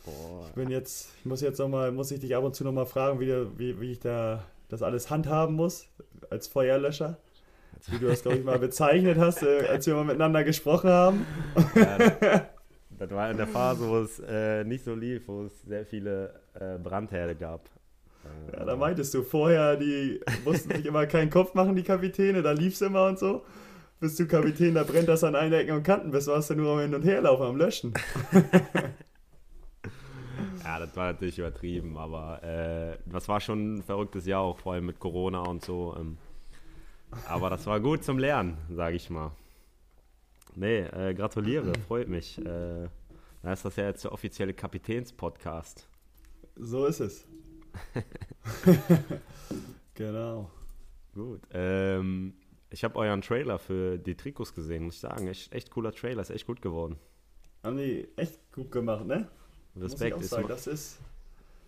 Boah. 0.04 0.44
Ich 0.48 0.52
bin 0.54 0.70
jetzt, 0.70 1.08
ich 1.20 1.24
muss 1.26 1.40
jetzt 1.40 1.58
nochmal, 1.58 1.90
muss 1.90 2.10
ich 2.10 2.20
dich 2.20 2.36
ab 2.36 2.44
und 2.44 2.54
zu 2.54 2.62
nochmal 2.64 2.86
fragen, 2.86 3.18
wie, 3.20 3.26
du- 3.26 3.50
wie, 3.58 3.80
wie 3.80 3.92
ich 3.92 4.00
da 4.00 4.44
das 4.68 4.82
alles 4.82 5.10
handhaben 5.10 5.56
muss, 5.56 5.86
als 6.30 6.46
Feuerlöscher. 6.46 7.16
Wie 7.88 7.98
du 7.98 8.06
das, 8.06 8.22
glaube 8.22 8.38
ich, 8.38 8.44
mal 8.44 8.58
bezeichnet 8.58 9.18
hast, 9.18 9.42
äh, 9.42 9.66
als 9.68 9.86
wir 9.86 9.94
mal 9.94 10.04
miteinander 10.04 10.42
gesprochen 10.44 10.88
haben. 10.90 11.26
Ja, 11.74 11.98
das, 11.98 12.12
das 12.98 13.10
war 13.10 13.30
in 13.30 13.36
der 13.36 13.46
Phase, 13.46 13.86
wo 13.86 13.98
es 13.98 14.20
äh, 14.20 14.64
nicht 14.64 14.84
so 14.84 14.94
lief, 14.94 15.28
wo 15.28 15.44
es 15.44 15.62
sehr 15.62 15.84
viele 15.84 16.40
äh, 16.58 16.78
Brandherde 16.78 17.34
gab. 17.34 17.68
Ja, 18.52 18.64
da 18.64 18.76
meintest 18.76 19.12
du 19.12 19.22
vorher, 19.22 19.76
die 19.76 20.20
mussten 20.46 20.74
sich 20.74 20.86
immer 20.86 21.06
keinen 21.06 21.28
Kopf 21.28 21.52
machen, 21.54 21.76
die 21.76 21.82
Kapitäne, 21.82 22.42
da 22.42 22.52
lief's 22.52 22.80
immer 22.80 23.06
und 23.06 23.18
so. 23.18 23.44
Bist 24.00 24.18
du 24.18 24.26
Kapitän, 24.26 24.74
da 24.74 24.82
brennt 24.82 25.08
das 25.08 25.24
an 25.24 25.34
allen 25.34 25.52
Ecken 25.52 25.76
und 25.76 25.82
Kanten, 25.82 26.10
bist 26.10 26.26
warst 26.28 26.50
du 26.50 26.54
nur 26.54 26.72
am 26.72 26.80
Hin 26.80 26.94
und 26.94 27.04
Herlaufen, 27.04 27.46
am 27.46 27.56
Löschen. 27.56 27.94
Ja, 30.64 30.78
das 30.78 30.96
war 30.96 31.12
natürlich 31.12 31.38
übertrieben, 31.38 31.96
aber 31.98 32.42
äh, 32.42 32.96
das 33.06 33.28
war 33.28 33.40
schon 33.40 33.76
ein 33.76 33.82
verrücktes 33.82 34.24
Jahr, 34.24 34.40
auch 34.40 34.58
vor 34.58 34.72
allem 34.72 34.86
mit 34.86 34.98
Corona 34.98 35.40
und 35.42 35.62
so. 35.62 35.94
Ähm, 35.96 36.16
aber 37.28 37.50
das 37.50 37.66
war 37.66 37.80
gut 37.80 38.02
zum 38.02 38.18
Lernen, 38.18 38.56
sage 38.70 38.96
ich 38.96 39.10
mal. 39.10 39.32
Nee, 40.56 40.80
äh, 40.80 41.14
gratuliere, 41.14 41.72
freut 41.86 42.08
mich. 42.08 42.38
Äh, 42.38 42.88
da 43.42 43.52
ist 43.52 43.64
das 43.64 43.76
ja 43.76 43.84
jetzt 43.84 44.04
der 44.04 44.12
offizielle 44.12 44.54
Kapitäns-Podcast. 44.54 45.86
So 46.56 46.86
ist 46.86 47.00
es. 47.00 47.26
genau. 49.94 50.50
Gut. 51.14 51.42
Ähm, 51.52 52.32
ich 52.74 52.84
habe 52.84 52.96
euren 52.98 53.22
Trailer 53.22 53.58
für 53.58 53.96
die 53.98 54.14
Trikots 54.16 54.54
gesehen, 54.54 54.84
muss 54.84 54.94
ich 54.96 55.00
sagen. 55.00 55.28
Echt, 55.28 55.52
echt 55.52 55.70
cooler 55.70 55.92
Trailer, 55.92 56.20
ist 56.22 56.30
echt 56.30 56.46
gut 56.46 56.60
geworden. 56.60 56.96
Haben 57.62 57.76
die 57.78 58.06
echt 58.16 58.38
gut 58.52 58.70
gemacht, 58.70 59.06
ne? 59.06 59.28
Respekt, 59.76 60.16
Muss 60.16 60.26
ich 60.26 60.26
ist, 60.26 60.32
auch 60.32 60.36
sagen, 60.36 60.42
ma- 60.48 60.54
das 60.54 60.66
ist. 60.66 61.00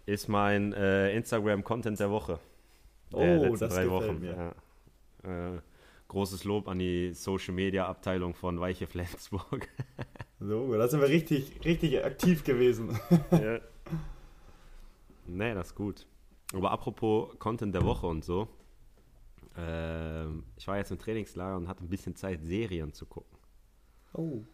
ist 0.04 0.28
mein 0.28 0.72
äh, 0.74 1.12
Instagram-Content 1.16 1.98
der 1.98 2.10
Woche. 2.10 2.38
Oh, 3.12 3.18
Der 3.20 3.38
letzten 3.38 3.58
das 3.60 3.74
drei 3.74 3.88
Wochen. 3.90 4.20
mir. 4.20 4.54
Ja. 5.24 5.54
Äh, 5.56 5.60
großes 6.08 6.44
Lob 6.44 6.68
an 6.68 6.78
die 6.78 7.12
Social-Media-Abteilung 7.14 8.34
von 8.34 8.60
Weiche 8.60 8.86
Flensburg. 8.86 9.68
So, 10.38 10.70
da 10.76 10.86
sind 10.86 11.00
wir 11.00 11.08
richtig, 11.08 11.64
richtig 11.64 12.04
aktiv 12.04 12.44
gewesen. 12.44 13.00
ja. 13.30 13.58
Nee, 15.26 15.54
das 15.54 15.68
ist 15.68 15.74
gut. 15.74 16.06
aber 16.54 16.70
apropos 16.70 17.36
Content 17.38 17.74
der 17.74 17.84
Woche 17.84 18.06
und 18.06 18.22
so. 18.24 18.46
Ähm, 19.56 20.44
ich 20.56 20.66
war 20.68 20.76
jetzt 20.78 20.90
im 20.90 20.98
Trainingslager 20.98 21.56
und 21.56 21.68
hatte 21.68 21.84
ein 21.84 21.88
bisschen 21.88 22.14
Zeit, 22.16 22.42
Serien 22.44 22.92
zu 22.92 23.06
gucken. 23.06 23.38
Oh. 24.14 24.44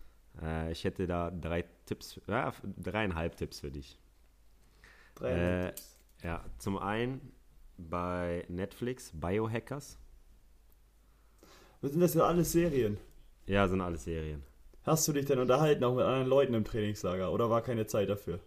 Äh, 0.41 0.73
ich 0.73 0.85
hätte 0.85 1.07
da 1.07 1.31
drei 1.31 1.65
Tipps, 1.87 2.21
ja, 2.27 2.53
dreieinhalb 2.77 3.37
Tipps 3.37 3.61
für 3.61 3.71
dich. 3.71 3.99
Drei 5.15 5.33
Äh, 5.33 5.67
Tipps. 5.67 5.99
Ja, 6.23 6.45
zum 6.59 6.79
einen 6.79 7.33
bei 7.77 8.45
Netflix 8.49 9.11
Biohackers. 9.15 9.99
Was 11.83 11.91
sind 11.93 12.01
das 12.01 12.15
ja 12.15 12.23
alles 12.25 12.53
Serien? 12.53 12.97
Ja, 13.47 13.69
sind 13.69 13.81
alles 13.81 14.05
Serien. 14.05 14.43
Hast 14.85 15.07
du 15.09 15.13
dich 15.13 15.27
denn 15.27 15.39
unterhalten, 15.41 15.83
auch 15.85 15.95
mit 15.95 16.05
anderen 16.05 16.29
Leuten 16.29 16.55
im 16.55 16.65
Trainingslager? 16.65 17.33
Oder 17.33 17.51
war 17.51 17.63
keine 17.63 17.87
Zeit 17.87 18.09
dafür? 18.09 18.41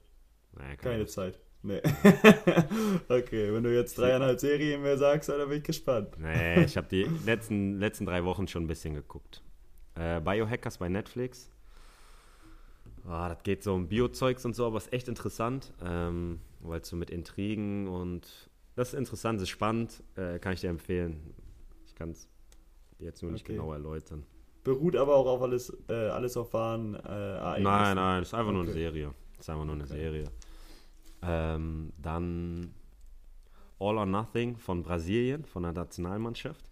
Naja, 0.53 0.75
Keine 0.77 0.77
keine 0.77 1.05
Zeit. 1.07 1.39
Nee. 1.65 1.81
okay, 3.09 3.51
wenn 3.51 3.63
du 3.63 3.73
jetzt 3.73 3.97
dreieinhalb 3.97 4.39
Serien 4.39 4.83
mehr 4.83 4.97
sagst, 4.99 5.29
dann 5.29 5.49
bin 5.49 5.57
ich 5.57 5.63
gespannt. 5.63 6.09
Nee, 6.19 6.63
ich 6.65 6.77
habe 6.77 6.87
die 6.87 7.03
letzten, 7.25 7.79
letzten 7.79 8.05
drei 8.05 8.23
Wochen 8.23 8.47
schon 8.47 8.65
ein 8.65 8.67
bisschen 8.67 8.93
geguckt. 8.93 9.41
Äh, 9.95 10.21
Biohackers 10.21 10.77
bei 10.77 10.89
Netflix. 10.89 11.49
Ah, 13.07 13.29
das 13.29 13.41
geht 13.43 13.63
so 13.63 13.73
um 13.73 13.87
Biozeugs 13.87 14.45
und 14.45 14.55
so, 14.55 14.65
aber 14.65 14.77
ist 14.77 14.93
echt 14.93 15.07
interessant, 15.07 15.73
ähm, 15.83 16.39
weil 16.59 16.81
es 16.81 16.87
so 16.89 16.95
mit 16.95 17.09
Intrigen 17.09 17.87
und 17.87 18.49
das 18.75 18.89
ist 18.89 18.99
interessant, 18.99 19.41
ist 19.41 19.49
spannend, 19.49 20.03
äh, 20.15 20.37
kann 20.39 20.53
ich 20.53 20.61
dir 20.61 20.69
empfehlen. 20.69 21.33
Ich 21.87 21.95
kann 21.95 22.11
es 22.11 22.27
jetzt 22.99 23.23
nur 23.23 23.31
nicht 23.31 23.45
Okay. 23.45 23.53
genau 23.53 23.73
erläutern. 23.73 24.23
Beruht 24.63 24.95
aber 24.95 25.15
auch 25.15 25.27
auf 25.27 25.41
alles, 25.41 25.75
äh, 25.87 25.93
alles 25.93 26.35
auf 26.37 26.53
wahren 26.53 26.95
äh, 26.95 26.97
Ereignissen. 27.07 27.63
Nein, 27.63 27.95
nein, 27.95 28.21
das 28.21 28.29
ist 28.29 28.33
einfach 28.33 28.51
nur 28.51 28.61
eine 28.63 28.71
Okay. 28.71 28.79
Serie. 28.79 29.13
Das 29.37 29.45
ist 29.45 29.49
einfach 29.49 29.65
nur 29.65 29.75
eine 29.75 29.83
Okay. 29.83 29.93
Serie. 29.93 30.23
Ähm, 31.21 31.93
dann 31.97 32.73
All 33.79 33.97
or 33.97 34.05
Nothing 34.05 34.57
von 34.57 34.83
Brasilien, 34.83 35.45
von 35.45 35.63
der 35.63 35.73
Nationalmannschaft. 35.73 36.71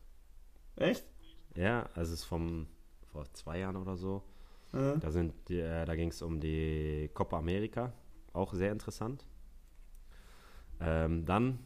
Echt? 0.75 1.05
Ja, 1.55 1.83
also 1.93 2.13
es 2.13 2.19
ist 2.21 2.25
vom 2.25 2.67
vor 3.11 3.31
zwei 3.33 3.59
Jahren 3.59 3.75
oder 3.75 3.95
so. 3.95 4.23
Äh, 4.73 4.97
Da, 4.99 5.11
sind 5.11 5.33
die, 5.49 5.59
äh, 5.59 5.85
da 5.85 5.95
ging 5.95 6.09
es 6.09 6.21
um 6.21 6.39
die 6.39 7.09
Copa 7.13 7.37
America, 7.37 7.93
auch 8.33 8.53
sehr 8.53 8.71
interessant. 8.71 9.25
Ähm, 10.79 11.25
dann 11.25 11.59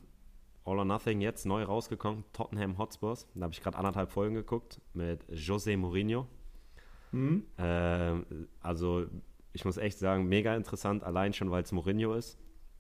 All 0.66 0.80
or 0.80 0.86
Nothing, 0.86 1.22
jetzt 1.22 1.46
neu 1.46 1.64
rausgekommen, 1.64 2.26
Tottenham 2.34 2.78
Hotspurs. 2.78 3.28
Da 3.36 3.44
habe 3.44 3.54
ich 3.54 3.62
gerade 3.62 3.78
anderthalb 3.78 4.12
Folgen 4.12 4.36
geguckt 4.36 4.82
mit 4.94 5.24
José 5.30 5.78
Mourinho. 5.78 6.28
hm? 7.12 7.46
Ähm, 7.58 8.48
also 8.62 9.06
ich 9.54 9.64
muss 9.66 9.78
echt 9.78 9.98
sagen, 9.98 10.28
mega 10.28 10.56
interessant, 10.56 11.04
allein 11.04 11.34
schon, 11.34 11.50
weil 11.52 11.64
es 11.64 11.72
Mourinho 11.72 12.14
ist. 12.14 12.38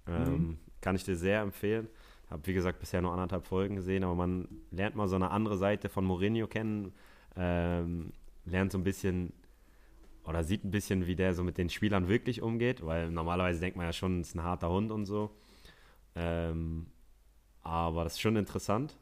Ähm, 0.08 0.32
Mhm. 0.49 0.58
Kann 0.82 0.95
ich 0.95 1.03
dir 1.03 1.16
sehr 1.18 1.41
empfehlen. 1.41 1.88
Habe, 2.30 2.45
wie 2.45 2.53
gesagt, 2.53 2.80
bisher 2.80 3.01
nur 3.01 3.12
anderthalb 3.12 3.45
Folgen 3.45 3.76
gesehen, 3.76 4.03
aber 4.03 4.16
man 4.16 4.47
lernt 4.72 4.95
mal 4.95 5.08
so 5.08 5.16
eine 5.16 5.32
andere 5.32 5.58
Seite 5.58 5.89
von 5.89 6.05
Mourinho 6.05 6.47
kennen, 6.47 6.93
ähm, 7.36 8.12
lernt 8.45 8.72
so 8.72 8.78
ein 8.78 8.84
bisschen 8.84 9.34
oder 10.26 10.43
sieht 10.43 10.64
ein 10.66 10.72
bisschen, 10.72 11.08
wie 11.08 11.16
der 11.16 11.34
so 11.34 11.43
mit 11.43 11.58
den 11.58 11.70
Spielern 11.70 12.10
wirklich 12.10 12.41
umgeht, 12.41 12.86
weil 12.86 13.10
normalerweise 13.12 13.60
denkt 13.62 13.78
man 13.78 13.86
ja 13.86 13.93
schon, 13.93 14.22
es 14.22 14.30
ist 14.30 14.36
ein 14.36 14.43
harter 14.43 14.70
Hund 14.70 14.91
und 14.91 15.05
so. 15.05 15.32
Ähm, 16.16 16.88
aber 17.64 18.03
das 18.03 18.14
ist 18.14 18.22
schon 18.22 18.36
interessant. 18.36 18.95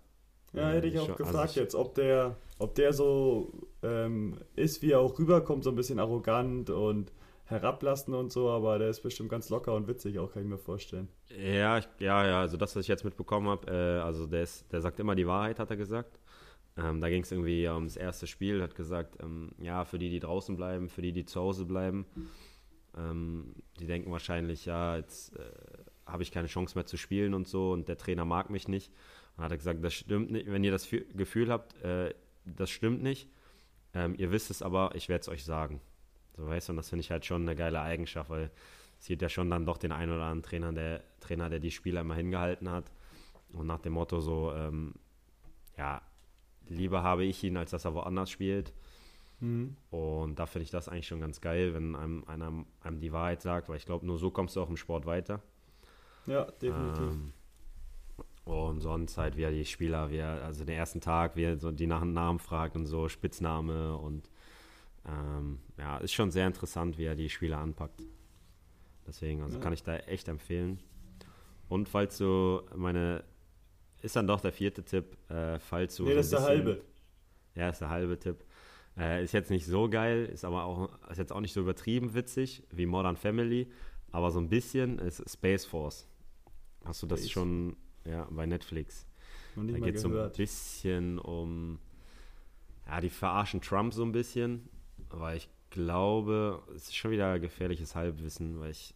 Ja, 0.53 0.69
hätte 0.69 0.87
ich 0.87 0.99
auch 0.99 1.07
Schon- 1.07 1.15
also 1.17 1.23
gefragt 1.23 1.51
ich- 1.51 1.55
jetzt, 1.57 1.75
ob 1.75 1.95
der, 1.95 2.37
ob 2.59 2.75
der 2.75 2.93
so 2.93 3.51
ähm, 3.83 4.37
ist, 4.55 4.81
wie 4.81 4.91
er 4.91 4.99
auch 4.99 5.17
rüberkommt, 5.19 5.63
so 5.63 5.69
ein 5.71 5.75
bisschen 5.75 5.99
arrogant 5.99 6.69
und 6.69 7.11
herablassend 7.45 8.15
und 8.15 8.31
so, 8.31 8.49
aber 8.49 8.79
der 8.79 8.89
ist 8.89 9.01
bestimmt 9.01 9.29
ganz 9.29 9.49
locker 9.49 9.73
und 9.75 9.87
witzig 9.87 10.19
auch, 10.19 10.31
kann 10.31 10.43
ich 10.43 10.49
mir 10.49 10.57
vorstellen. 10.57 11.07
Ja, 11.29 11.77
ich, 11.77 11.87
ja, 11.99 12.25
ja, 12.25 12.39
also 12.41 12.57
das, 12.57 12.75
was 12.75 12.81
ich 12.81 12.87
jetzt 12.87 13.05
mitbekommen 13.05 13.47
habe, 13.47 13.71
äh, 13.71 13.99
also 14.01 14.25
der, 14.27 14.43
ist, 14.43 14.71
der 14.71 14.81
sagt 14.81 14.99
immer 14.99 15.15
die 15.15 15.27
Wahrheit, 15.27 15.59
hat 15.59 15.69
er 15.69 15.77
gesagt. 15.77 16.19
Ähm, 16.77 16.99
da 16.99 17.09
ging 17.09 17.21
es 17.21 17.31
irgendwie 17.31 17.67
ums 17.69 17.95
erste 17.95 18.27
Spiel, 18.27 18.61
hat 18.61 18.75
gesagt, 18.75 19.17
ähm, 19.21 19.51
ja, 19.59 19.85
für 19.85 19.97
die, 19.99 20.09
die 20.09 20.19
draußen 20.19 20.57
bleiben, 20.57 20.89
für 20.89 21.01
die, 21.01 21.13
die 21.13 21.25
zu 21.25 21.39
Hause 21.39 21.65
bleiben, 21.65 22.05
ähm, 22.97 23.55
die 23.79 23.85
denken 23.85 24.11
wahrscheinlich, 24.11 24.65
ja, 24.65 24.97
jetzt 24.97 25.35
äh, 25.37 25.41
habe 26.05 26.23
ich 26.23 26.31
keine 26.31 26.47
Chance 26.47 26.75
mehr 26.77 26.85
zu 26.85 26.97
spielen 26.97 27.33
und 27.33 27.47
so 27.47 27.71
und 27.71 27.87
der 27.87 27.97
Trainer 27.97 28.25
mag 28.25 28.49
mich 28.49 28.67
nicht. 28.67 28.91
Und 29.37 29.43
hat 29.43 29.51
er 29.51 29.57
gesagt, 29.57 29.83
das 29.83 29.93
stimmt 29.93 30.31
nicht, 30.31 30.51
wenn 30.51 30.63
ihr 30.63 30.71
das 30.71 30.87
Fü- 30.87 31.05
Gefühl 31.15 31.51
habt, 31.51 31.81
äh, 31.83 32.13
das 32.45 32.69
stimmt 32.69 33.01
nicht, 33.03 33.29
ähm, 33.93 34.15
ihr 34.17 34.31
wisst 34.31 34.51
es 34.51 34.61
aber, 34.61 34.91
ich 34.95 35.09
werde 35.09 35.21
es 35.21 35.29
euch 35.29 35.43
sagen. 35.45 35.81
So 36.35 36.47
weißt 36.47 36.69
du, 36.69 36.73
und 36.73 36.77
das 36.77 36.89
finde 36.89 37.01
ich 37.01 37.11
halt 37.11 37.25
schon 37.25 37.43
eine 37.43 37.55
geile 37.55 37.81
Eigenschaft, 37.81 38.29
weil 38.29 38.51
es 38.99 39.07
gibt 39.07 39.21
ja 39.21 39.29
schon 39.29 39.49
dann 39.49 39.65
doch 39.65 39.77
den 39.77 39.91
einen 39.91 40.11
oder 40.11 40.23
anderen 40.23 40.43
Trainer, 40.43 40.73
der 40.73 41.03
Trainer, 41.19 41.49
der 41.49 41.59
die 41.59 41.71
Spieler 41.71 42.01
immer 42.01 42.15
hingehalten 42.15 42.69
hat. 42.69 42.91
Und 43.53 43.67
nach 43.67 43.79
dem 43.79 43.93
Motto 43.93 44.19
so, 44.19 44.51
ähm, 44.53 44.93
ja, 45.77 46.01
lieber 46.67 47.03
habe 47.03 47.23
ich 47.23 47.43
ihn, 47.43 47.57
als 47.57 47.71
dass 47.71 47.85
er 47.85 47.93
woanders 47.93 48.29
spielt. 48.29 48.73
Mhm. 49.39 49.75
Und 49.89 50.39
da 50.39 50.45
finde 50.45 50.63
ich 50.63 50.71
das 50.71 50.89
eigentlich 50.89 51.07
schon 51.07 51.19
ganz 51.19 51.41
geil, 51.41 51.73
wenn 51.73 51.95
einem 51.95 52.23
einer 52.25 52.65
einem 52.81 52.99
die 52.99 53.11
Wahrheit 53.11 53.41
sagt, 53.41 53.69
weil 53.69 53.77
ich 53.77 53.85
glaube, 53.85 54.05
nur 54.05 54.17
so 54.17 54.31
kommst 54.31 54.55
du 54.55 54.61
auch 54.61 54.69
im 54.69 54.77
Sport 54.77 55.05
weiter. 55.05 55.41
Ja, 56.25 56.45
definitiv. 56.45 57.11
Ähm, 57.11 57.33
und 58.45 58.79
sonst 58.79 59.17
halt, 59.17 59.37
wie 59.37 59.43
er 59.43 59.51
die 59.51 59.65
Spieler, 59.65 60.09
wie 60.11 60.17
er, 60.17 60.43
also 60.43 60.63
den 60.65 60.75
ersten 60.75 61.01
Tag, 61.01 61.35
wie 61.35 61.43
er 61.43 61.57
so 61.57 61.71
die 61.71 61.87
nach 61.87 62.01
dem 62.01 62.13
Namen 62.13 62.39
fragt 62.39 62.75
und 62.75 62.85
so, 62.85 63.09
Spitzname 63.09 63.97
und 63.97 64.29
ähm, 65.07 65.59
ja, 65.77 65.97
ist 65.97 66.13
schon 66.13 66.31
sehr 66.31 66.47
interessant, 66.47 66.97
wie 66.97 67.05
er 67.05 67.15
die 67.15 67.29
Spieler 67.29 67.59
anpackt. 67.59 68.01
Deswegen, 69.07 69.41
also 69.43 69.57
Ja. 69.57 69.63
kann 69.63 69.73
ich 69.73 69.83
da 69.83 69.97
echt 69.97 70.27
empfehlen. 70.27 70.79
Und 71.69 71.89
falls 71.89 72.17
du 72.17 72.61
meine, 72.75 73.23
ist 74.01 74.15
dann 74.15 74.27
doch 74.27 74.41
der 74.41 74.51
vierte 74.51 74.83
Tipp, 74.83 75.17
äh, 75.29 75.59
falls 75.59 75.95
du. 75.95 76.03
nee, 76.03 76.09
so 76.11 76.15
das 76.17 76.25
ist 76.27 76.31
der 76.33 76.41
halbe. 76.43 76.81
ja, 77.55 77.69
ist 77.69 77.81
der 77.81 77.89
halbe 77.89 78.17
Tipp. 78.19 78.43
Äh, 78.97 79.23
ist 79.23 79.33
jetzt 79.33 79.49
nicht 79.51 79.65
so 79.65 79.89
geil, 79.89 80.25
ist 80.25 80.45
aber 80.45 80.63
auch 80.63 80.89
ist 81.09 81.17
jetzt 81.17 81.31
auch 81.33 81.41
nicht 81.41 81.53
so 81.53 81.59
übertrieben 81.61 82.13
witzig 82.13 82.63
wie 82.71 82.85
Modern 82.85 83.17
Family, 83.17 83.69
aber 84.11 84.31
so 84.31 84.39
ein 84.39 84.47
bisschen 84.49 84.99
ist 84.99 85.23
Space 85.29 85.65
Force. 85.65 86.07
Hast 86.85 87.01
du 87.03 87.07
das 87.07 87.19
Space. 87.21 87.31
schon 87.31 87.75
ja, 88.05 88.25
bei 88.31 88.45
Netflix? 88.45 89.05
Noch 89.55 89.65
Da 89.65 89.71
nicht 89.73 89.83
geht 89.83 89.95
es 89.95 90.01
so 90.01 90.09
ein 90.17 90.31
bisschen 90.31 91.19
um. 91.19 91.79
Ja, 92.87 93.01
die 93.01 93.09
verarschen 93.09 93.61
Trump 93.61 93.93
so 93.93 94.03
ein 94.03 94.11
bisschen, 94.11 94.69
weil 95.09 95.37
ich 95.37 95.49
glaube, 95.69 96.63
es 96.75 96.83
ist 96.83 96.95
schon 96.95 97.11
wieder 97.11 97.39
gefährliches 97.39 97.95
Halbwissen, 97.95 98.59
weil 98.59 98.71
ich, 98.71 98.93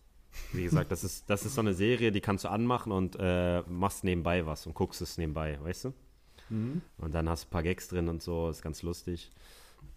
wie 0.54 0.64
gesagt, 0.64 0.92
das 0.92 1.04
ist, 1.04 1.30
das 1.30 1.46
ist 1.46 1.56
so 1.56 1.62
eine 1.62 1.74
Serie, 1.74 2.12
die 2.12 2.22
kannst 2.22 2.46
du 2.46 2.50
anmachen 2.50 2.92
und 2.92 3.18
äh, 3.20 3.62
machst 3.68 4.04
nebenbei 4.04 4.46
was 4.46 4.66
und 4.66 4.74
guckst 4.74 5.02
es 5.02 5.18
nebenbei, 5.18 5.60
weißt 5.62 5.86
du? 5.86 5.94
Mhm. 6.50 6.82
Und 6.98 7.14
dann 7.14 7.30
hast 7.30 7.44
du 7.44 7.48
ein 7.48 7.52
paar 7.52 7.64
Gags 7.64 7.88
drin 7.88 8.08
und 8.08 8.22
so, 8.22 8.50
ist 8.50 8.62
ganz 8.62 8.82
lustig. 8.82 9.32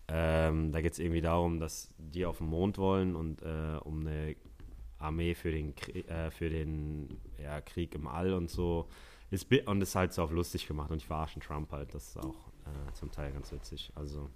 Ähm, 0.09 0.73
da 0.73 0.81
geht 0.81 0.93
es 0.93 0.99
irgendwie 0.99 1.21
darum, 1.21 1.61
dass 1.61 1.89
die 1.97 2.27
auf 2.27 2.39
den 2.39 2.49
Mond 2.49 2.79
wollen 2.79 3.17
und 3.17 3.43
äh, 3.43 3.79
um 3.83 4.07
eine 4.07 4.37
Armee 4.99 5.35
für 5.35 5.51
den, 5.51 5.75
Krie 5.75 6.01
äh, 6.03 6.31
für 6.31 6.51
den 6.51 7.21
ja, 7.43 7.61
Krieg 7.61 7.95
im 7.95 8.07
All 8.07 8.33
und 8.35 8.51
so. 8.51 8.89
Ist, 9.31 9.51
und 9.51 9.81
ist 9.81 9.95
halt 9.95 10.13
so 10.13 10.23
auf 10.23 10.31
lustig 10.31 10.67
gemacht 10.67 10.91
und 10.91 11.01
die 11.01 11.07
verarschen 11.07 11.41
Trump 11.41 11.73
halt. 11.73 11.95
Das 11.95 12.09
ist 12.09 12.19
auch 12.19 12.49
äh, 12.67 12.93
zum 12.93 13.11
Teil 13.11 13.33
ganz 13.33 13.51
witzig. 13.53 13.91
Also 13.95 14.29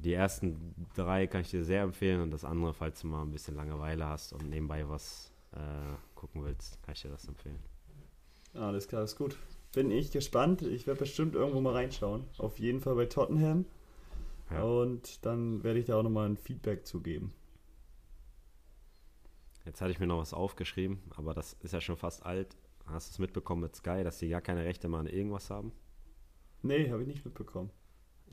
die 0.00 0.14
ersten 0.14 0.74
drei 0.94 1.26
kann 1.26 1.42
ich 1.42 1.50
dir 1.50 1.64
sehr 1.64 1.82
empfehlen 1.82 2.20
und 2.20 2.30
das 2.30 2.44
andere, 2.44 2.74
falls 2.74 3.00
du 3.00 3.06
mal 3.06 3.22
ein 3.22 3.30
bisschen 3.30 3.56
Langeweile 3.56 4.06
hast 4.06 4.32
und 4.32 4.48
nebenbei 4.48 4.88
was 4.88 5.32
äh, 5.52 5.58
gucken 6.14 6.44
willst, 6.44 6.82
kann 6.82 6.94
ich 6.94 7.02
dir 7.02 7.10
das 7.10 7.26
empfehlen. 7.26 7.58
Alles 8.54 8.88
klar, 8.88 9.04
ist 9.04 9.16
gut. 9.16 9.36
Bin 9.72 9.90
ich 9.90 10.10
gespannt. 10.10 10.62
Ich 10.62 10.86
werde 10.86 11.00
bestimmt 11.00 11.34
irgendwo 11.34 11.60
mal 11.60 11.74
reinschauen. 11.74 12.24
Auf 12.38 12.58
jeden 12.58 12.80
Fall 12.80 12.96
bei 12.96 13.06
Tottenham. 13.06 13.64
Ja. 14.50 14.62
Und 14.62 15.24
dann 15.24 15.62
werde 15.62 15.78
ich 15.78 15.86
da 15.86 15.96
auch 15.96 16.02
nochmal 16.02 16.28
ein 16.28 16.36
Feedback 16.36 16.86
zugeben. 16.86 17.32
Jetzt 19.64 19.80
hatte 19.80 19.92
ich 19.92 20.00
mir 20.00 20.06
noch 20.06 20.18
was 20.18 20.34
aufgeschrieben, 20.34 21.00
aber 21.16 21.34
das 21.34 21.52
ist 21.60 21.72
ja 21.72 21.80
schon 21.80 21.96
fast 21.96 22.24
alt. 22.26 22.56
Hast 22.86 23.10
du 23.10 23.12
es 23.12 23.18
mitbekommen 23.20 23.62
mit 23.62 23.76
Sky, 23.76 24.02
dass 24.02 24.18
sie 24.18 24.28
gar 24.28 24.40
keine 24.40 24.64
Rechte 24.64 24.88
mehr 24.88 25.00
an 25.00 25.06
irgendwas 25.06 25.50
haben? 25.50 25.72
Nee, 26.62 26.90
habe 26.90 27.02
ich 27.02 27.08
nicht 27.08 27.24
mitbekommen. 27.24 27.70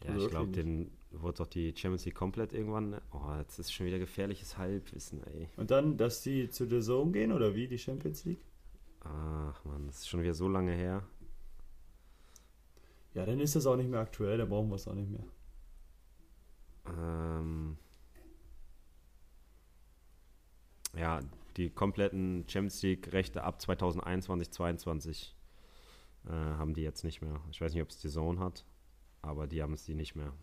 Ja, 0.03 0.11
Also 0.11 0.25
ich 0.25 0.31
glaube, 0.31 0.51
den 0.51 0.91
wurde 1.11 1.37
doch 1.39 1.47
die 1.47 1.73
Champions 1.75 2.05
League 2.05 2.15
komplett 2.15 2.53
irgendwann. 2.53 2.99
Oh, 3.11 3.33
jetzt 3.39 3.59
ist 3.59 3.73
schon 3.73 3.85
wieder 3.85 3.99
gefährliches 3.99 4.57
Halbwissen, 4.57 5.23
ey. 5.23 5.49
Und 5.57 5.71
dann, 5.71 5.97
dass 5.97 6.21
die 6.21 6.49
zu 6.49 6.67
The 6.67 6.81
Zone 6.81 7.11
gehen 7.11 7.31
oder 7.31 7.55
wie, 7.55 7.67
die 7.67 7.77
Champions 7.77 8.25
League? 8.25 8.43
Ach 9.01 9.63
man, 9.63 9.87
das 9.87 9.99
ist 9.99 10.09
schon 10.09 10.21
wieder 10.21 10.33
so 10.33 10.47
lange 10.47 10.73
her. 10.73 11.03
Ja, 13.13 13.25
dann 13.25 13.39
ist 13.39 13.55
das 13.55 13.65
auch 13.65 13.75
nicht 13.75 13.89
mehr 13.89 14.01
aktuell, 14.01 14.37
dann 14.37 14.49
brauchen 14.49 14.69
wir 14.69 14.75
es 14.75 14.87
auch 14.87 14.93
nicht 14.93 15.09
mehr. 15.09 15.23
Ähm, 16.87 17.77
ja, 20.95 21.21
die 21.57 21.69
kompletten 21.69 22.45
Champions 22.47 22.81
League-Rechte 22.83 23.43
ab 23.43 23.59
2021, 23.61 24.51
2022 24.51 25.35
äh, 26.27 26.31
haben 26.31 26.73
die 26.73 26.81
jetzt 26.83 27.03
nicht 27.03 27.21
mehr. 27.21 27.41
Ich 27.51 27.59
weiß 27.59 27.73
nicht, 27.73 27.81
ob 27.81 27.89
es 27.89 27.99
die 27.99 28.09
Zone 28.09 28.39
hat, 28.39 28.65
aber 29.21 29.47
die 29.47 29.61
haben 29.61 29.73
es 29.73 29.83
die 29.85 29.95
nicht 29.95 30.15
mehr. 30.15 30.33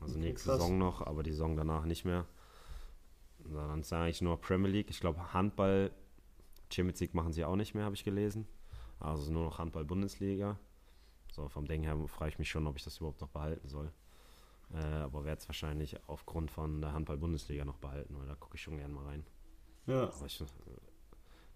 Also 0.00 0.14
Okay, 0.14 0.28
nächste 0.28 0.50
krass. 0.50 0.60
Saison 0.60 0.78
noch, 0.78 1.02
aber 1.06 1.22
die 1.22 1.32
Saison 1.32 1.56
danach 1.56 1.84
nicht 1.84 2.04
mehr. 2.04 2.26
Dann 3.40 3.82
sage 3.82 4.10
ich 4.10 4.20
nur 4.20 4.40
Premier 4.40 4.70
League. 4.70 4.90
Ich 4.90 5.00
glaube, 5.00 5.32
Handball 5.32 5.90
Champions 6.70 7.00
League 7.00 7.14
machen 7.14 7.32
sie 7.32 7.44
auch 7.44 7.56
nicht 7.56 7.74
mehr, 7.74 7.84
habe 7.84 7.94
ich 7.94 8.04
gelesen. 8.04 8.46
Also 9.00 9.30
nur 9.32 9.44
noch 9.44 9.58
Handball-Bundesliga. 9.58 10.58
So, 11.32 11.48
vom 11.48 11.66
Ding 11.66 11.82
her 11.82 11.96
frage 12.08 12.30
ich 12.30 12.38
mich 12.38 12.50
schon, 12.50 12.66
ob 12.66 12.76
ich 12.76 12.84
das 12.84 12.98
überhaupt 12.98 13.20
noch 13.20 13.28
behalten 13.28 13.68
soll. 13.68 13.92
Äh, 14.72 14.78
aber 14.78 15.24
werde 15.24 15.40
es 15.40 15.48
wahrscheinlich 15.48 15.96
aufgrund 16.08 16.50
von 16.50 16.80
der 16.80 16.92
Handball-Bundesliga 16.92 17.64
noch 17.64 17.78
behalten, 17.78 18.18
weil 18.18 18.26
da 18.26 18.34
gucke 18.34 18.56
ich 18.56 18.62
schon 18.62 18.76
gerne 18.76 18.92
mal 18.92 19.04
rein. 19.06 19.24
Ja. 19.86 20.10
Ich, 20.26 20.44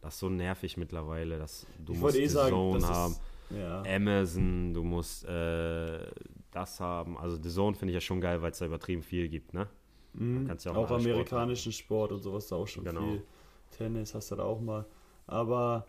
das 0.02 0.14
ist 0.14 0.20
so 0.20 0.28
nervig 0.28 0.76
mittlerweile, 0.76 1.38
dass 1.38 1.66
du 1.84 1.94
ich 1.94 1.98
musst 1.98 2.16
eh 2.18 2.26
sagen, 2.26 2.50
Zone 2.50 2.86
haben, 2.86 3.12
ist, 3.12 3.20
ja. 3.56 3.82
Amazon, 3.86 4.74
du 4.74 4.82
musst 4.82 5.24
äh, 5.24 5.98
das 6.50 6.78
haben. 6.80 7.16
Also 7.16 7.38
The 7.42 7.48
Zone 7.48 7.74
finde 7.76 7.92
ich 7.92 7.94
ja 7.94 8.00
schon 8.00 8.20
geil, 8.20 8.42
weil 8.42 8.50
es 8.50 8.58
da 8.58 8.66
übertrieben 8.66 9.02
viel 9.02 9.28
gibt, 9.30 9.54
ne? 9.54 9.68
Mhm. 10.14 10.46
kannst 10.46 10.66
ja 10.66 10.72
auch 10.72 10.76
auch 10.76 10.90
mal 10.90 11.00
Sport 11.00 11.06
amerikanischen 11.14 11.72
Sport, 11.72 12.12
und 12.12 12.20
sowas 12.20 12.46
da 12.48 12.56
auch 12.56 12.66
schon 12.68 12.84
Genau. 12.84 13.00
viel. 13.00 13.22
Tennis 13.70 14.14
hast 14.14 14.30
du 14.30 14.36
da 14.36 14.42
auch 14.44 14.60
mal. 14.60 14.84
Aber 15.26 15.86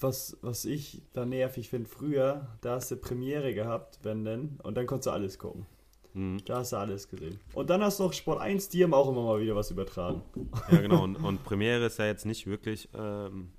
was, 0.00 0.38
was 0.40 0.64
ich 0.64 1.02
da 1.12 1.26
nervig 1.26 1.68
finde, 1.68 1.88
früher, 1.88 2.48
da 2.62 2.76
hast 2.76 2.90
du 2.90 2.96
Premiere 2.96 3.52
gehabt, 3.54 3.98
wenn 4.02 4.24
denn, 4.24 4.58
und 4.62 4.76
dann 4.76 4.86
konntest 4.86 5.08
du 5.08 5.10
alles 5.10 5.38
gucken. 5.38 5.66
Mhm. 6.14 6.44
Da 6.44 6.58
hast 6.58 6.72
du 6.72 6.76
alles 6.76 7.08
gesehen. 7.08 7.40
Und 7.54 7.70
dann 7.70 7.82
hast 7.82 7.98
du 7.98 8.04
noch 8.04 8.12
Sport 8.12 8.40
1, 8.40 8.68
die 8.68 8.84
haben 8.84 8.92
auch 8.94 9.08
immer 9.08 9.22
mal 9.22 9.40
wieder 9.40 9.54
was 9.56 9.70
übertragen. 9.70 10.22
Ja, 10.70 10.80
genau. 10.80 11.02
Und, 11.04 11.16
und 11.16 11.42
Premiere 11.44 11.86
ist 11.86 11.98
ja 11.98 12.06
jetzt 12.06 12.26
nicht 12.26 12.46
wirklich 12.46 12.88
ähm, 12.94 13.50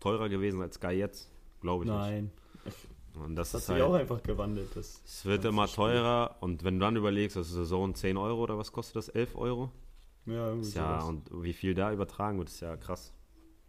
teurer 0.00 0.28
gewesen 0.28 0.60
als 0.62 0.76
Sky 0.76 0.88
jetzt, 0.92 1.30
glaube 1.60 1.84
ich 1.84 1.90
Nein, 1.90 2.30
nicht. 2.64 2.76
Und 3.14 3.36
das, 3.36 3.52
das 3.52 3.54
hat 3.54 3.60
ist 3.60 3.66
sich 3.66 3.72
halt, 3.74 3.82
auch 3.84 3.94
einfach 3.94 4.22
gewandelt. 4.22 4.74
Das, 4.74 5.02
es 5.04 5.24
wird 5.26 5.44
immer 5.44 5.66
Spiel. 5.68 5.76
teurer 5.84 6.36
und 6.40 6.64
wenn 6.64 6.74
du 6.78 6.80
dann 6.80 6.96
überlegst, 6.96 7.36
das 7.36 7.48
ist 7.48 7.54
Saison 7.54 7.94
10 7.94 8.16
Euro 8.16 8.42
oder 8.42 8.56
was 8.58 8.72
kostet 8.72 8.96
das? 8.96 9.08
11 9.08 9.36
Euro? 9.36 9.70
ja, 10.24 10.48
irgendwie 10.48 10.70
ja, 10.70 11.00
sowas. 11.00 11.04
und 11.08 11.42
wie 11.42 11.52
viel 11.52 11.74
da 11.74 11.92
übertragen 11.92 12.38
wird, 12.38 12.48
ist 12.48 12.60
ja 12.60 12.76
krass. 12.76 13.12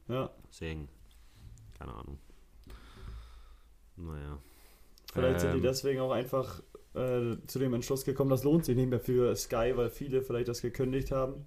ja. 0.08 0.30
Deswegen, 0.50 0.88
keine 1.78 1.94
Ahnung. 1.94 2.20
Naja. 3.96 4.40
Vielleicht 5.12 5.42
sind 5.42 5.52
die 5.54 5.58
Ähm, 5.58 5.64
deswegen 5.64 6.00
auch 6.02 6.12
einfach 6.12 6.62
äh, 6.94 7.38
zu 7.48 7.60
dem 7.60 7.74
Entschluss 7.74 8.06
gekommen, 8.06 8.30
das 8.30 8.44
lohnt 8.44 8.66
sich 8.66 8.76
nicht 8.76 8.89
mehr 8.89 9.00
für 9.00 9.36
Sky, 9.36 9.74
weil 9.76 9.89
viele 9.89 10.22
vielleicht 10.22 10.48
das 10.48 10.62
gekündigt 10.62 11.12
haben 11.12 11.46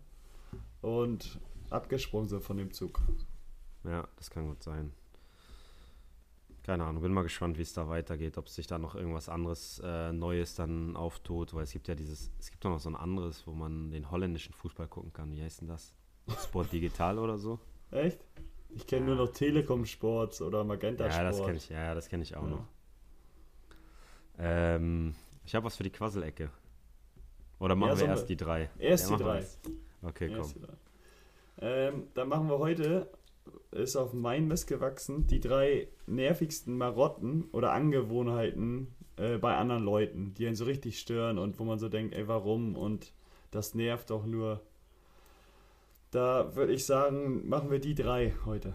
und 0.82 1.38
abgesprungen 1.70 2.28
sind 2.28 2.42
von 2.42 2.56
dem 2.56 2.72
Zug. 2.72 3.00
Ja, 3.84 4.06
das 4.16 4.30
kann 4.30 4.48
gut 4.48 4.62
sein. 4.62 4.92
Keine 6.64 6.84
Ahnung, 6.84 7.00
bin 7.00 7.12
mal 7.12 7.22
gespannt, 7.22 7.58
wie 7.58 7.62
es 7.62 7.72
da 7.74 7.88
weitergeht, 7.88 8.38
ob 8.38 8.48
sich 8.48 8.66
da 8.66 8.76
noch 8.76 8.96
irgendwas 8.96 9.28
anderes 9.28 9.80
äh, 9.84 10.12
Neues 10.12 10.56
dann 10.56 10.96
auftut, 10.96 11.54
weil 11.54 11.62
es 11.62 11.70
gibt 11.70 11.86
ja 11.86 11.94
dieses, 11.94 12.32
es 12.40 12.50
gibt 12.50 12.64
doch 12.64 12.70
noch 12.70 12.80
so 12.80 12.88
ein 12.90 12.96
anderes, 12.96 13.46
wo 13.46 13.52
man 13.52 13.92
den 13.92 14.10
holländischen 14.10 14.52
Fußball 14.52 14.88
gucken 14.88 15.12
kann. 15.12 15.30
Wie 15.32 15.40
heißt 15.42 15.60
denn 15.60 15.68
das? 15.68 15.94
Sport 16.42 16.72
Digital 16.72 17.20
oder 17.20 17.38
so? 17.38 17.60
Echt? 17.92 18.18
Ich 18.70 18.84
kenne 18.84 19.06
Ja. 19.08 19.14
nur 19.14 19.26
noch 19.26 19.32
Telekom 19.32 19.84
Sports 19.86 20.42
oder 20.42 20.64
Magenta 20.64 21.04
Ja, 21.06 21.12
Sport. 21.12 21.28
das 21.28 21.40
kenne 21.44 21.56
ich, 21.58 21.68
ja, 21.68 21.94
das 21.94 22.08
kenne 22.08 22.24
ich 22.24 22.36
auch 22.36 22.42
Ja. 22.42 22.48
noch. 22.48 22.66
Ähm, 24.38 25.14
ich 25.46 25.54
habe 25.54 25.66
was 25.66 25.76
für 25.76 25.84
die 25.84 25.90
Quasselecke. 25.90 26.50
Oder 27.58 27.74
machen 27.74 27.92
Ja, 27.92 28.00
wir 28.00 28.06
erst 28.08 28.28
die 28.28 28.36
drei? 28.36 28.68
Erst 28.78 29.10
Ja, 29.10 29.16
die 29.16 29.22
drei. 29.22 29.46
Okay, 30.02 30.28
komm. 30.28 30.38
Erst 30.38 30.56
drei. 30.60 30.74
Ähm, 31.58 32.08
dann 32.14 32.28
machen 32.28 32.48
wir 32.48 32.58
heute, 32.58 33.08
ist 33.70 33.96
auf 33.96 34.12
mein 34.12 34.46
Mist 34.46 34.66
gewachsen, 34.66 35.26
die 35.26 35.40
drei 35.40 35.88
nervigsten 36.06 36.76
Marotten 36.76 37.44
oder 37.52 37.72
Angewohnheiten 37.72 38.88
äh, 39.16 39.38
bei 39.38 39.56
anderen 39.56 39.84
Leuten, 39.84 40.34
die 40.34 40.46
einen 40.46 40.56
so 40.56 40.64
richtig 40.64 40.98
stören 40.98 41.38
und 41.38 41.58
wo 41.58 41.64
man 41.64 41.78
so 41.78 41.88
denkt, 41.88 42.14
ey, 42.14 42.28
warum? 42.28 42.76
Und 42.76 43.12
das 43.52 43.74
nervt 43.74 44.10
doch 44.10 44.26
nur. 44.26 44.60
Da 46.10 46.54
würde 46.56 46.72
ich 46.72 46.84
sagen, 46.84 47.48
machen 47.48 47.70
wir 47.70 47.78
die 47.78 47.94
drei 47.94 48.34
heute. 48.44 48.74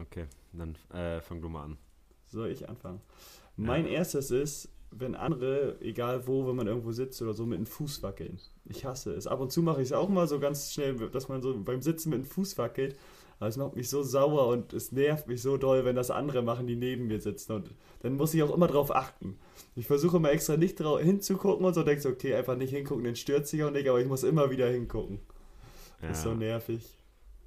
Okay, 0.00 0.26
dann 0.52 0.76
äh, 0.92 1.20
fang 1.20 1.40
du 1.40 1.48
mal 1.48 1.64
an. 1.64 1.78
Soll 2.26 2.50
ich 2.50 2.68
anfangen? 2.68 3.00
Mein 3.56 3.86
erstes 3.86 4.30
ist, 4.30 4.68
wenn 4.90 5.14
andere, 5.14 5.80
egal 5.80 6.26
wo, 6.26 6.46
wenn 6.46 6.56
man 6.56 6.66
irgendwo 6.66 6.92
sitzt 6.92 7.20
oder 7.22 7.32
so, 7.32 7.46
mit 7.46 7.58
dem 7.58 7.66
Fuß 7.66 8.02
wackeln. 8.02 8.38
Ich 8.64 8.84
hasse 8.84 9.12
es. 9.12 9.26
Ab 9.26 9.40
und 9.40 9.52
zu 9.52 9.62
mache 9.62 9.82
ich 9.82 9.88
es 9.88 9.92
auch 9.92 10.08
mal 10.08 10.26
so 10.26 10.40
ganz 10.40 10.72
schnell, 10.72 10.96
dass 11.10 11.28
man 11.28 11.42
so 11.42 11.58
beim 11.62 11.82
Sitzen 11.82 12.10
mit 12.10 12.20
dem 12.20 12.24
Fuß 12.24 12.58
wackelt. 12.58 12.96
Aber 13.38 13.48
es 13.48 13.56
macht 13.56 13.74
mich 13.74 13.88
so 13.88 14.02
sauer 14.02 14.48
und 14.48 14.74
es 14.74 14.92
nervt 14.92 15.26
mich 15.26 15.40
so 15.40 15.56
doll, 15.56 15.86
wenn 15.86 15.96
das 15.96 16.10
andere 16.10 16.42
machen, 16.42 16.66
die 16.66 16.76
neben 16.76 17.06
mir 17.06 17.20
sitzen. 17.20 17.52
Und 17.52 17.74
dann 18.00 18.16
muss 18.16 18.34
ich 18.34 18.42
auch 18.42 18.54
immer 18.54 18.66
drauf 18.66 18.94
achten. 18.94 19.38
Ich 19.76 19.86
versuche 19.86 20.18
immer 20.18 20.30
extra 20.30 20.58
nicht 20.58 20.78
drauf 20.78 21.00
hinzugucken 21.00 21.64
und 21.64 21.72
so 21.72 21.82
denke 21.82 22.02
so, 22.02 22.10
okay, 22.10 22.34
einfach 22.34 22.56
nicht 22.56 22.70
hingucken, 22.70 23.04
dann 23.04 23.16
stört 23.16 23.46
sich 23.46 23.64
auch 23.64 23.70
nicht, 23.70 23.88
aber 23.88 23.98
ich 23.98 24.06
muss 24.06 24.24
immer 24.24 24.50
wieder 24.50 24.68
hingucken. 24.68 25.20
Das 26.02 26.18
ist 26.18 26.24
so 26.24 26.34
nervig. 26.34 26.98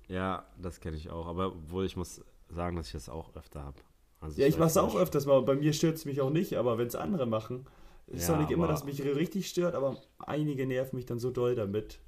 Ja, 0.07 0.47
das 0.59 0.79
kenne 0.79 0.97
ich 0.97 1.09
auch. 1.09 1.27
Aber 1.27 1.47
obwohl 1.47 1.85
ich 1.85 1.95
muss 1.95 2.21
sagen, 2.49 2.75
dass 2.75 2.87
ich 2.87 2.93
das 2.93 3.09
auch 3.09 3.35
öfter 3.35 3.63
habe. 3.63 3.77
Also 4.23 4.39
Ja, 4.41 4.47
ich 4.47 4.57
mache 4.57 4.69
es 4.69 4.77
auch 4.77 4.95
öfters 4.95 5.25
mal. 5.25 5.41
Bei 5.41 5.55
mir 5.55 5.73
stört 5.73 5.95
es 5.97 6.05
mich 6.05 6.21
auch 6.21 6.29
nicht, 6.29 6.55
aber 6.55 6.77
wenn 6.77 6.87
es 6.87 6.95
andere 6.95 7.25
machen, 7.25 7.65
ist 8.07 8.27
Ja, 8.27 8.35
auch 8.35 8.39
nicht 8.39 8.51
immer, 8.51 8.67
dass 8.67 8.83
mich 8.85 9.01
richtig 9.03 9.49
stört, 9.49 9.75
aber 9.75 9.97
einige 10.19 10.65
nerven 10.65 10.95
mich 10.95 11.05
dann 11.05 11.19
so 11.19 11.29
doll 11.31 11.55
damit. 11.55 11.99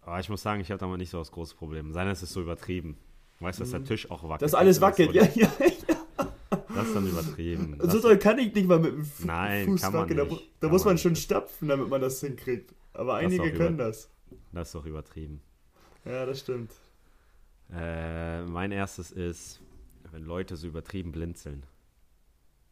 Aber 0.00 0.18
ich 0.18 0.28
muss 0.28 0.42
sagen, 0.42 0.60
ich 0.60 0.70
habe 0.70 0.78
da 0.78 0.86
mal 0.86 0.96
nicht 0.96 1.10
so 1.10 1.18
das 1.18 1.30
große 1.30 1.54
Problem. 1.54 1.92
Sein, 1.92 2.08
es 2.08 2.22
ist 2.22 2.32
so 2.32 2.40
übertrieben. 2.40 2.96
Weißt 3.40 3.58
du, 3.58 3.64
dass 3.64 3.70
der 3.72 3.84
Tisch 3.84 4.10
auch 4.10 4.22
wackelt. 4.24 4.40
Mhm. 4.40 4.44
Dass 4.44 4.54
alles 4.54 4.76
Das 4.80 4.82
wackelt, 4.82 5.12
ja, 5.14 5.24
so- 5.24 5.40
ja, 5.40 5.48
ja. 5.60 5.96
Das 6.74 6.86
ist 6.88 6.94
dann 6.96 7.06
übertrieben. 7.06 7.76
So 7.80 7.86
Das, 7.86 8.00
doll 8.02 8.18
kann 8.18 8.38
ich 8.38 8.54
nicht 8.54 8.66
mal 8.66 8.78
mit 8.78 8.92
dem 8.92 9.04
Fu- 9.04 9.26
Nein, 9.26 9.66
Fuß 9.66 9.80
kann 9.82 9.92
man 9.92 10.02
wackeln. 10.02 10.16
Da, 10.18 10.24
nicht. 10.24 10.40
da 10.60 10.66
Kann 10.66 10.70
muss 10.72 10.84
man 10.84 10.92
man 10.94 10.98
schon 10.98 11.16
stapfen, 11.16 11.68
damit 11.68 11.88
man 11.88 12.00
das 12.00 12.20
hinkriegt. 12.20 12.74
Aber 12.94 13.14
Das 13.14 13.24
einige 13.24 13.42
auch 13.44 13.52
können 13.56 13.78
das. 13.78 14.10
das 14.52 14.68
ist 14.68 14.74
doch 14.74 14.84
übertrieben. 14.86 15.40
Ja, 16.04 16.24
das 16.26 16.40
stimmt. 16.40 16.72
Äh, 17.74 18.42
mein 18.44 18.70
erstes 18.72 19.10
ist, 19.12 19.60
wenn 20.12 20.22
Leute 20.24 20.56
so 20.56 20.68
übertrieben 20.68 21.10
blinzeln. 21.12 21.64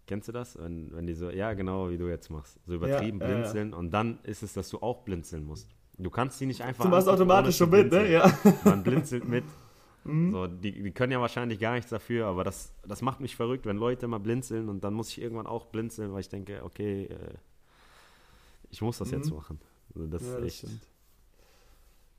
Kennst 0.06 0.28
du 0.28 0.32
das? 0.32 0.58
Wenn, 0.58 0.92
wenn 0.94 1.06
die 1.06 1.14
so, 1.14 1.30
ja, 1.30 1.52
genau, 1.54 1.90
wie 1.90 1.98
du 1.98 2.08
jetzt 2.08 2.30
machst. 2.30 2.58
So 2.66 2.74
übertrieben 2.74 3.20
Ja, 3.20 3.26
ja, 3.26 3.32
ja. 3.32 3.40
blinzeln 3.40 3.74
und 3.74 3.90
dann 3.90 4.18
ist 4.24 4.42
es, 4.42 4.52
dass 4.52 4.68
du 4.68 4.78
auch 4.78 5.02
blinzeln 5.02 5.44
musst. 5.44 5.68
Du 5.98 6.10
kannst 6.10 6.40
die 6.40 6.46
nicht 6.46 6.62
einfach. 6.62 6.84
Du 6.84 6.90
machst 6.90 7.08
automatisch 7.08 7.56
schon 7.56 7.70
mit, 7.70 7.90
ne? 7.92 8.00
blinzeln. 8.00 8.12
Ja. 8.12 8.54
Man 8.64 8.82
blinzelt 8.82 9.28
mit. 9.28 9.44
Mhm. 10.04 10.30
So, 10.32 10.46
die, 10.46 10.82
die 10.82 10.90
können 10.92 11.12
ja 11.12 11.20
wahrscheinlich 11.20 11.60
gar 11.60 11.74
nichts 11.74 11.90
dafür, 11.90 12.26
aber 12.26 12.42
das, 12.42 12.72
das 12.86 13.02
macht 13.02 13.20
mich 13.20 13.36
verrückt, 13.36 13.66
wenn 13.66 13.76
Leute 13.76 14.08
mal 14.08 14.18
blinzeln 14.18 14.70
und 14.70 14.82
dann 14.82 14.94
muss 14.94 15.10
ich 15.10 15.20
irgendwann 15.20 15.46
auch 15.46 15.66
blinzeln, 15.66 16.12
weil 16.14 16.20
ich 16.20 16.30
denke, 16.30 16.64
okay, 16.64 17.04
äh, 17.04 17.34
ich 18.70 18.80
muss 18.80 18.96
das 18.98 19.10
Mhm. 19.10 19.18
jetzt 19.18 19.30
machen. 19.30 19.60
Also 19.94 20.06
das 20.06 20.22
ja, 20.22 20.28
ist 20.28 20.36
das 20.38 20.44
echt. 20.46 20.58
stimmt. 20.58 20.86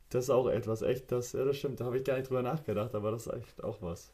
Das 0.09 0.25
ist 0.25 0.29
auch 0.29 0.47
etwas, 0.47 0.81
echt, 0.83 1.11
das, 1.11 1.31
ja, 1.33 1.43
das 1.43 1.57
stimmt. 1.57 1.79
Da 1.79 1.85
habe 1.85 1.97
ich 1.97 2.03
gar 2.03 2.17
nicht 2.17 2.29
drüber 2.29 2.43
nachgedacht, 2.43 2.93
aber 2.93 3.11
das 3.11 3.25
ist 3.27 3.33
echt 3.33 3.63
auch 3.63 3.81
was. 3.81 4.11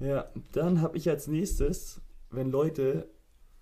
Ja, 0.00 0.28
dann 0.52 0.80
habe 0.82 0.96
ich 0.96 1.08
als 1.08 1.28
nächstes, 1.28 2.00
wenn 2.30 2.50
Leute 2.50 3.08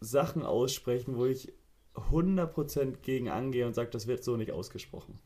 Sachen 0.00 0.42
aussprechen, 0.42 1.16
wo 1.16 1.26
ich 1.26 1.52
100% 1.94 2.98
gegen 3.02 3.28
angehe 3.28 3.66
und 3.66 3.74
sage, 3.74 3.90
das 3.90 4.06
wird 4.06 4.24
so 4.24 4.36
nicht 4.36 4.52
ausgesprochen. 4.52 5.18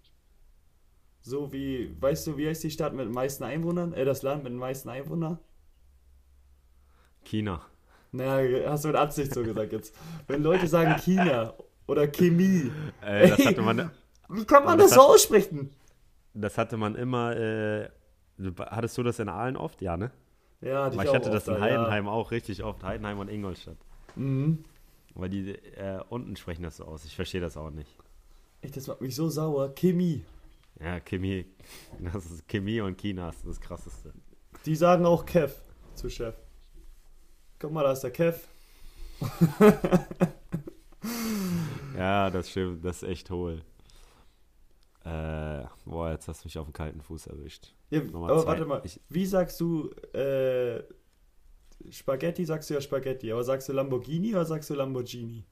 So 1.22 1.52
wie, 1.52 1.94
weißt 2.00 2.26
du, 2.26 2.36
wie 2.36 2.48
heißt 2.48 2.64
die 2.64 2.70
Stadt 2.70 2.92
mit 2.94 3.06
den 3.06 3.12
meisten 3.12 3.44
Einwohnern? 3.44 3.92
Äh, 3.92 4.04
das 4.04 4.22
Land 4.22 4.42
mit 4.44 4.52
den 4.52 4.58
meisten 4.58 4.88
Einwohnern? 4.88 5.38
China. 7.24 7.62
Naja, 8.12 8.70
hast 8.70 8.84
du 8.84 8.88
mit 8.88 8.96
Absicht 8.96 9.32
so 9.34 9.42
gesagt 9.42 9.72
jetzt. 9.72 9.94
Wenn 10.26 10.42
Leute 10.42 10.66
sagen 10.68 10.96
China 11.02 11.54
oder 11.86 12.06
Chemie, 12.08 12.70
Äh, 13.00 13.28
das, 13.28 13.38
Ey. 13.40 13.44
hatte 13.46 13.62
man, 13.62 13.90
wie 14.28 14.44
kann 14.44 14.64
man 14.64 14.78
das 14.78 14.88
das 14.90 14.96
so 14.96 15.02
hat- 15.02 15.08
aussprechen? 15.14 15.70
das 16.34 16.58
hatte 16.58 16.76
man 16.76 16.94
immer. 16.96 17.36
Äh, 17.36 17.88
hattest 18.58 18.98
du 18.98 19.02
das 19.02 19.18
in 19.18 19.28
Aalen 19.28 19.56
oft? 19.56 19.80
Ja, 19.80 19.96
ne? 19.96 20.10
Ja, 20.64 20.94
Weil 20.96 21.06
ich 21.06 21.12
hatte 21.12 21.30
das 21.30 21.46
in 21.48 21.60
Heidenheim 21.60 22.08
auch 22.08 22.30
richtig 22.30 22.64
oft. 22.64 22.82
Heidenheim 22.82 23.18
und 23.18 23.28
Ingolstadt. 23.28 23.76
Ja. 24.16 24.22
Mhm. 24.22 24.64
Weil 25.14 25.28
die 25.28 25.50
äh, 25.50 26.00
unten 26.08 26.34
sprechen 26.36 26.62
das 26.62 26.78
so 26.78 26.84
aus. 26.84 27.04
Ich 27.04 27.14
verstehe 27.14 27.40
das 27.40 27.56
auch 27.56 27.70
nicht. 27.70 27.90
Echt, 28.62 28.76
das 28.76 28.86
macht 28.88 29.00
mich 29.00 29.14
so 29.14 29.28
sauer. 29.28 29.74
Chemie. 29.74 30.24
Ja, 30.80 30.98
Chemie. 31.00 31.46
Das 32.12 32.26
ist 32.26 32.48
Chemie 32.48 32.80
und 32.80 32.98
China 32.98 33.28
ist 33.28 33.46
das 33.46 33.60
krasseste. 33.60 34.12
Die 34.66 34.74
sagen 34.74 35.06
auch 35.06 35.24
Kev 35.24 35.54
zu 35.94 36.08
Chef. 36.10 36.34
Guck 37.60 37.72
mal, 37.72 37.84
da 37.84 37.92
ist 37.92 38.00
der 38.00 38.10
Kev. 38.10 38.40
Ja, 41.96 42.30
das 42.30 42.50
stimmt. 42.50 42.84
Das 42.84 43.02
ist 43.02 43.08
echt 43.08 43.30
hohl. 43.30 43.62
Äh, 45.04 45.64
boah, 45.84 46.10
jetzt 46.12 46.28
hast 46.28 46.42
du 46.44 46.46
mich 46.46 46.56
auf 46.58 46.66
den 46.66 46.72
kalten 46.72 47.00
Fuß 47.02 47.26
erwischt. 47.26 47.74
Ja, 47.90 48.00
aber 48.00 48.38
zwei. 48.38 48.46
warte 48.46 48.64
mal. 48.64 48.80
Ich- 48.84 49.00
Wie 49.10 49.26
sagst 49.26 49.60
du, 49.60 49.90
äh, 50.14 50.82
Spaghetti 51.90 52.44
sagst 52.44 52.70
du 52.70 52.74
ja 52.74 52.80
Spaghetti, 52.80 53.30
aber 53.30 53.44
sagst 53.44 53.68
du 53.68 53.72
Lamborghini 53.74 54.32
oder 54.34 54.46
sagst 54.46 54.70
du 54.70 54.74
Lamborghini? 54.74 55.44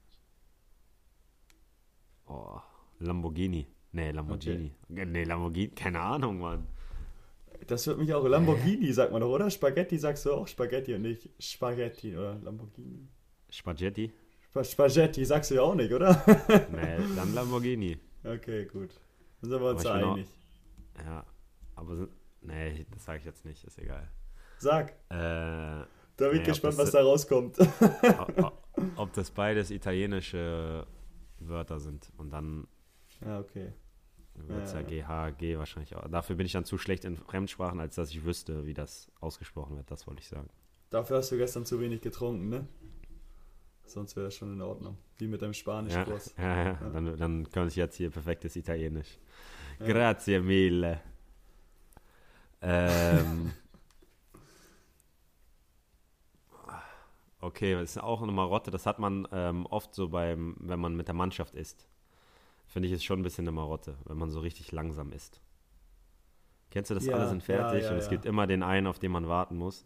Oh, 2.26 2.58
Lamborghini. 3.00 3.66
Nee, 3.92 4.10
Lamborghini. 4.12 4.72
Nee, 4.88 5.24
Lamborghini. 5.24 5.68
Keine 5.74 6.00
Ahnung, 6.00 6.38
Mann. 6.38 6.66
Das 7.66 7.86
wird 7.86 7.98
mich 7.98 8.12
auch. 8.14 8.26
Lamborghini 8.26 8.92
sagt 8.92 9.12
man 9.12 9.20
doch, 9.20 9.28
oder? 9.28 9.50
Spaghetti 9.50 9.98
sagst 9.98 10.24
du 10.24 10.32
auch 10.32 10.48
Spaghetti 10.48 10.94
und 10.94 11.02
nicht 11.02 11.28
Spaghetti 11.38 12.16
oder 12.16 12.36
Lamborghini. 12.42 13.06
Spaghetti? 13.50 14.10
Sp 14.48 14.64
Spaghetti 14.64 15.24
sagst 15.24 15.50
du 15.50 15.56
ja 15.56 15.62
auch 15.62 15.74
nicht, 15.74 15.92
oder? 15.92 16.22
Nee, 16.72 16.98
dann 17.16 17.34
Lamborghini. 17.34 17.98
okay, 18.24 18.64
gut. 18.66 18.90
Dann 19.42 19.50
sind 19.50 19.60
wir 19.60 19.70
uns 19.70 19.84
Aber 19.86 19.94
ich 19.96 20.00
bin 20.00 20.08
auch- 20.10 20.14
einig. 20.14 20.28
Ja, 21.04 21.26
aber 21.74 22.08
Nee, 22.44 22.86
das 22.90 23.04
sage 23.04 23.18
ich 23.20 23.24
jetzt 23.24 23.44
nicht, 23.44 23.62
ist 23.64 23.78
egal. 23.78 24.08
Sag. 24.58 24.90
Äh, 25.10 25.84
Da 26.16 26.28
bin 26.28 26.32
ich 26.32 26.38
Nee, 26.40 26.44
gespannt, 26.46 26.74
ob 26.74 26.78
was 26.80 26.90
das- 26.90 26.92
da 26.92 27.02
rauskommt. 27.02 27.58
ob, 27.58 28.52
ob 28.96 29.12
das 29.12 29.30
beides 29.30 29.70
italienische 29.70 30.86
Wörter 31.38 31.78
sind. 31.80 32.12
Und 32.16 32.30
dann 32.30 32.66
ja, 33.24 33.38
okay. 33.40 33.72
wird 34.34 34.64
es 34.64 34.72
Ja, 34.72 34.80
ja, 34.80 35.30
GH, 35.30 35.30
G 35.38 35.56
wahrscheinlich 35.58 35.94
auch. 35.96 36.08
Dafür 36.08 36.34
bin 36.36 36.46
ich 36.46 36.52
dann 36.52 36.64
zu 36.64 36.78
schlecht 36.78 37.04
in 37.04 37.16
Fremdsprachen, 37.16 37.78
als 37.80 37.94
dass 37.94 38.10
ich 38.10 38.24
wüsste, 38.24 38.66
wie 38.66 38.74
das 38.74 39.10
ausgesprochen 39.20 39.76
wird. 39.76 39.90
Das 39.90 40.06
wollte 40.06 40.20
ich 40.20 40.28
sagen. 40.28 40.48
Dafür 40.90 41.18
hast 41.18 41.30
du 41.32 41.36
gestern 41.36 41.64
zu 41.64 41.80
wenig 41.80 42.00
getrunken, 42.00 42.48
ne? 42.48 42.66
Sonst 43.84 44.16
wäre 44.16 44.26
das 44.26 44.34
schon 44.34 44.52
in 44.52 44.62
Ordnung. 44.62 44.96
Wie 45.18 45.26
mit 45.26 45.42
deinem 45.42 45.52
Ja, 45.52 45.58
Spanisch-Kurs. 45.58 46.34
ja, 46.38 46.64
ja. 46.64 46.74
Dann, 46.92 47.16
dann 47.16 47.50
kann 47.50 47.68
ich 47.68 47.76
jetzt 47.76 47.96
hier 47.96 48.10
perfektes 48.10 48.56
Italienisch. 48.56 49.18
Grazie 49.78 50.40
mille. 50.40 51.00
Ähm, 52.60 53.52
okay, 57.40 57.74
das 57.74 57.90
ist 57.90 57.98
auch 57.98 58.22
eine 58.22 58.32
Marotte. 58.32 58.70
Das 58.70 58.86
hat 58.86 58.98
man 58.98 59.26
ähm, 59.32 59.66
oft 59.66 59.94
so 59.94 60.08
beim, 60.08 60.56
wenn 60.60 60.80
man 60.80 60.94
mit 60.94 61.08
der 61.08 61.14
Mannschaft 61.14 61.54
isst. 61.54 61.88
Finde 62.66 62.88
ich 62.88 62.94
ist 62.94 63.04
schon 63.04 63.20
ein 63.20 63.22
bisschen 63.22 63.44
eine 63.44 63.52
Marotte, 63.52 63.98
wenn 64.04 64.16
man 64.16 64.30
so 64.30 64.40
richtig 64.40 64.72
langsam 64.72 65.12
isst. 65.12 65.40
Kennst 66.70 66.90
du 66.90 66.94
das? 66.94 67.04
Ja, 67.04 67.16
Alle 67.16 67.28
sind 67.28 67.42
fertig 67.42 67.82
ja, 67.82 67.88
ja, 67.88 67.92
und 67.92 67.98
es 67.98 68.08
gibt 68.08 68.24
immer 68.24 68.46
den 68.46 68.62
einen, 68.62 68.86
auf 68.86 68.98
den 68.98 69.12
man 69.12 69.28
warten 69.28 69.56
muss. 69.58 69.84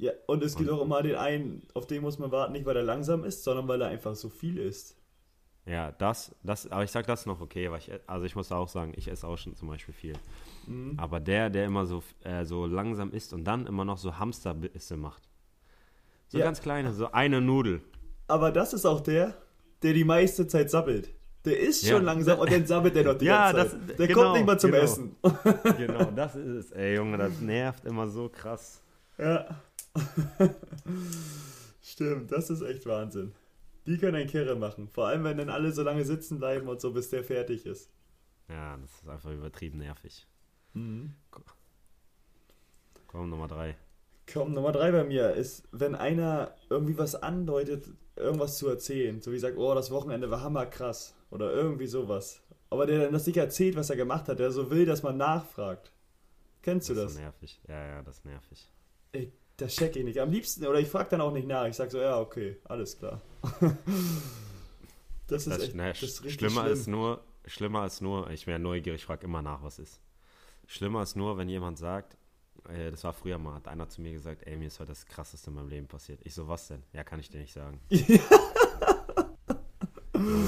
Ja, 0.00 0.12
und 0.26 0.42
es 0.42 0.56
gibt 0.56 0.70
Und- 0.70 0.78
auch 0.78 0.82
immer 0.82 1.02
den 1.02 1.16
einen, 1.16 1.62
auf 1.74 1.86
den 1.86 2.00
muss 2.02 2.18
man 2.18 2.32
warten, 2.32 2.52
nicht 2.52 2.64
weil 2.66 2.76
er 2.76 2.82
langsam 2.82 3.22
ist, 3.24 3.44
sondern 3.44 3.68
weil 3.68 3.80
er 3.82 3.88
einfach 3.88 4.14
so 4.14 4.28
viel 4.30 4.58
ist. 4.58 4.96
Ja, 5.66 5.92
das, 5.92 6.34
das, 6.42 6.70
aber 6.72 6.82
ich 6.84 6.90
sag 6.90 7.06
das 7.06 7.26
noch 7.26 7.40
okay, 7.40 7.70
weil 7.70 7.78
ich, 7.80 7.90
also 8.06 8.24
ich 8.24 8.34
muss 8.34 8.50
auch 8.50 8.68
sagen, 8.68 8.94
ich 8.96 9.08
esse 9.08 9.26
auch 9.28 9.36
schon 9.36 9.54
zum 9.54 9.68
Beispiel 9.68 9.92
viel. 9.94 10.14
Mhm. 10.66 10.94
Aber 10.98 11.20
der, 11.20 11.50
der 11.50 11.66
immer 11.66 11.84
so, 11.84 12.02
äh, 12.24 12.44
so 12.46 12.64
langsam 12.66 13.12
isst 13.12 13.32
und 13.34 13.44
dann 13.44 13.66
immer 13.66 13.84
noch 13.84 13.98
so 13.98 14.18
Hamsterbisse 14.18 14.96
macht. 14.96 15.22
So 16.28 16.38
Ja. 16.38 16.44
ganz 16.46 16.62
kleine, 16.62 16.92
so 16.94 17.12
eine 17.12 17.40
Nudel. 17.42 17.82
Aber 18.26 18.50
das 18.52 18.72
ist 18.72 18.86
auch 18.86 19.00
der, 19.00 19.34
der 19.82 19.92
die 19.92 20.04
meiste 20.04 20.46
Zeit 20.46 20.70
sabbelt. 20.70 21.10
Der 21.44 21.58
ist 21.60 21.82
Ja. 21.82 21.96
schon 21.96 22.04
langsam 22.04 22.38
und 22.38 22.50
dann 22.50 22.66
sabbelt 22.66 22.96
er 22.96 23.04
noch 23.04 23.18
die 23.18 23.26
Ja, 23.26 23.52
ganze 23.52 23.76
das- 23.76 23.86
Zeit. 23.88 23.98
Der 23.98 24.06
genau, 24.08 24.22
kommt 24.22 24.34
nicht 24.36 24.46
mal 24.46 24.58
zum 24.58 24.70
genau. 24.72 24.82
Essen. 24.82 25.16
Genau, 25.76 26.04
das 26.16 26.36
ist 26.36 26.46
es. 26.66 26.72
Ey, 26.72 26.96
Junge, 26.96 27.18
das 27.18 27.38
nervt 27.40 27.84
immer 27.84 28.08
so 28.08 28.28
krass. 28.30 28.82
Ja. 29.18 29.46
Stimmt, 31.82 32.30
das 32.32 32.50
ist 32.50 32.62
echt 32.62 32.86
Wahnsinn. 32.86 33.32
Die 33.86 33.98
können 33.98 34.16
einen 34.16 34.28
Kirre 34.28 34.56
machen. 34.56 34.88
Vor 34.88 35.06
allem, 35.06 35.24
wenn 35.24 35.38
dann 35.38 35.48
alle 35.50 35.72
so 35.72 35.82
lange 35.82 36.04
sitzen 36.04 36.38
bleiben 36.38 36.68
und 36.68 36.80
so, 36.80 36.92
bis 36.92 37.08
der 37.10 37.24
fertig 37.24 37.66
ist. 37.66 37.90
Ja, 38.48 38.76
das 38.76 38.90
ist 38.92 39.08
einfach 39.08 39.30
übertrieben 39.30 39.78
nervig. 39.78 40.26
Mhm. 40.74 41.14
Komm, 43.06 43.30
Nummer 43.30 43.48
drei. 43.48 43.76
Komm, 44.32 44.52
Nummer 44.52 44.72
drei 44.72 44.92
bei 44.92 45.02
mir 45.04 45.32
ist, 45.34 45.66
wenn 45.72 45.94
einer 45.94 46.54
irgendwie 46.68 46.96
was 46.98 47.16
andeutet, 47.16 47.88
irgendwas 48.16 48.58
zu 48.58 48.68
erzählen. 48.68 49.20
So 49.20 49.32
wie 49.32 49.38
sagt, 49.38 49.56
oh, 49.56 49.74
das 49.74 49.90
Wochenende 49.90 50.30
war 50.30 50.42
hammerkrass. 50.42 51.14
Oder 51.30 51.52
irgendwie 51.52 51.86
sowas. 51.86 52.42
Aber 52.70 52.86
der 52.86 53.00
dann 53.04 53.12
das 53.12 53.26
nicht 53.26 53.36
erzählt, 53.36 53.76
was 53.76 53.90
er 53.90 53.96
gemacht 53.96 54.28
hat, 54.28 54.38
der 54.38 54.52
so 54.52 54.70
will, 54.70 54.84
dass 54.86 55.02
man 55.02 55.16
nachfragt. 55.16 55.92
Kennst 56.62 56.88
du 56.88 56.94
Das 56.94 57.04
das? 57.04 57.12
ist 57.12 57.18
nervig. 57.18 57.60
Ja, 57.66 57.86
ja, 57.86 58.02
das 58.02 58.18
ist 58.18 58.24
nervig. 58.26 58.70
Ey, 59.12 59.32
das 59.60 59.74
check 59.74 59.96
ich 59.96 60.04
nicht. 60.04 60.18
Am 60.18 60.30
liebsten, 60.30 60.66
oder 60.66 60.78
ich 60.80 60.88
frag 60.88 61.08
dann 61.10 61.20
auch 61.20 61.32
nicht 61.32 61.46
nach. 61.46 61.66
Ich 61.66 61.76
sag 61.76 61.90
so, 61.90 61.98
ja, 62.00 62.18
okay, 62.18 62.58
alles 62.64 62.98
klar. 62.98 63.20
das 65.28 65.46
ist 65.46 65.50
Das, 65.50 65.62
echt, 65.62 65.74
na, 65.74 65.88
das 65.88 66.02
ist 66.02 66.24
richtig 66.24 66.34
schlimmer 66.34 66.62
schlimm. 66.62 66.72
ist 66.72 66.86
nur, 66.86 67.24
schlimmer 67.46 67.86
ist 67.86 68.00
nur, 68.00 68.30
ich 68.30 68.46
wäre 68.46 68.58
neugierig, 68.58 69.00
ich 69.00 69.06
frage 69.06 69.24
immer 69.24 69.42
nach, 69.42 69.62
was 69.62 69.78
ist. 69.78 70.00
Schlimmer 70.66 71.02
ist 71.02 71.16
nur, 71.16 71.36
wenn 71.38 71.48
jemand 71.48 71.78
sagt, 71.78 72.16
äh, 72.68 72.90
das 72.90 73.02
war 73.04 73.12
früher 73.12 73.38
mal, 73.38 73.54
hat 73.54 73.68
einer 73.68 73.88
zu 73.88 74.00
mir 74.00 74.12
gesagt, 74.12 74.46
ey, 74.46 74.56
mir 74.56 74.66
ist 74.68 74.78
heute 74.80 74.90
das 74.90 75.06
krasseste 75.06 75.50
in 75.50 75.56
meinem 75.56 75.68
Leben 75.68 75.86
passiert. 75.88 76.20
Ich 76.24 76.34
so, 76.34 76.46
was 76.48 76.68
denn? 76.68 76.82
Ja, 76.92 77.02
kann 77.04 77.18
ich 77.20 77.28
dir 77.30 77.38
nicht 77.40 77.52
sagen. 77.52 77.80
Junge, 77.90 78.10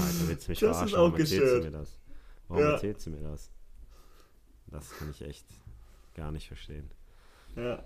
Alter, 0.03 0.29
willst 0.29 0.47
du 0.47 0.51
mich 0.53 0.61
Das 0.61 0.83
ist 0.83 0.95
auch 0.95 0.99
Warum 0.99 1.17
erzählst 1.17 1.55
du 1.55 1.61
mir 1.63 1.71
das? 1.71 1.99
Warum 2.49 2.63
Ja. 2.65 2.71
erzählst 2.73 3.07
du 3.07 3.11
mir 3.11 3.23
das? 3.23 3.51
Das 4.67 4.91
kann 4.99 5.11
ich 5.11 5.23
echt 5.23 5.47
gar 6.15 6.31
nicht 6.31 6.47
verstehen. 6.49 6.91
Ja. 7.57 7.83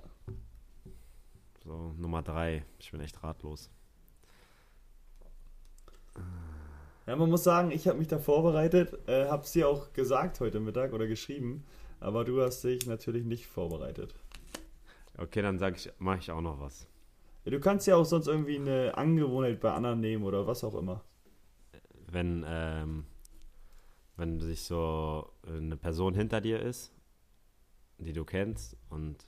So, 1.67 1.93
Nummer 1.99 2.23
drei. 2.23 2.65
Ich 2.79 2.93
bin 2.93 3.01
echt 3.01 3.25
ratlos. 3.25 3.71
ja, 7.09 7.17
man 7.17 7.29
muss 7.29 7.43
sagen, 7.43 7.73
ich 7.73 7.89
habe 7.89 7.99
mich 7.99 8.07
da 8.07 8.21
vorbereitet, 8.21 8.97
äh, 9.09 9.27
hab's 9.27 9.51
dir 9.51 9.69
auch 9.69 9.93
gesagt 9.93 10.39
heute 10.39 10.61
Mittag 10.61 10.93
oder 10.93 11.09
geschrieben, 11.09 11.65
aber 11.99 12.25
du 12.25 12.41
hast 12.41 12.63
dich 12.63 12.87
natürlich 12.87 13.25
nicht 13.25 13.49
vorbereitet. 13.49 14.15
Okay, 15.19 15.43
dann 15.43 15.59
sag 15.59 15.75
ich, 15.75 15.91
mache 15.99 16.19
ich 16.19 16.31
auch 16.31 16.41
noch 16.41 16.61
was. 16.61 16.87
Ja, 17.45 17.51
du 17.51 17.59
kannst 17.59 17.89
ja 17.89 17.97
auch 17.97 18.05
sonst 18.05 18.29
irgendwie 18.29 18.61
eine 18.61 18.97
Angewohnheit 18.97 19.59
bei 19.59 19.73
anderen 19.73 19.99
nehmen 19.99 20.23
oder 20.23 20.47
was 20.47 20.63
auch 20.63 20.77
immer. 20.77 21.03
Wenn, 22.07 22.45
ähm, 22.47 23.07
wenn 24.17 24.39
sich 24.39 24.63
so 24.63 25.33
eine 25.45 25.77
Person 25.77 26.15
hinter 26.15 26.41
dir 26.41 26.61
ist, 26.61 26.93
die 27.99 28.13
du 28.13 28.25
kennst 28.25 28.77
und 28.89 29.27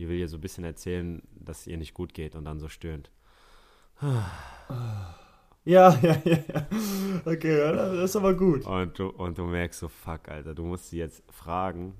die 0.00 0.08
will 0.08 0.16
dir 0.16 0.28
so 0.28 0.38
ein 0.38 0.40
bisschen 0.40 0.64
erzählen, 0.64 1.22
dass 1.34 1.60
es 1.60 1.66
ihr 1.66 1.76
nicht 1.76 1.92
gut 1.94 2.14
geht 2.14 2.34
und 2.34 2.46
dann 2.46 2.58
so 2.58 2.68
stöhnt. 2.68 3.10
Ja, 5.64 5.98
ja, 6.02 6.16
ja, 6.24 6.38
ja. 6.54 6.66
Okay, 7.26 7.58
das 7.72 7.92
ist 8.10 8.16
aber 8.16 8.32
gut. 8.34 8.64
Und 8.66 8.98
du, 8.98 9.08
und 9.10 9.36
du 9.36 9.44
merkst 9.44 9.78
so, 9.80 9.88
fuck, 9.88 10.28
Alter, 10.28 10.54
du 10.54 10.64
musst 10.64 10.88
sie 10.88 10.98
jetzt 10.98 11.22
fragen, 11.30 11.94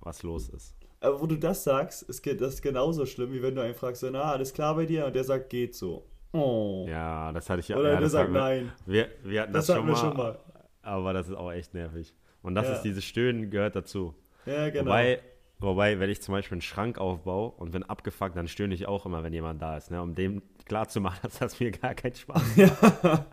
was 0.00 0.22
los 0.22 0.50
ist. 0.50 0.76
Aber 1.00 1.20
wo 1.20 1.26
du 1.26 1.36
das 1.36 1.64
sagst, 1.64 2.02
ist 2.02 2.26
das 2.26 2.54
ist 2.54 2.62
genauso 2.62 3.06
schlimm, 3.06 3.32
wie 3.32 3.42
wenn 3.42 3.54
du 3.54 3.62
einen 3.62 3.74
fragst, 3.74 4.02
so, 4.02 4.10
na, 4.10 4.22
alles 4.32 4.52
klar 4.52 4.74
bei 4.74 4.84
dir? 4.84 5.06
Und 5.06 5.16
der 5.16 5.24
sagt, 5.24 5.48
geht 5.48 5.74
so. 5.74 6.06
Oh. 6.32 6.84
Ja, 6.88 7.32
das 7.32 7.48
hatte 7.48 7.60
ich 7.60 7.68
ja. 7.68 7.76
Oder 7.78 7.88
ja, 7.88 7.92
der 7.94 8.00
das 8.02 8.12
sagt, 8.12 8.24
hatten 8.24 8.34
wir, 8.34 8.40
nein. 8.40 8.72
wir, 8.84 9.08
wir 9.24 9.42
hatten 9.42 9.52
Das 9.54 9.66
das, 9.66 9.76
hatten 9.76 9.86
schon, 9.86 9.96
wir 9.96 10.08
mal, 10.08 10.10
schon 10.10 10.16
mal. 10.16 10.38
aber 10.82 11.12
das 11.14 11.28
ist 11.28 11.34
auch 11.36 11.52
echt 11.52 11.72
nervig. 11.72 12.14
Und 12.42 12.54
das 12.54 12.66
Ja. 12.66 12.72
ist 12.74 12.82
dieses 12.82 13.04
Stöhnen 13.04 13.50
gehört 13.50 13.76
dazu. 13.76 14.14
Ja, 14.44 14.68
genau. 14.68 14.84
Wobei, 14.86 15.20
wobei, 15.58 15.98
wenn 15.98 16.10
ich 16.10 16.22
zum 16.22 16.32
Beispiel 16.32 16.56
einen 16.56 16.62
Schrank 16.62 16.98
aufbaue 16.98 17.50
und 17.50 17.72
bin 17.72 17.82
abgefuckt, 17.82 18.36
dann 18.36 18.48
stöhne 18.48 18.74
ich 18.74 18.86
auch 18.86 19.06
immer, 19.06 19.22
wenn 19.22 19.32
jemand 19.32 19.60
da 19.62 19.76
ist, 19.76 19.90
ne? 19.90 20.02
um 20.02 20.14
dem 20.14 20.42
klarzumachen, 20.66 21.20
dass 21.22 21.38
das 21.38 21.60
mir 21.60 21.70
gar 21.70 21.94
keinen 21.94 22.14
Spaß 22.14 22.56
macht. 22.56 23.26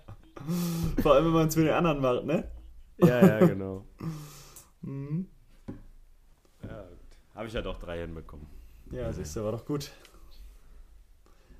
Vor 1.01 1.13
allem, 1.13 1.25
wenn 1.25 1.33
man 1.33 1.47
es 1.47 1.55
für 1.55 1.63
den 1.63 1.73
anderen 1.73 2.01
macht, 2.01 2.25
ne? 2.25 2.51
ja, 2.97 3.25
ja, 3.25 3.45
genau. 3.45 3.85
Mhm. 4.85 5.27
Ja, 6.61 6.83
Habe 7.35 7.47
ich 7.47 7.53
ja 7.53 7.61
doch 7.61 7.79
drei 7.79 8.01
hinbekommen. 8.01 8.45
Ja, 8.91 9.13
siehst 9.13 9.33
du, 9.35 9.43
war 9.45 9.53
doch 9.53 9.65
gut. 9.65 9.91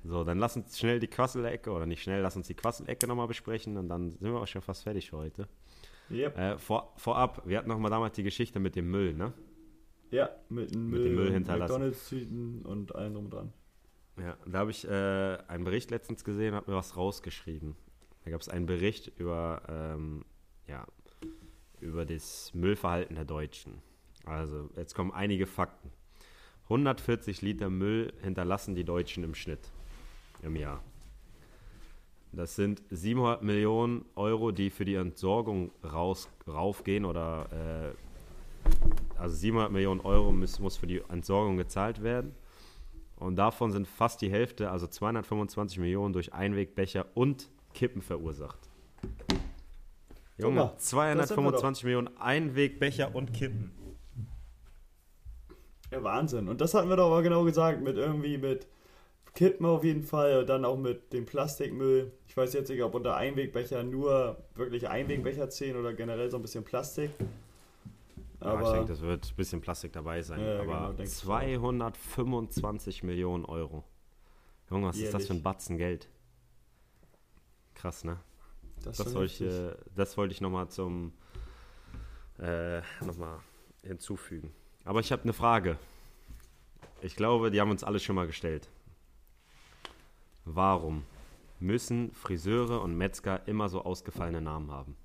So, 0.04 0.22
dann 0.24 0.38
lass 0.38 0.56
uns 0.56 0.78
schnell 0.78 1.00
die 1.00 1.06
Quasselecke, 1.06 1.70
oder 1.70 1.86
nicht 1.86 2.02
schnell, 2.02 2.20
lass 2.20 2.36
uns 2.36 2.46
die 2.46 2.54
Quasselecke 2.54 3.06
nochmal 3.06 3.26
besprechen 3.26 3.78
und 3.78 3.88
dann 3.88 4.18
sind 4.18 4.30
wir 4.30 4.40
auch 4.40 4.46
schon 4.46 4.60
fast 4.60 4.82
fertig 4.82 5.08
für 5.08 5.16
heute. 5.16 5.48
Yep. 6.10 6.38
Äh, 6.38 6.58
vor, 6.58 6.92
vorab, 6.96 7.42
wir 7.46 7.56
hatten 7.56 7.68
nochmal 7.70 7.90
damals 7.90 8.14
die 8.14 8.22
Geschichte 8.22 8.60
mit 8.60 8.76
dem 8.76 8.90
Müll, 8.90 9.14
ne? 9.14 9.32
Ja, 10.10 10.30
mit 10.48 10.74
dem 10.74 10.90
Müll, 10.90 11.10
Müll 11.10 11.32
hinterlassen. 11.32 11.72
McDonalds-Tüten 11.72 12.62
und 12.64 12.94
allem 12.94 13.14
drum 13.14 13.24
und 13.24 13.30
dran. 13.32 13.52
Ja, 14.18 14.36
da 14.46 14.58
habe 14.58 14.70
ich 14.70 14.86
äh, 14.86 15.38
einen 15.48 15.64
Bericht 15.64 15.90
letztens 15.90 16.24
gesehen, 16.24 16.54
habe 16.54 16.70
mir 16.70 16.76
was 16.76 16.96
rausgeschrieben. 16.96 17.74
Da 18.24 18.30
gab 18.30 18.40
es 18.40 18.48
einen 18.48 18.66
Bericht 18.66 19.12
über, 19.18 19.62
ähm, 19.68 20.24
ja, 20.68 20.86
über 21.80 22.06
das 22.06 22.52
Müllverhalten 22.54 23.16
der 23.16 23.24
Deutschen. 23.24 23.82
Also, 24.24 24.70
jetzt 24.76 24.94
kommen 24.94 25.12
einige 25.12 25.46
Fakten. 25.46 25.90
140 26.64 27.42
Liter 27.42 27.68
Müll 27.68 28.12
hinterlassen 28.22 28.74
die 28.74 28.84
Deutschen 28.84 29.22
im 29.24 29.34
Schnitt 29.34 29.70
im 30.42 30.56
Jahr. 30.56 30.82
Das 32.32 32.56
sind 32.56 32.82
700 32.90 33.42
Millionen 33.42 34.04
Euro, 34.16 34.50
die 34.50 34.70
für 34.70 34.84
die 34.84 34.94
Entsorgung 34.94 35.70
raus, 35.84 36.28
raufgehen 36.48 37.04
oder 37.04 37.92
äh, 37.92 38.03
also 39.18 39.34
700 39.34 39.72
Millionen 39.72 40.00
Euro 40.00 40.32
muss, 40.32 40.58
muss 40.58 40.76
für 40.76 40.86
die 40.86 41.02
Entsorgung 41.08 41.56
gezahlt 41.56 42.02
werden. 42.02 42.34
Und 43.16 43.36
davon 43.36 43.72
sind 43.72 43.86
fast 43.86 44.20
die 44.20 44.30
Hälfte, 44.30 44.70
also 44.70 44.86
225 44.86 45.78
Millionen, 45.78 46.12
durch 46.12 46.32
Einwegbecher 46.32 47.06
und 47.14 47.48
Kippen 47.72 48.02
verursacht. 48.02 48.58
Junge, 50.36 50.56
mal, 50.56 50.72
das 50.74 50.90
sind 50.90 50.98
wir 50.98 51.24
225 51.24 51.84
Millionen 51.84 52.16
Einwegbecher 52.18 53.14
und 53.14 53.32
Kippen. 53.32 53.72
Ja, 55.90 56.02
Wahnsinn. 56.02 56.48
Und 56.48 56.60
das 56.60 56.74
hatten 56.74 56.88
wir 56.88 56.96
doch 56.96 57.06
aber 57.06 57.22
genau 57.22 57.44
gesagt, 57.44 57.80
mit 57.80 57.96
irgendwie 57.96 58.36
mit 58.36 58.66
Kippen 59.34 59.64
auf 59.66 59.84
jeden 59.84 60.02
Fall 60.02 60.40
und 60.40 60.48
dann 60.48 60.64
auch 60.64 60.76
mit 60.76 61.12
dem 61.12 61.24
Plastikmüll. 61.24 62.12
Ich 62.28 62.36
weiß 62.36 62.52
jetzt 62.52 62.68
nicht, 62.68 62.82
ob 62.82 62.94
unter 62.94 63.16
Einwegbecher 63.16 63.82
nur 63.82 64.44
wirklich 64.54 64.88
Einwegbecher 64.88 65.50
zählen 65.50 65.76
oder 65.76 65.92
generell 65.92 66.30
so 66.30 66.36
ein 66.36 66.42
bisschen 66.42 66.64
Plastik. 66.64 67.10
Ja, 68.44 68.60
ich 68.60 68.66
Aber 68.66 68.72
denke, 68.72 68.88
das 68.88 69.00
wird 69.00 69.26
ein 69.30 69.36
bisschen 69.36 69.60
Plastik 69.60 69.92
dabei 69.92 70.22
sein. 70.22 70.40
Ja, 70.40 70.60
genau, 70.62 70.74
aber 70.74 71.00
auch. 71.00 71.04
225 71.04 73.02
Millionen 73.02 73.44
Euro. 73.44 73.84
Junge, 74.70 74.88
was 74.88 74.96
ist 74.96 75.06
das 75.06 75.12
Jährlich. 75.12 75.26
für 75.28 75.34
ein 75.34 75.42
Batzen 75.42 75.78
Geld? 75.78 76.08
Krass, 77.74 78.04
ne? 78.04 78.18
das, 78.82 78.98
Das 78.98 79.06
ist 79.08 79.14
wollte 79.14 79.32
ich, 79.32 79.40
äh, 79.40 79.74
das 79.94 80.16
wollte 80.16 80.32
ich 80.32 80.40
nochmal 80.40 80.68
zum 80.68 81.12
äh, 82.38 82.80
noch 83.04 83.16
mal 83.16 83.40
hinzufügen. 83.82 84.52
Aber 84.84 85.00
ich 85.00 85.10
habe 85.12 85.22
eine 85.22 85.32
Frage. 85.32 85.78
ich 87.02 87.16
glaube, 87.16 87.50
die 87.50 87.60
haben 87.60 87.70
uns 87.70 87.84
alle 87.84 87.98
schon 87.98 88.16
mal 88.16 88.26
gestellt. 88.26 88.68
Warum 90.44 91.04
müssen 91.60 92.12
Friseure 92.12 92.82
und 92.82 92.96
Metzger 92.96 93.46
immer 93.48 93.68
so 93.68 93.82
ausgefallene 93.84 94.40
Namen 94.42 94.70
haben? 94.70 94.96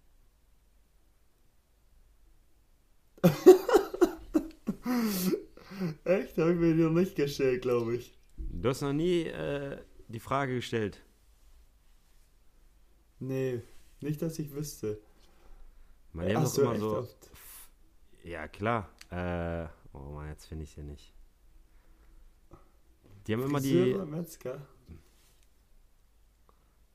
Echt? 6.03 6.37
Habe 6.37 6.53
ich 6.53 6.59
mir 6.59 6.75
die 6.75 6.83
noch 6.83 6.91
nicht 6.91 7.15
gestellt, 7.15 7.61
glaube 7.61 7.95
ich. 7.95 8.17
Du 8.37 8.69
hast 8.69 8.81
noch 8.81 8.93
nie 8.93 9.23
äh, 9.23 9.77
die 10.07 10.19
Frage 10.19 10.55
gestellt. 10.55 11.03
Nee, 13.19 13.61
nicht, 14.01 14.21
dass 14.21 14.39
ich 14.39 14.53
wüsste. 14.53 14.99
Man 16.13 16.35
Ach 16.35 16.43
doch 16.43 16.57
immer 16.57 16.71
echt 16.71 16.81
so. 16.81 16.97
oft. 16.97 17.31
Ja, 18.23 18.47
klar. 18.47 18.89
Äh, 19.09 19.67
oh 19.93 20.11
Mann, 20.13 20.29
jetzt 20.29 20.45
finde 20.45 20.63
ich 20.63 20.71
sie 20.71 20.83
nicht. 20.83 21.13
Die 23.27 23.33
haben 23.33 23.43
immer 23.43 23.59
die. 23.59 23.73
Friseure, 23.73 24.05
Metzger. 24.05 24.61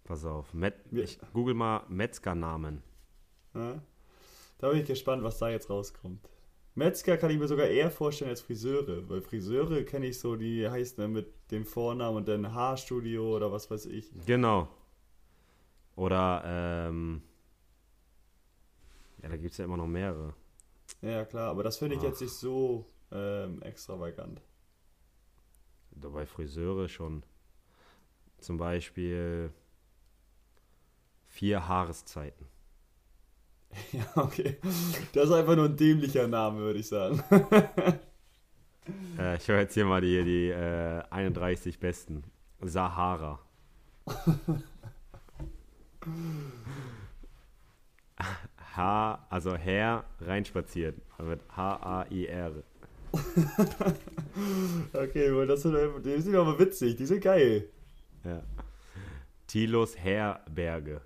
Pass 0.04 0.24
auf. 0.24 0.52
Met, 0.52 0.74
ich 0.92 1.18
google 1.32 1.54
mal 1.54 1.84
Metzgernamen. 1.88 2.82
Ja? 3.54 3.80
Da 4.64 4.70
bin 4.70 4.80
ich 4.80 4.86
gespannt, 4.86 5.22
was 5.22 5.36
da 5.36 5.50
jetzt 5.50 5.68
rauskommt. 5.68 6.26
Metzger 6.74 7.18
kann 7.18 7.30
ich 7.30 7.38
mir 7.38 7.48
sogar 7.48 7.66
eher 7.66 7.90
vorstellen 7.90 8.30
als 8.30 8.40
Friseure, 8.40 9.06
weil 9.10 9.20
Friseure 9.20 9.82
kenne 9.82 10.06
ich 10.06 10.18
so, 10.18 10.36
die 10.36 10.66
heißen 10.66 10.96
dann 10.96 11.12
mit 11.12 11.50
dem 11.50 11.66
Vornamen 11.66 12.16
und 12.16 12.28
dann 12.28 12.54
Haarstudio 12.54 13.36
oder 13.36 13.52
was 13.52 13.70
weiß 13.70 13.84
ich. 13.84 14.10
Genau. 14.24 14.68
Oder, 15.96 16.42
ähm. 16.46 17.20
Ja, 19.22 19.28
da 19.28 19.36
gibt 19.36 19.52
es 19.52 19.58
ja 19.58 19.66
immer 19.66 19.76
noch 19.76 19.86
mehrere. 19.86 20.32
Ja, 21.02 21.26
klar, 21.26 21.50
aber 21.50 21.62
das 21.62 21.76
finde 21.76 21.96
ich 21.96 22.00
Ach. 22.00 22.06
jetzt 22.06 22.22
nicht 22.22 22.32
so 22.32 22.86
ähm, 23.12 23.60
extravagant. 23.60 24.40
Dabei 25.90 26.24
Friseure 26.24 26.88
schon. 26.88 27.22
Zum 28.38 28.56
Beispiel 28.56 29.52
vier 31.26 31.68
Haareszeiten. 31.68 32.53
Ja, 33.92 34.06
okay. 34.16 34.56
Das 35.12 35.24
ist 35.26 35.32
einfach 35.32 35.56
nur 35.56 35.66
ein 35.66 35.76
dämlicher 35.76 36.26
Name, 36.28 36.58
würde 36.60 36.80
ich 36.80 36.88
sagen. 36.88 37.22
Äh, 39.18 39.36
ich 39.36 39.48
höre 39.48 39.60
jetzt 39.60 39.72
hier 39.72 39.86
mal 39.86 40.02
die, 40.02 40.22
die 40.24 40.50
äh, 40.50 41.02
31 41.08 41.78
besten. 41.78 42.22
Sahara. 42.60 43.38
H, 48.76 49.26
also 49.30 49.56
Herr 49.56 50.04
reinspaziert. 50.20 50.98
Mit 51.18 51.40
H-A-I-R. 51.56 52.52
Okay, 54.92 55.34
weil 55.34 55.46
das 55.46 55.62
sind, 55.62 55.74
die 56.04 56.20
sind 56.20 56.34
aber 56.34 56.58
witzig, 56.58 56.96
die 56.96 57.06
sind 57.06 57.22
geil. 57.22 57.68
Ja. 58.24 58.42
Tilos 59.46 59.96
Herberge. 59.96 61.00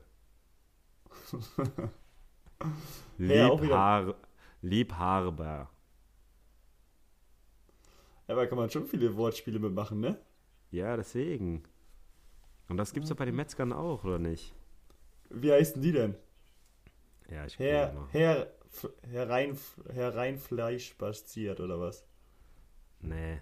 Liebhaber. 4.62 5.68
Ja, 8.28 8.34
da 8.36 8.46
kann 8.46 8.58
man 8.58 8.70
schon 8.70 8.86
viele 8.86 9.16
Wortspiele 9.16 9.58
mitmachen, 9.58 10.00
ne? 10.00 10.18
Ja, 10.70 10.96
deswegen. 10.96 11.62
Und 12.68 12.76
das 12.76 12.92
gibt's 12.92 13.08
doch 13.10 13.16
bei 13.16 13.24
den 13.24 13.36
Metzgern 13.36 13.72
auch, 13.72 14.04
oder 14.04 14.18
nicht? 14.18 14.54
Wie 15.30 15.50
heißen 15.52 15.80
die 15.80 15.92
denn? 15.92 16.16
Ja, 17.30 17.46
ich 17.46 17.58
Herr, 17.58 17.92
mal. 17.92 18.08
Herr, 18.08 18.50
Herein, 19.02 19.58
Hereinfleisch 19.92 20.88
spaziert 20.88 21.60
oder 21.60 21.78
was? 21.78 22.06
Nee. 23.02 23.40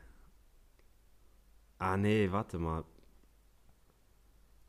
Ah, 1.78 1.96
nee, 1.96 2.30
warte 2.30 2.58
mal. 2.58 2.84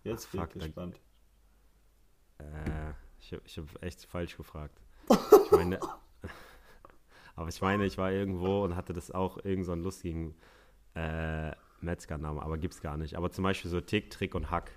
Jetzt 0.04 0.26
Ach, 0.26 0.32
bin 0.32 0.42
ich 0.42 0.50
gespannt. 0.54 1.00
Äh, 2.40 2.94
ich 3.28 3.34
hab- 3.34 3.46
ich 3.46 3.58
habe 3.58 3.68
echt 3.82 4.06
falsch 4.06 4.38
gefragt. 4.38 4.80
Ich 5.46 5.52
meine, 5.52 5.80
aber 7.36 7.50
ich 7.50 7.62
meine, 7.62 7.86
ich 7.86 7.98
war 7.98 8.12
irgendwo 8.12 8.64
und 8.64 8.76
hatte 8.76 8.94
das 8.94 9.12
auch 9.12 9.38
irgend 9.44 9.66
so 9.66 9.72
einen 9.74 9.84
lustigen 9.84 10.36
äh, 10.96 11.52
Metzgernamen, 11.82 12.40
aber 12.42 12.58
gibt's 12.58 12.82
gar 12.82 12.98
nicht. 12.98 13.16
Aber 13.16 13.32
zum 13.32 13.44
Beispiel 13.44 13.70
so 13.70 13.82
Tick, 13.82 14.10
Trick 14.12 14.34
und 14.36 14.50
Hack 14.50 14.72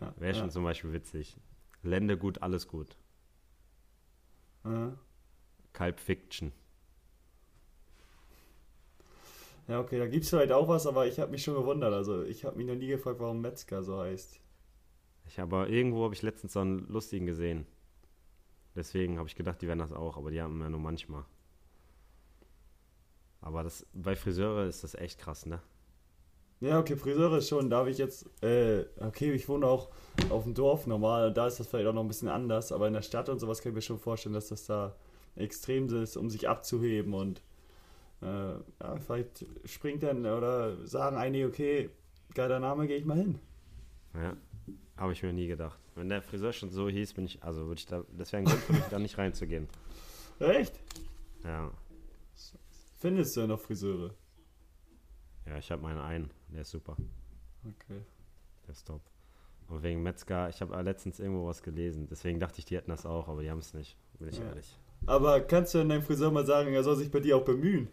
Ja, 0.00 0.14
wäre 0.16 0.34
schon 0.34 0.48
ja. 0.48 0.50
zum 0.50 0.64
Beispiel 0.64 0.92
witzig. 0.92 1.36
Lende 1.82 2.16
gut, 2.18 2.42
alles 2.42 2.66
gut. 2.68 2.96
Ja. 4.64 4.96
Kalb 5.72 6.00
Fiction. 6.00 6.52
Ja, 9.68 9.80
okay, 9.80 9.98
da 9.98 10.06
gibt 10.06 10.24
es 10.24 10.30
vielleicht 10.30 10.52
auch 10.52 10.66
was, 10.68 10.86
aber 10.86 11.06
ich 11.06 11.20
habe 11.20 11.30
mich 11.30 11.42
schon 11.44 11.54
gewundert. 11.54 11.92
Also, 11.92 12.24
ich 12.24 12.44
habe 12.44 12.56
mich 12.56 12.66
noch 12.66 12.74
nie 12.74 12.86
gefragt, 12.88 13.20
warum 13.20 13.40
Metzger 13.42 13.82
so 13.82 13.98
heißt. 14.00 14.40
Ich 15.28 15.38
habe 15.38 15.66
irgendwo 15.68 16.04
habe 16.04 16.14
ich 16.14 16.22
letztens 16.22 16.54
so 16.54 16.60
einen 16.60 16.88
lustigen 16.88 17.26
gesehen. 17.26 17.66
Deswegen 18.74 19.18
habe 19.18 19.28
ich 19.28 19.34
gedacht, 19.34 19.60
die 19.60 19.68
wären 19.68 19.78
das 19.78 19.92
auch, 19.92 20.16
aber 20.16 20.30
die 20.30 20.40
haben 20.40 20.58
wir 20.58 20.70
nur 20.70 20.80
manchmal. 20.80 21.24
Aber 23.40 23.62
das 23.62 23.86
bei 23.92 24.16
Friseure 24.16 24.66
ist 24.66 24.84
das 24.84 24.94
echt 24.94 25.18
krass, 25.18 25.46
ne? 25.46 25.60
Ja, 26.60 26.80
okay, 26.80 26.96
Friseure 26.96 27.40
schon. 27.40 27.70
Da 27.70 27.78
habe 27.78 27.90
ich 27.90 27.98
jetzt, 27.98 28.26
äh, 28.42 28.84
okay, 29.00 29.32
ich 29.32 29.48
wohne 29.48 29.66
auch 29.66 29.90
auf 30.30 30.42
dem 30.42 30.54
Dorf 30.54 30.86
normal. 30.86 31.32
Da 31.32 31.46
ist 31.46 31.60
das 31.60 31.68
vielleicht 31.68 31.86
auch 31.86 31.92
noch 31.92 32.02
ein 32.02 32.08
bisschen 32.08 32.28
anders. 32.28 32.72
Aber 32.72 32.88
in 32.88 32.94
der 32.94 33.02
Stadt 33.02 33.28
und 33.28 33.38
sowas 33.38 33.60
kann 33.60 33.70
ich 33.70 33.76
mir 33.76 33.82
schon 33.82 34.00
vorstellen, 34.00 34.32
dass 34.32 34.48
das 34.48 34.66
da 34.66 34.96
extrem 35.36 35.88
ist, 36.02 36.16
um 36.16 36.30
sich 36.30 36.48
abzuheben. 36.48 37.14
Und 37.14 37.42
äh, 38.22 38.54
ja, 38.54 38.96
vielleicht 39.04 39.44
springt 39.66 40.02
dann 40.02 40.26
oder 40.26 40.84
sagen 40.86 41.16
einige, 41.16 41.46
okay, 41.46 41.90
geiler 42.34 42.58
Name, 42.58 42.88
gehe 42.88 42.96
ich 42.96 43.04
mal 43.04 43.18
hin. 43.18 43.38
Ja, 44.14 44.36
habe 44.96 45.12
ich 45.12 45.22
mir 45.22 45.32
nie 45.32 45.46
gedacht. 45.46 45.78
Wenn 45.94 46.08
der 46.08 46.22
Friseur 46.22 46.52
schon 46.52 46.70
so 46.70 46.88
hieß, 46.88 47.14
bin 47.14 47.24
ich, 47.26 47.42
also 47.42 47.66
würde 47.66 47.78
ich 47.78 47.86
da, 47.86 48.04
das 48.16 48.32
wäre 48.32 48.42
ein 48.42 48.46
Grund 48.46 48.60
für 48.62 48.72
mich, 48.72 48.84
da 48.90 48.98
nicht 48.98 49.16
reinzugehen. 49.18 49.68
Echt? 50.38 50.78
Ja, 51.44 51.70
Findest 52.98 53.36
du 53.36 53.46
noch 53.46 53.60
Friseure? 53.60 54.12
ja, 55.46 55.56
ich 55.58 55.70
habe 55.70 55.82
meinen 55.82 56.00
einen, 56.00 56.30
der 56.48 56.62
ist 56.62 56.70
super, 56.70 56.96
Okay. 57.64 58.00
der 58.66 58.72
ist 58.72 58.86
top. 58.86 59.00
Und 59.68 59.82
wegen 59.82 60.02
Metzger, 60.02 60.48
ich 60.48 60.60
habe 60.60 60.80
letztens 60.82 61.20
irgendwo 61.20 61.46
was 61.46 61.62
gelesen, 61.62 62.08
deswegen 62.10 62.40
dachte 62.40 62.58
ich, 62.58 62.64
die 62.64 62.76
hätten 62.76 62.90
das 62.90 63.06
auch, 63.06 63.28
aber 63.28 63.42
die 63.42 63.50
haben 63.50 63.58
es 63.60 63.72
nicht, 63.74 63.96
bin 64.18 64.28
ich 64.28 64.38
Ja. 64.38 64.46
ehrlich. 64.46 64.76
Aber 65.06 65.40
kannst 65.42 65.74
du 65.74 65.78
deinem 65.78 66.02
Friseur 66.02 66.30
mal 66.32 66.44
sagen, 66.44 66.72
er 66.74 66.82
soll 66.82 66.96
sich 66.96 67.10
bei 67.10 67.20
dir 67.20 67.36
auch 67.36 67.44
bemühen? 67.44 67.88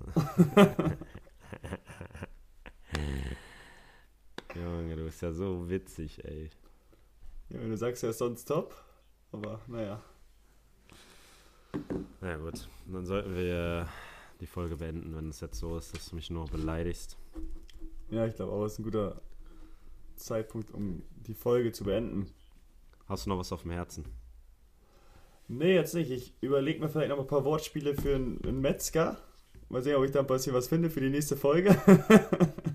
Bist 5.14 5.22
ja 5.22 5.32
so 5.32 5.70
witzig, 5.70 6.24
ey. 6.24 6.50
Ja, 7.48 7.60
wenn 7.60 7.70
du 7.70 7.76
sagst, 7.76 8.02
er 8.02 8.10
ist 8.10 8.18
sonst 8.18 8.46
top. 8.46 8.74
Aber 9.30 9.60
naja. 9.68 10.02
Na 12.20 12.36
gut, 12.36 12.68
dann 12.92 13.06
sollten 13.06 13.32
wir 13.36 13.88
die 14.40 14.48
Folge 14.48 14.74
beenden, 14.74 15.14
wenn 15.14 15.28
es 15.28 15.38
jetzt 15.38 15.60
so 15.60 15.78
ist, 15.78 15.94
dass 15.94 16.08
du 16.08 16.16
mich 16.16 16.30
nur 16.30 16.46
beleidigst. 16.46 17.16
Ja, 18.10 18.26
ich 18.26 18.34
glaube 18.34 18.50
auch, 18.50 18.64
es 18.64 18.72
ist 18.72 18.80
ein 18.80 18.82
guter 18.82 19.22
Zeitpunkt, 20.16 20.72
um 20.72 21.04
die 21.28 21.34
Folge 21.34 21.70
zu 21.70 21.84
beenden. 21.84 22.26
Hast 23.06 23.26
du 23.26 23.30
noch 23.30 23.38
was 23.38 23.52
auf 23.52 23.62
dem 23.62 23.70
Herzen? 23.70 24.06
Nee, 25.46 25.76
jetzt 25.76 25.94
nicht. 25.94 26.10
Ich 26.10 26.34
überlege 26.40 26.80
mir 26.80 26.88
vielleicht 26.88 27.10
noch 27.10 27.20
ein 27.20 27.28
paar 27.28 27.44
Wortspiele 27.44 27.94
für 27.94 28.16
einen, 28.16 28.42
einen 28.44 28.60
Metzger. 28.60 29.16
Mal 29.68 29.80
sehen, 29.80 29.94
ob 29.94 30.04
ich 30.04 30.10
da 30.10 30.18
ein 30.18 30.26
bisschen 30.26 30.54
was 30.54 30.66
finde 30.66 30.90
für 30.90 31.00
die 31.00 31.10
nächste 31.10 31.36
Folge. 31.36 31.80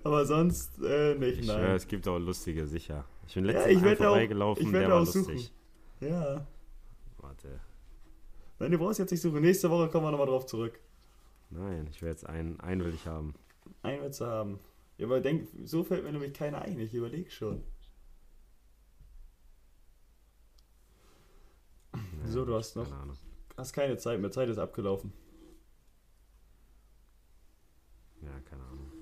Aber 0.04 0.24
sonst 0.26 0.78
äh, 0.82 1.14
nicht, 1.14 1.40
Ich 1.40 1.46
nein. 1.46 1.56
schwöre, 1.58 1.74
es 1.76 1.86
gibt 1.88 2.06
auch 2.08 2.18
lustige, 2.18 2.66
sicher. 2.66 3.04
Ich 3.26 3.34
bin 3.34 3.44
Ja, 3.44 3.52
letztens 3.52 3.76
ich 3.76 3.82
ja, 3.82 3.92
auch- 3.92 3.96
vorbeigelaufen, 3.96 4.66
ich 4.66 4.72
werd 4.72 4.82
der 4.84 4.90
war 4.90 5.02
auch 5.02 5.06
suchen. 5.06 5.32
lustig. 5.34 5.52
Ja. 6.00 6.46
Warte. 7.18 7.60
Nein, 8.58 8.70
du 8.72 8.78
brauchst 8.78 8.98
jetzt 8.98 9.10
nicht 9.10 9.20
suchen. 9.20 9.40
Nächste 9.40 9.70
Woche 9.70 9.88
kommen 9.88 10.06
wir 10.06 10.10
nochmal 10.10 10.26
drauf 10.26 10.46
zurück. 10.46 10.78
Nein, 11.50 11.86
ich 11.90 12.02
will 12.02 12.08
jetzt 12.10 12.26
einen, 12.26 12.58
einen 12.60 12.84
will 12.84 12.94
ich 12.94 13.06
haben. 13.06 13.34
Einen 13.82 14.02
Witz 14.02 14.20
haben. 14.20 14.58
Ja, 14.98 15.06
aber 15.06 15.20
denk, 15.20 15.48
so 15.64 15.84
fällt 15.84 16.04
mir 16.04 16.12
nämlich 16.12 16.32
keiner 16.34 16.62
ein. 16.62 16.78
Ich 16.80 16.92
überlege 16.92 17.30
schon. 17.30 17.62
So, 22.26 22.44
du 22.44 22.54
hast 22.54 22.76
noch- 22.76 22.84
Keine 22.84 22.96
Ahnung. 22.96 23.16
Hast 23.56 23.72
keine 23.72 23.96
Zeit 23.96 24.20
mehr. 24.20 24.30
Zeit 24.30 24.48
ist 24.48 24.58
abgelaufen. 24.58 25.12
Ja, 28.20 28.30
keine 28.48 28.62
Ahnung. 28.64 28.92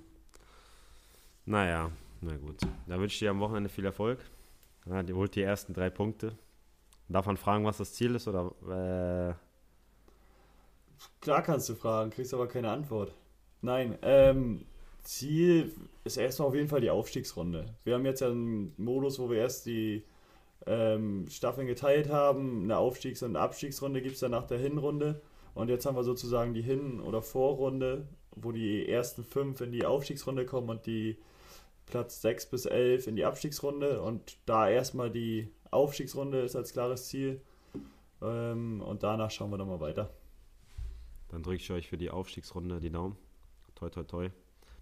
Naja, 1.46 1.90
na 2.20 2.36
gut. 2.36 2.60
Da 2.86 2.98
wünsche 2.98 3.14
ich 3.14 3.18
dir 3.20 3.30
am 3.30 3.40
Wochenende 3.40 3.68
viel 3.68 3.84
Erfolg. 3.84 4.18
Ja, 4.84 5.02
die 5.02 5.14
holt 5.14 5.34
die 5.34 5.42
ersten 5.42 5.72
drei 5.72 5.90
Punkte. 5.90 6.36
Darf 7.08 7.26
man 7.26 7.36
fragen, 7.36 7.64
was 7.64 7.78
das 7.78 7.94
Ziel 7.94 8.14
ist? 8.16 8.26
Oder 8.26 8.50
äh, 8.68 9.34
Klar 11.20 11.42
kannst 11.42 11.68
du 11.68 11.74
fragen, 11.74 12.10
kriegst 12.10 12.34
aber 12.34 12.48
keine 12.48 12.70
Antwort. 12.70 13.12
Nein, 13.62 13.96
ähm, 14.02 14.64
Ziel 15.02 15.72
ist 16.04 16.16
erstmal 16.16 16.48
auf 16.48 16.54
jeden 16.54 16.68
Fall 16.68 16.80
die 16.80 16.90
Aufstiegsrunde. 16.90 17.66
Wir 17.84 17.94
haben 17.94 18.04
jetzt 18.04 18.20
ja 18.20 18.28
einen 18.28 18.74
Modus, 18.76 19.18
wo 19.18 19.30
wir 19.30 19.38
erst 19.38 19.66
die 19.66 20.04
ähm, 20.66 21.26
Staffeln 21.28 21.68
geteilt 21.68 22.10
haben. 22.10 22.64
Eine 22.64 22.78
Aufstiegs- 22.78 23.22
und 23.22 23.36
Abstiegsrunde 23.36 24.02
gibt 24.02 24.14
es 24.14 24.20
dann 24.20 24.32
nach 24.32 24.46
der 24.46 24.58
Hinrunde. 24.58 25.20
Und 25.54 25.68
jetzt 25.68 25.86
haben 25.86 25.96
wir 25.96 26.04
sozusagen 26.04 26.54
die 26.54 26.62
Hin- 26.62 27.00
oder 27.00 27.22
Vorrunde, 27.22 28.08
wo 28.34 28.52
die 28.52 28.88
ersten 28.88 29.24
fünf 29.24 29.60
in 29.60 29.72
die 29.72 29.86
Aufstiegsrunde 29.86 30.44
kommen 30.44 30.68
und 30.70 30.86
die 30.86 31.16
Platz 31.86 32.20
6 32.20 32.46
bis 32.46 32.66
11 32.66 33.06
in 33.06 33.16
die 33.16 33.24
Abstiegsrunde. 33.24 34.02
Und 34.02 34.38
da 34.46 34.68
erstmal 34.68 35.10
die 35.10 35.52
Aufstiegsrunde 35.70 36.40
ist 36.40 36.56
als 36.56 36.72
klares 36.72 37.08
Ziel. 37.08 37.40
Ähm, 38.20 38.82
und 38.82 39.02
danach 39.02 39.30
schauen 39.30 39.50
wir 39.50 39.58
dann 39.58 39.68
mal 39.68 39.80
weiter. 39.80 40.10
Dann 41.28 41.42
drücke 41.42 41.56
ich 41.56 41.70
euch 41.70 41.88
für 41.88 41.98
die 41.98 42.10
Aufstiegsrunde 42.10 42.80
die 42.80 42.90
Daumen. 42.90 43.16
Toi, 43.74 43.90
toi, 43.90 44.04
toi, 44.04 44.30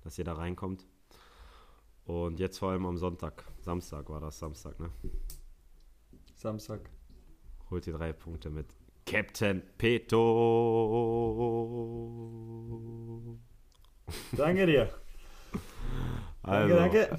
dass 0.03 0.19
ihr 0.19 0.25
da 0.25 0.35
reinkommt. 0.35 0.87
Und 2.05 2.39
jetzt 2.39 2.59
vor 2.59 2.71
allem 2.71 2.87
am 2.87 2.99
Sonntag. 2.99 3.45
Samstag 3.61 4.09
war 4.11 4.21
das, 4.21 4.39
Samstag, 4.39 4.79
ne? 4.79 4.91
Samstag. 6.35 6.91
Holt 7.71 7.87
ihr 7.87 7.95
drei 7.95 8.13
Punkte 8.13 8.51
mit 8.51 8.67
Captain 9.07 9.63
Peto. 9.79 10.19
Danke 14.37 14.67
dir. 14.67 15.04
Also, 16.43 16.75
danke, 16.77 16.99
danke. 16.99 17.19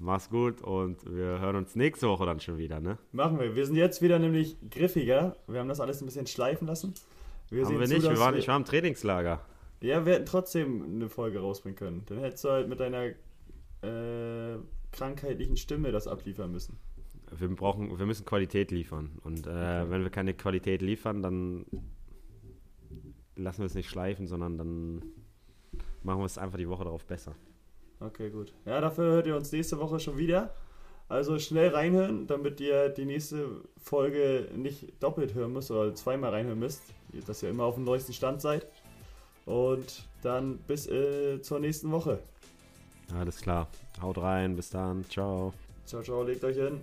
Mach's 0.00 0.30
gut 0.30 0.62
und 0.62 1.04
wir 1.04 1.40
hören 1.40 1.56
uns 1.56 1.74
nächste 1.74 2.08
Woche 2.08 2.24
dann 2.24 2.38
schon 2.38 2.56
wieder, 2.56 2.78
ne? 2.78 2.98
Machen 3.10 3.40
wir. 3.40 3.56
Wir 3.56 3.66
sind 3.66 3.74
jetzt 3.74 4.00
wieder 4.00 4.18
nämlich 4.18 4.56
griffiger. 4.70 5.36
Wir 5.48 5.58
haben 5.58 5.68
das 5.68 5.80
alles 5.80 6.00
ein 6.00 6.06
bisschen 6.06 6.26
schleifen 6.26 6.68
lassen. 6.68 6.94
Wir 7.50 7.64
haben 7.64 7.80
wir 7.80 7.88
nicht. 7.88 8.02
Zu, 8.02 8.10
wir, 8.10 8.18
waren, 8.18 8.34
wir, 8.34 8.38
ich 8.38 8.48
war 8.48 8.56
im 8.56 8.64
Trainingslager. 8.64 9.40
Ja, 9.80 10.06
wir 10.06 10.14
hätten 10.14 10.26
trotzdem 10.26 10.84
eine 10.84 11.08
Folge 11.08 11.40
rausbringen 11.40 11.76
können. 11.76 12.02
Dann 12.06 12.18
hättest 12.18 12.44
du 12.44 12.50
halt 12.50 12.68
mit 12.68 12.78
deiner 12.78 13.06
äh, 13.82 14.58
krankheitlichen 14.92 15.56
Stimme 15.56 15.90
das 15.90 16.06
abliefern 16.06 16.52
müssen. 16.52 16.78
Wir, 17.36 17.48
brauchen, 17.48 17.98
wir 17.98 18.06
müssen 18.06 18.24
Qualität 18.24 18.70
liefern. 18.70 19.18
Und 19.22 19.46
äh, 19.46 19.50
okay. 19.50 19.90
wenn 19.90 20.02
wir 20.02 20.10
keine 20.10 20.34
Qualität 20.34 20.80
liefern, 20.80 21.22
dann 21.22 21.66
lassen 23.36 23.60
wir 23.60 23.66
es 23.66 23.74
nicht 23.74 23.88
schleifen, 23.88 24.26
sondern 24.26 24.58
dann 24.58 25.02
machen 26.08 26.20
wir 26.20 26.26
es 26.26 26.38
einfach 26.38 26.58
die 26.58 26.68
Woche 26.68 26.84
darauf 26.84 27.04
besser. 27.04 27.34
Okay, 28.00 28.30
gut. 28.30 28.52
Ja, 28.64 28.80
dafür 28.80 29.12
hört 29.12 29.26
ihr 29.26 29.36
uns 29.36 29.52
nächste 29.52 29.78
Woche 29.78 30.00
schon 30.00 30.16
wieder. 30.16 30.50
Also 31.08 31.38
schnell 31.38 31.68
reinhören, 31.68 32.26
damit 32.26 32.60
ihr 32.60 32.88
die 32.88 33.04
nächste 33.04 33.62
Folge 33.82 34.48
nicht 34.56 35.02
doppelt 35.02 35.34
hören 35.34 35.52
müsst 35.52 35.70
oder 35.70 35.94
zweimal 35.94 36.30
reinhören 36.30 36.58
müsst, 36.58 36.82
dass 37.26 37.42
ihr 37.42 37.50
immer 37.50 37.64
auf 37.64 37.74
dem 37.74 37.84
neuesten 37.84 38.12
Stand 38.12 38.40
seid. 38.40 38.66
Und 39.44 40.04
dann 40.22 40.58
bis 40.66 40.86
äh, 40.86 41.40
zur 41.42 41.60
nächsten 41.60 41.90
Woche. 41.90 42.18
Alles 43.18 43.40
klar. 43.40 43.68
Haut 44.02 44.18
rein. 44.18 44.56
Bis 44.56 44.70
dann. 44.70 45.04
Ciao. 45.08 45.52
Ciao, 45.86 46.02
ciao. 46.02 46.22
Legt 46.22 46.44
euch 46.44 46.56
hin. 46.56 46.80